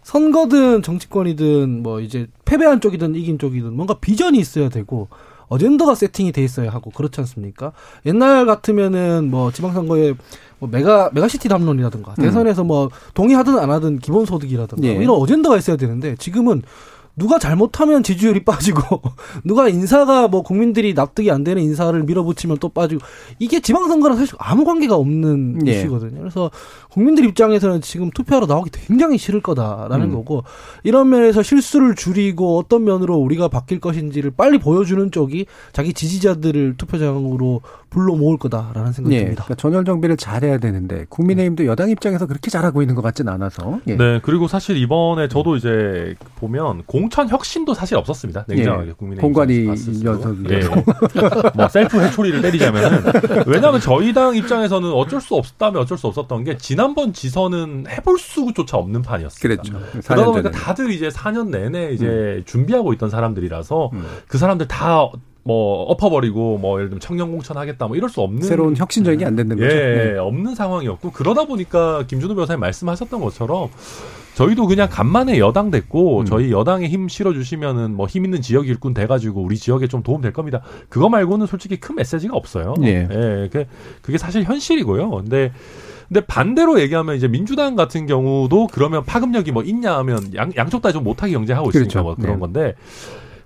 [0.03, 5.09] 선거든 정치권이든 뭐 이제 패배한 쪽이든 이긴 쪽이든 뭔가 비전이 있어야 되고
[5.49, 7.73] 어젠더가 세팅이 돼 있어야 하고 그렇지 않습니까?
[8.05, 10.15] 옛날 같으면은 뭐 지방선거에
[10.59, 14.95] 뭐 메가 메가시티 담론이라든가 대선에서 뭐 동의하든 안 하든 기본소득이라든가 예.
[14.95, 16.63] 뭐 이런 어젠다가 있어야 되는데 지금은
[17.17, 19.01] 누가 잘못하면 지지율이 빠지고
[19.43, 23.01] 누가 인사가 뭐 국민들이 납득이 안 되는 인사를 밀어붙이면 또 빠지고
[23.39, 25.73] 이게 지방선거랑 사실 아무 관계가 없는 예.
[25.73, 26.21] 이슈거든요.
[26.21, 26.51] 그래서
[26.91, 30.15] 국민들 입장에서는 지금 투표하러 나오기 굉장히 싫을 거다라는 음.
[30.15, 30.45] 거고
[30.85, 37.63] 이런 면에서 실수를 줄이고 어떤 면으로 우리가 바뀔 것인지를 빨리 보여주는 쪽이 자기 지지자들을 투표장으로
[37.91, 39.21] 불러 모을 거다라는 생각이 예.
[39.21, 39.45] 듭니다.
[39.45, 43.81] 그러니까 전열 정비를 잘해야 되는데 국민의힘도 여당 입장에서 그렇게 잘하고 있는 것 같진 않아서.
[43.87, 43.97] 예.
[43.97, 48.45] 네, 그리고 사실 이번에 저도 이제 보면 공천 혁신도 사실 없었습니다.
[48.49, 48.93] 냉정하게 예.
[48.93, 49.67] 국민의 공관이.
[50.05, 50.51] 연설로.
[50.51, 50.61] 예.
[51.55, 53.03] 뭐 셀프 회초리를 때리자면은
[53.47, 58.77] 왜냐하면 저희 당 입장에서는 어쩔 수 없다면 어쩔 수 없었던 게 지난번 지선은 해볼 수조차
[58.77, 59.63] 없는 판이었습니다.
[59.63, 59.79] 그랬죠.
[59.91, 60.65] 그러다 4년 보니까 전에.
[60.65, 64.07] 다들 이제 4년 내내 이제 준비하고 있던 사람들이라서 음.
[64.29, 65.09] 그 사람들 다
[65.47, 69.37] 뭐 엎어버리고 뭐 예를 들면 청년 공천 하겠다 뭐 이럴 수 없는 새로운 혁신적인 게안
[69.37, 69.71] 되는 거죠.
[69.71, 70.19] 예, 네.
[70.19, 73.69] 없는 상황이었고 그러다 보니까 김준호 변호사님 말씀하셨던 것처럼
[74.35, 76.25] 저희도 그냥 간만에 여당 됐고 음.
[76.27, 80.03] 저희 여당에 힘 실어 주시면은 뭐 힘 있는 지역 일꾼 돼 가지고 우리 지역에 좀
[80.03, 80.63] 도움 될 겁니다.
[80.89, 82.75] 그거 말고는 솔직히 큰 메시지가 없어요.
[82.83, 83.07] 예.
[83.09, 83.67] 그게,
[84.03, 85.11] 그게 사실 현실이고요.
[85.11, 85.53] 근데
[86.09, 90.93] 근데 반대로 얘기하면 이제 민주당 같은 경우도 그러면 파급력이 뭐 있냐 하면 양, 양쪽 다
[90.93, 92.03] 좀 못하게 경쟁하고 있으니까 그렇죠.
[92.03, 92.41] 뭐 그런 네.
[92.41, 92.75] 건데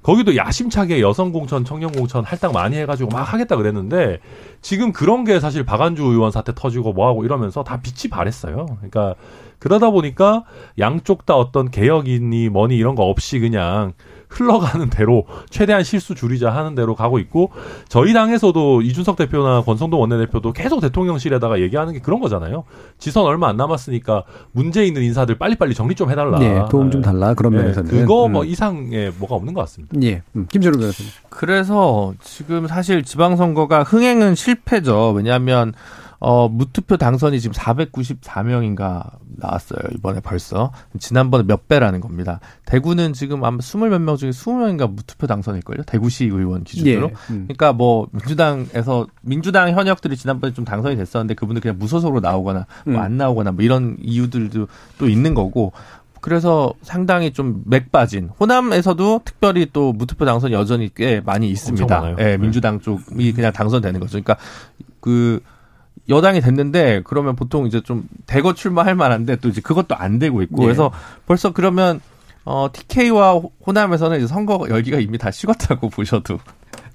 [0.03, 4.21] 거기도 야심차게 여성 공천, 청년 공천 할당 많이 해가지고 막 하겠다 그랬는데
[4.63, 8.67] 지금 그런 게 사실 박안주 의원 사태 터지고 뭐하고 이러면서 다 빛이 발했어요.
[8.67, 9.15] 그러니까
[9.59, 10.45] 그러다 보니까
[10.79, 13.93] 양쪽 다 어떤 개혁이니 뭐니 이런 거 없이 그냥
[14.31, 17.51] 흘러가는 대로 최대한 실수 줄이자 하는 대로 가고 있고
[17.89, 22.65] 저희 당에서도 이준석 대표나 권성동 원내대표도 계속 대통령실에다가 얘기하는 게 그런 거잖아요.
[22.99, 26.41] 지선 얼마 안 남았으니까 문제 있는 인사들 빨리빨리 정리 좀 해달라.
[26.43, 27.91] 예, 도움 좀 달라 그런 예, 면에서는.
[27.91, 28.33] 그거 음.
[28.33, 29.95] 뭐 이상의 뭐가 없는 것 같습니다.
[30.03, 31.13] 예, 음, 김준호 변호사님.
[31.29, 35.13] 그래서 지금 사실 지방선거가 흥행은 실패죠.
[35.17, 35.73] 왜냐하면
[36.21, 39.81] 어, 무투표 당선이 지금 494명인가 나왔어요.
[39.95, 40.71] 이번에 벌써.
[40.99, 42.41] 지난번에 몇 배라는 겁니다.
[42.67, 45.85] 대구는 지금 아마 20몇 명 중에 20명인가 무투표 당선일걸요?
[45.85, 47.07] 대구시 의원 기준으로.
[47.09, 47.13] 예.
[47.33, 47.45] 음.
[47.49, 52.93] 그러니까 뭐 민주당에서 민주당 현역들이 지난번에 좀 당선이 됐었는데 그분들 그냥 무소속으로 나오거나 음.
[52.93, 54.69] 뭐안 나오거나 뭐 이런 이유들도
[54.99, 55.73] 또 있는 거고
[56.21, 62.11] 그래서 상당히 좀 맥 빠진 호남에서도 특별히 또 무투표 당선 여전히 꽤 많이 있습니다.
[62.19, 62.37] 예, 네.
[62.37, 64.21] 민주당 쪽이 그냥 당선되는 거죠.
[64.21, 64.37] 그러니까
[65.01, 65.41] 그
[66.09, 70.63] 여당이 됐는데 그러면 보통 이제 좀 대거 출마할 만한데 또 이제 그것도 안 되고 있고
[70.63, 70.67] 예.
[70.67, 70.91] 그래서
[71.27, 72.01] 벌써 그러면
[72.45, 76.39] 어 TK와 호남에서는 이제 선거 열기가 이미 다 식었다고 보셔도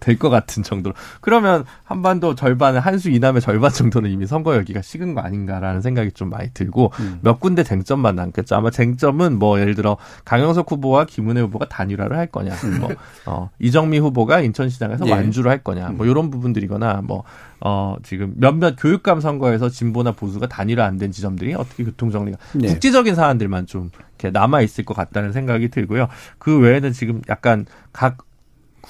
[0.06, 5.14] 될 것 같은 정도로 그러면 한반도 절반은 한수 이남의 절반 정도는 이미 선거 열기가 식은
[5.16, 7.20] 거 아닌가라는 생각이 좀 많이 들고 음.
[7.22, 8.56] 몇 군데 쟁점만 남겠죠.
[8.56, 12.92] 아마 쟁점은 뭐 예를 들어 강영석 후보와 김은혜 후보가 단일화를 할 거냐, 뭐
[13.26, 15.08] 어, 이정미 후보가 인천시장에서 음.
[15.08, 15.12] 예.
[15.14, 17.24] 완주를 할 거냐, 뭐 이런 부분들이거나 뭐
[17.62, 22.68] 어, 지금 몇몇 교육감 선거에서 진보나 보수가 단일화 안 된 지점들이 어떻게 교통 정리가 네.
[22.70, 26.08] 국지적인 사안들만 좀 이렇게 남아 있을 것 같다는 생각이 들고요.
[26.38, 28.18] 그 외에는 지금 약간 각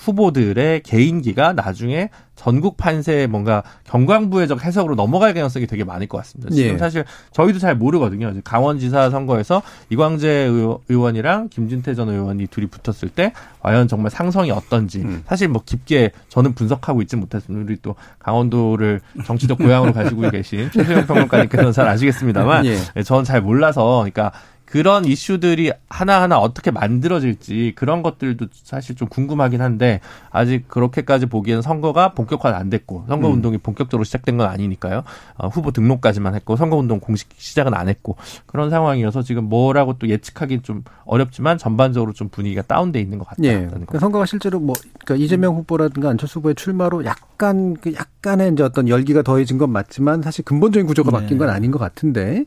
[0.10, 6.53] 후보들의 개인기가 나중에 전국 판세에 뭔가 경광부회적 해석으로 넘어갈 가능성이 되게 많을 것 같습니다.
[6.53, 6.78] 지금 예.
[6.78, 8.34] 사실 저희도 잘 모르거든요.
[8.43, 13.32] 강원지사 선거에서 이광재 의원- 의원이랑 김진태 전 의원이 둘이 붙었을 때
[13.62, 15.24] 과연 정말 상성이 어떤지 음.
[15.26, 17.66] 사실 뭐 깊게 저는 분석하고 있지 못했습니다.
[17.66, 22.78] 우리 또 강원도를 정치적 고향으로 가지고 계신 최수영 평론가님께서는 잘 아시겠습니다만 예.
[22.95, 24.34] 네, 저는 잘 몰라서 그러니까
[24.66, 30.01] 그런 이슈들이 하나하나 어떻게 만들어질지 그런 것들도 사실 좀 궁금하긴 한데
[30.32, 33.36] 아직 그렇게까지 보기에는 선거가 본격화는 안 됐고 선거 음.
[33.36, 35.03] 운동이 본격적으로 시작된 건 아니니까요.
[35.38, 40.09] 어, 후보 등록까지만 했고 선거 운동 공식 시작은 안 했고 그런 상황이어서 지금 뭐라고 또
[40.09, 43.53] 예측하기 좀 어렵지만 전반적으로 좀 분위기가 다운돼 있는 것 예.
[43.53, 43.99] 같다는 그러니까 거.
[43.99, 49.22] 선거가 실제로 뭐 그러니까 이재명 후보라든가 안철수 후보의 출마로 약간 그 약간의 이제 어떤 열기가
[49.22, 51.18] 더해진 건 맞지만 사실 근본적인 구조가 네.
[51.20, 52.45] 바뀐 건 아닌 것 같은데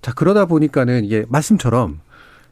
[0.00, 2.00] 자 그러다 보니까는 이게 말씀 처럼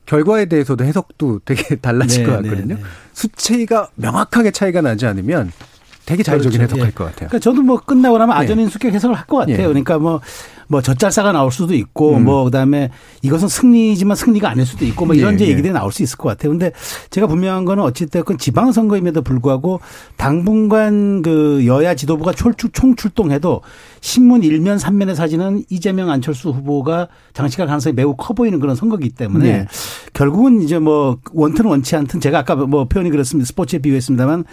[0.07, 2.75] 결과에 대해서도 해석도 되게 달라질 네, 것 네, 같거든요.
[2.77, 2.83] 네.
[3.13, 5.53] 수치가 명확하게 차이가 나지 않으면
[6.07, 6.75] 되게 자의적인 그렇죠.
[6.77, 6.93] 해석할 예.
[6.93, 7.29] 것 같아요.
[7.29, 8.41] 그러니까 저도 뭐 끝나고 나면 예.
[8.41, 9.59] 아전인수격 해석을 할 것 같아요.
[9.59, 9.67] 예.
[9.67, 10.21] 그러니까 뭐,
[10.69, 12.25] 뭐 젖잘사가 나올 수도 있고 음.
[12.25, 12.91] 뭐 그다음에
[13.23, 15.51] 이것은 승리지만 승리가 아닐 수도 있고 뭐 이런 예, 이제 예.
[15.51, 16.53] 얘기들이 나올 수 있을 것 같아요.
[16.53, 16.73] 근데
[17.11, 19.81] 제가 분명한 거는 어찌됐건 지방선거임에도 불구하고
[20.17, 23.63] 당분간 그 여야 지도부가 촐출, 총출동해도
[24.01, 29.53] 신문 일면 삼면의 사진은 이재명 안철수 후보가 장식할 가능성이 매우 커 보이는 그런 선거기 때문에
[29.53, 29.67] 네.
[30.13, 33.47] 결국은 이제 뭐 원튼 원치 않든 제가 아까 뭐 표현이 그렇습니다.
[33.47, 34.45] 스포츠에 비유했습니다만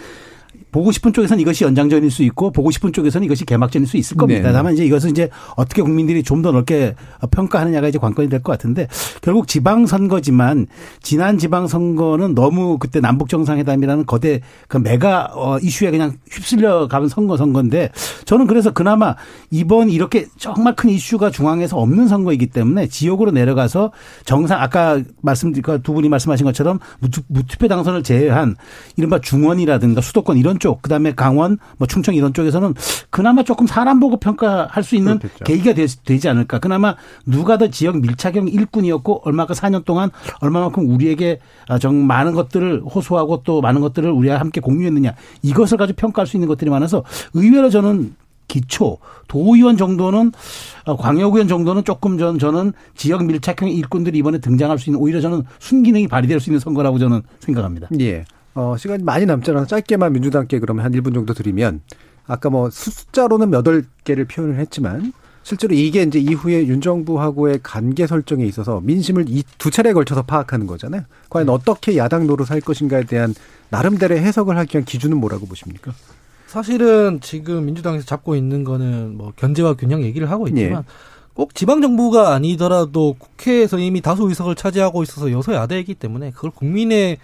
[0.76, 4.50] 보고 싶은 쪽에서는 이것이 연장전일 수 있고 보고 싶은 쪽에서는 이것이 개막전일 수 있을 겁니다.
[4.50, 4.54] 네.
[4.54, 6.96] 다만 이제 이것은 이제 어떻게 국민들이 좀 더 넓게
[7.32, 8.90] 평가하느냐가 이제 관건이 될 것 같은데
[9.22, 10.68] 결국 지방 선거지만
[11.02, 17.08] 지난 지방 선거는 너무 그때 남북 정상회담이라는 거대 그 메가 어, 이슈에 그냥 휩쓸려 가는
[17.08, 17.92] 선거 선거인데
[18.26, 19.16] 저는 그래서 그나마
[19.50, 23.94] 이번 이렇게 정말 큰 이슈가 중앙에서 없는 선거이기 때문에 지역으로 내려가서
[24.26, 28.58] 정상 아까 말씀드린 그두 분이 말씀하신 것처럼 무투, 무투표 당선을 제외한
[28.98, 32.74] 이른바 중원이라든가 수도권 이런 쪽그 다음에 강원 뭐 충청 이런 쪽에서는
[33.10, 35.44] 그나마 조금 사람 보고 평가할 수 있는 그렇겠죠.
[35.46, 36.60] 계기가 되, 되지 않을까.
[36.60, 36.96] 그나마
[37.26, 40.10] 누가 더 지역 밀착형 일꾼이었고 얼마가 4년 동안
[40.42, 45.98] 얼마만큼 우리에게 아, 정 많은 것들을 호소하고 또 많은 것들을 우리와 함께 공유했느냐 이것을 가지고
[45.98, 47.04] 평가할 수 있는 것들이 많아서
[47.34, 48.16] 의외로 저는
[48.48, 50.32] 기초 도의원 정도는
[50.86, 55.44] 어, 광역의원 정도는 조금 전 저는 지역 밀착형 일꾼들이 이번에 등장할 수 있는 오히려 저는
[55.60, 57.90] 순기능이 발휘될 수 있는 선거라고 저는 생각합니다.
[58.00, 58.26] 예.
[58.56, 61.82] 어, 시간이 많이 남지 않아서 짧게만 민주당께 그러면 한 1분 정도 드리면
[62.26, 68.46] 아까 뭐 숫자로는 몇월 개를 표현을 했지만 실제로 이게 이제 이후에 윤 정부하고의 관계 설정에
[68.46, 71.04] 있어서 민심을 이 두 차례에 걸쳐서 파악하는 거잖아요.
[71.30, 73.34] 과연 어떻게 야당 노릇 할 것인가에 대한
[73.70, 75.92] 나름대로의 해석을 하기 위한 기준은 뭐라고 보십니까?
[76.48, 80.92] 사실은 지금 민주당에서 잡고 있는 거는 뭐 견제와 균형 얘기를 하고 있지만 예.
[81.34, 87.18] 꼭 지방 정부가 아니더라도 국회에서 이미 다수 의석을 차지하고 있어서 여서야대이기 때문에 그걸 국민의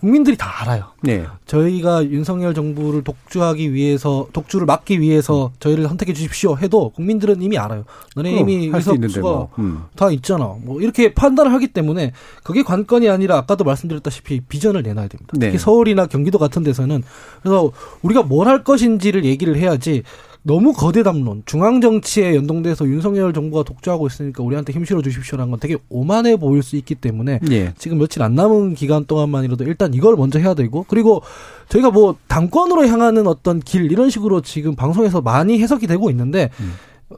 [0.00, 0.84] 국민들이 다 알아요.
[1.02, 1.24] 네.
[1.46, 7.84] 저희가 윤석열 정부를 독주하기 위해서 독주를 막기 위해서 저희를 선택해 주십시오 해도 국민들은 이미 알아요.
[8.14, 9.50] 너네 이미 의석수가 뭐.
[9.58, 9.84] 음.
[9.96, 10.54] 다 있잖아.
[10.62, 12.12] 뭐 이렇게 판단을 하기 때문에
[12.44, 15.32] 그게 관건이 아니라 아까도 말씀드렸다시피 비전을 내놔야 됩니다.
[15.34, 15.46] 네.
[15.46, 17.02] 특히 서울이나 경기도 같은 데서는
[17.42, 17.70] 그래서
[18.02, 20.04] 우리가 뭘 할 것인지를 얘기를 해야지
[20.48, 25.60] 너무 거대 담론, 중앙 정치에 연동돼서 윤석열 정부가 독주하고 있으니까 우리한테 힘 실어 주십시오라는 건
[25.60, 27.74] 되게 오만해 보일 수 있기 때문에 예.
[27.76, 31.20] 지금 며칠 안 남은 기간 동안만이라도 일단 이걸 먼저 해야 되고 그리고
[31.68, 36.48] 저희가 뭐 당권으로 향하는 어떤 길 이런 식으로 지금 방송에서 많이 해석이 되고 있는데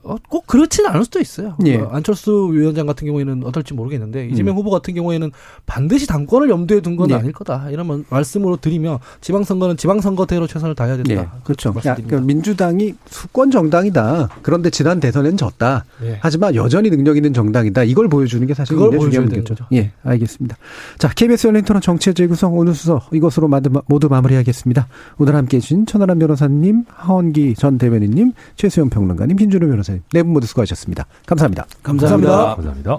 [0.05, 1.57] 어, 꼭 그렇지는 않을 수도 있어요.
[1.67, 1.77] 예.
[1.79, 4.59] 어, 안철수 위원장 같은 경우에는 어떨지 모르겠는데 이재명 음.
[4.59, 5.33] 후보 같은 경우에는
[5.67, 7.15] 반드시 당권을 염두에 둔건 예.
[7.15, 7.71] 아닐 거다.
[7.71, 11.13] 이런 말- 말씀으로 드리며 지방선거는 지방선거대로 최선을 다해야 된다.
[11.13, 11.71] 예, 그렇죠.
[11.71, 12.17] 야, 말씀드립니다.
[12.21, 14.29] 그 민주당이 수권 정당이다.
[14.43, 15.85] 그런데 지난 대선에는 졌다.
[16.05, 16.19] 예.
[16.21, 17.83] 하지만 여전히 능력 있는 정당이다.
[17.83, 19.55] 이걸 보여주는 게 사실 굉장히 중요한 문제죠.
[19.69, 20.57] 되는 예, 알겠습니다.
[20.99, 24.87] 자, KBS 열린 토론 정치의 재구성 오늘 수서 이것으로 모두, 모두 마무리하겠습니다.
[25.19, 29.80] 오늘 함께해 주신 천하람 변호사님, 하원기 전 대변인님, 최수영 평론가님, 김준호 변호사님
[30.13, 31.07] 네 분 모두 수고하셨습니다.
[31.27, 31.67] 감사합니다.
[31.83, 32.55] 감사합니다.
[32.57, 32.99] 감사합니다.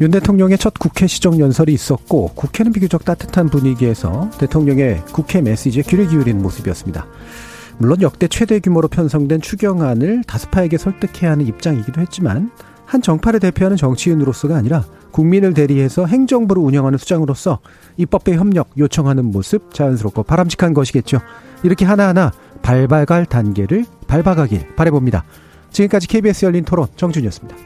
[0.00, 6.08] 윤 대통령의 첫 국회 시정 연설이 있었고 국회는 비교적 따뜻한 분위기에서 대통령의 국회 메시지에 귀를
[6.08, 7.06] 기울이는 모습이었습니다.
[7.76, 12.50] 물론 역대 최대 규모로 편성된 추경안을 다스파에게 설득해야 하는 입장이기도 했지만
[12.86, 17.60] 한 정파를 대표하는 정치인으로서가 아니라 국민을 대리해서 행정부를 운영하는 수장으로서
[17.98, 21.20] 입법회 협력 요청하는 모습 자연스럽고 바람직한 것이겠죠.
[21.62, 22.32] 이렇게 하나하나
[22.70, 25.24] 밟아갈 단계를 밟아가길 바라봅니다.
[25.72, 27.56] 지금까지 KBS 열린 토론 정준이었습니다.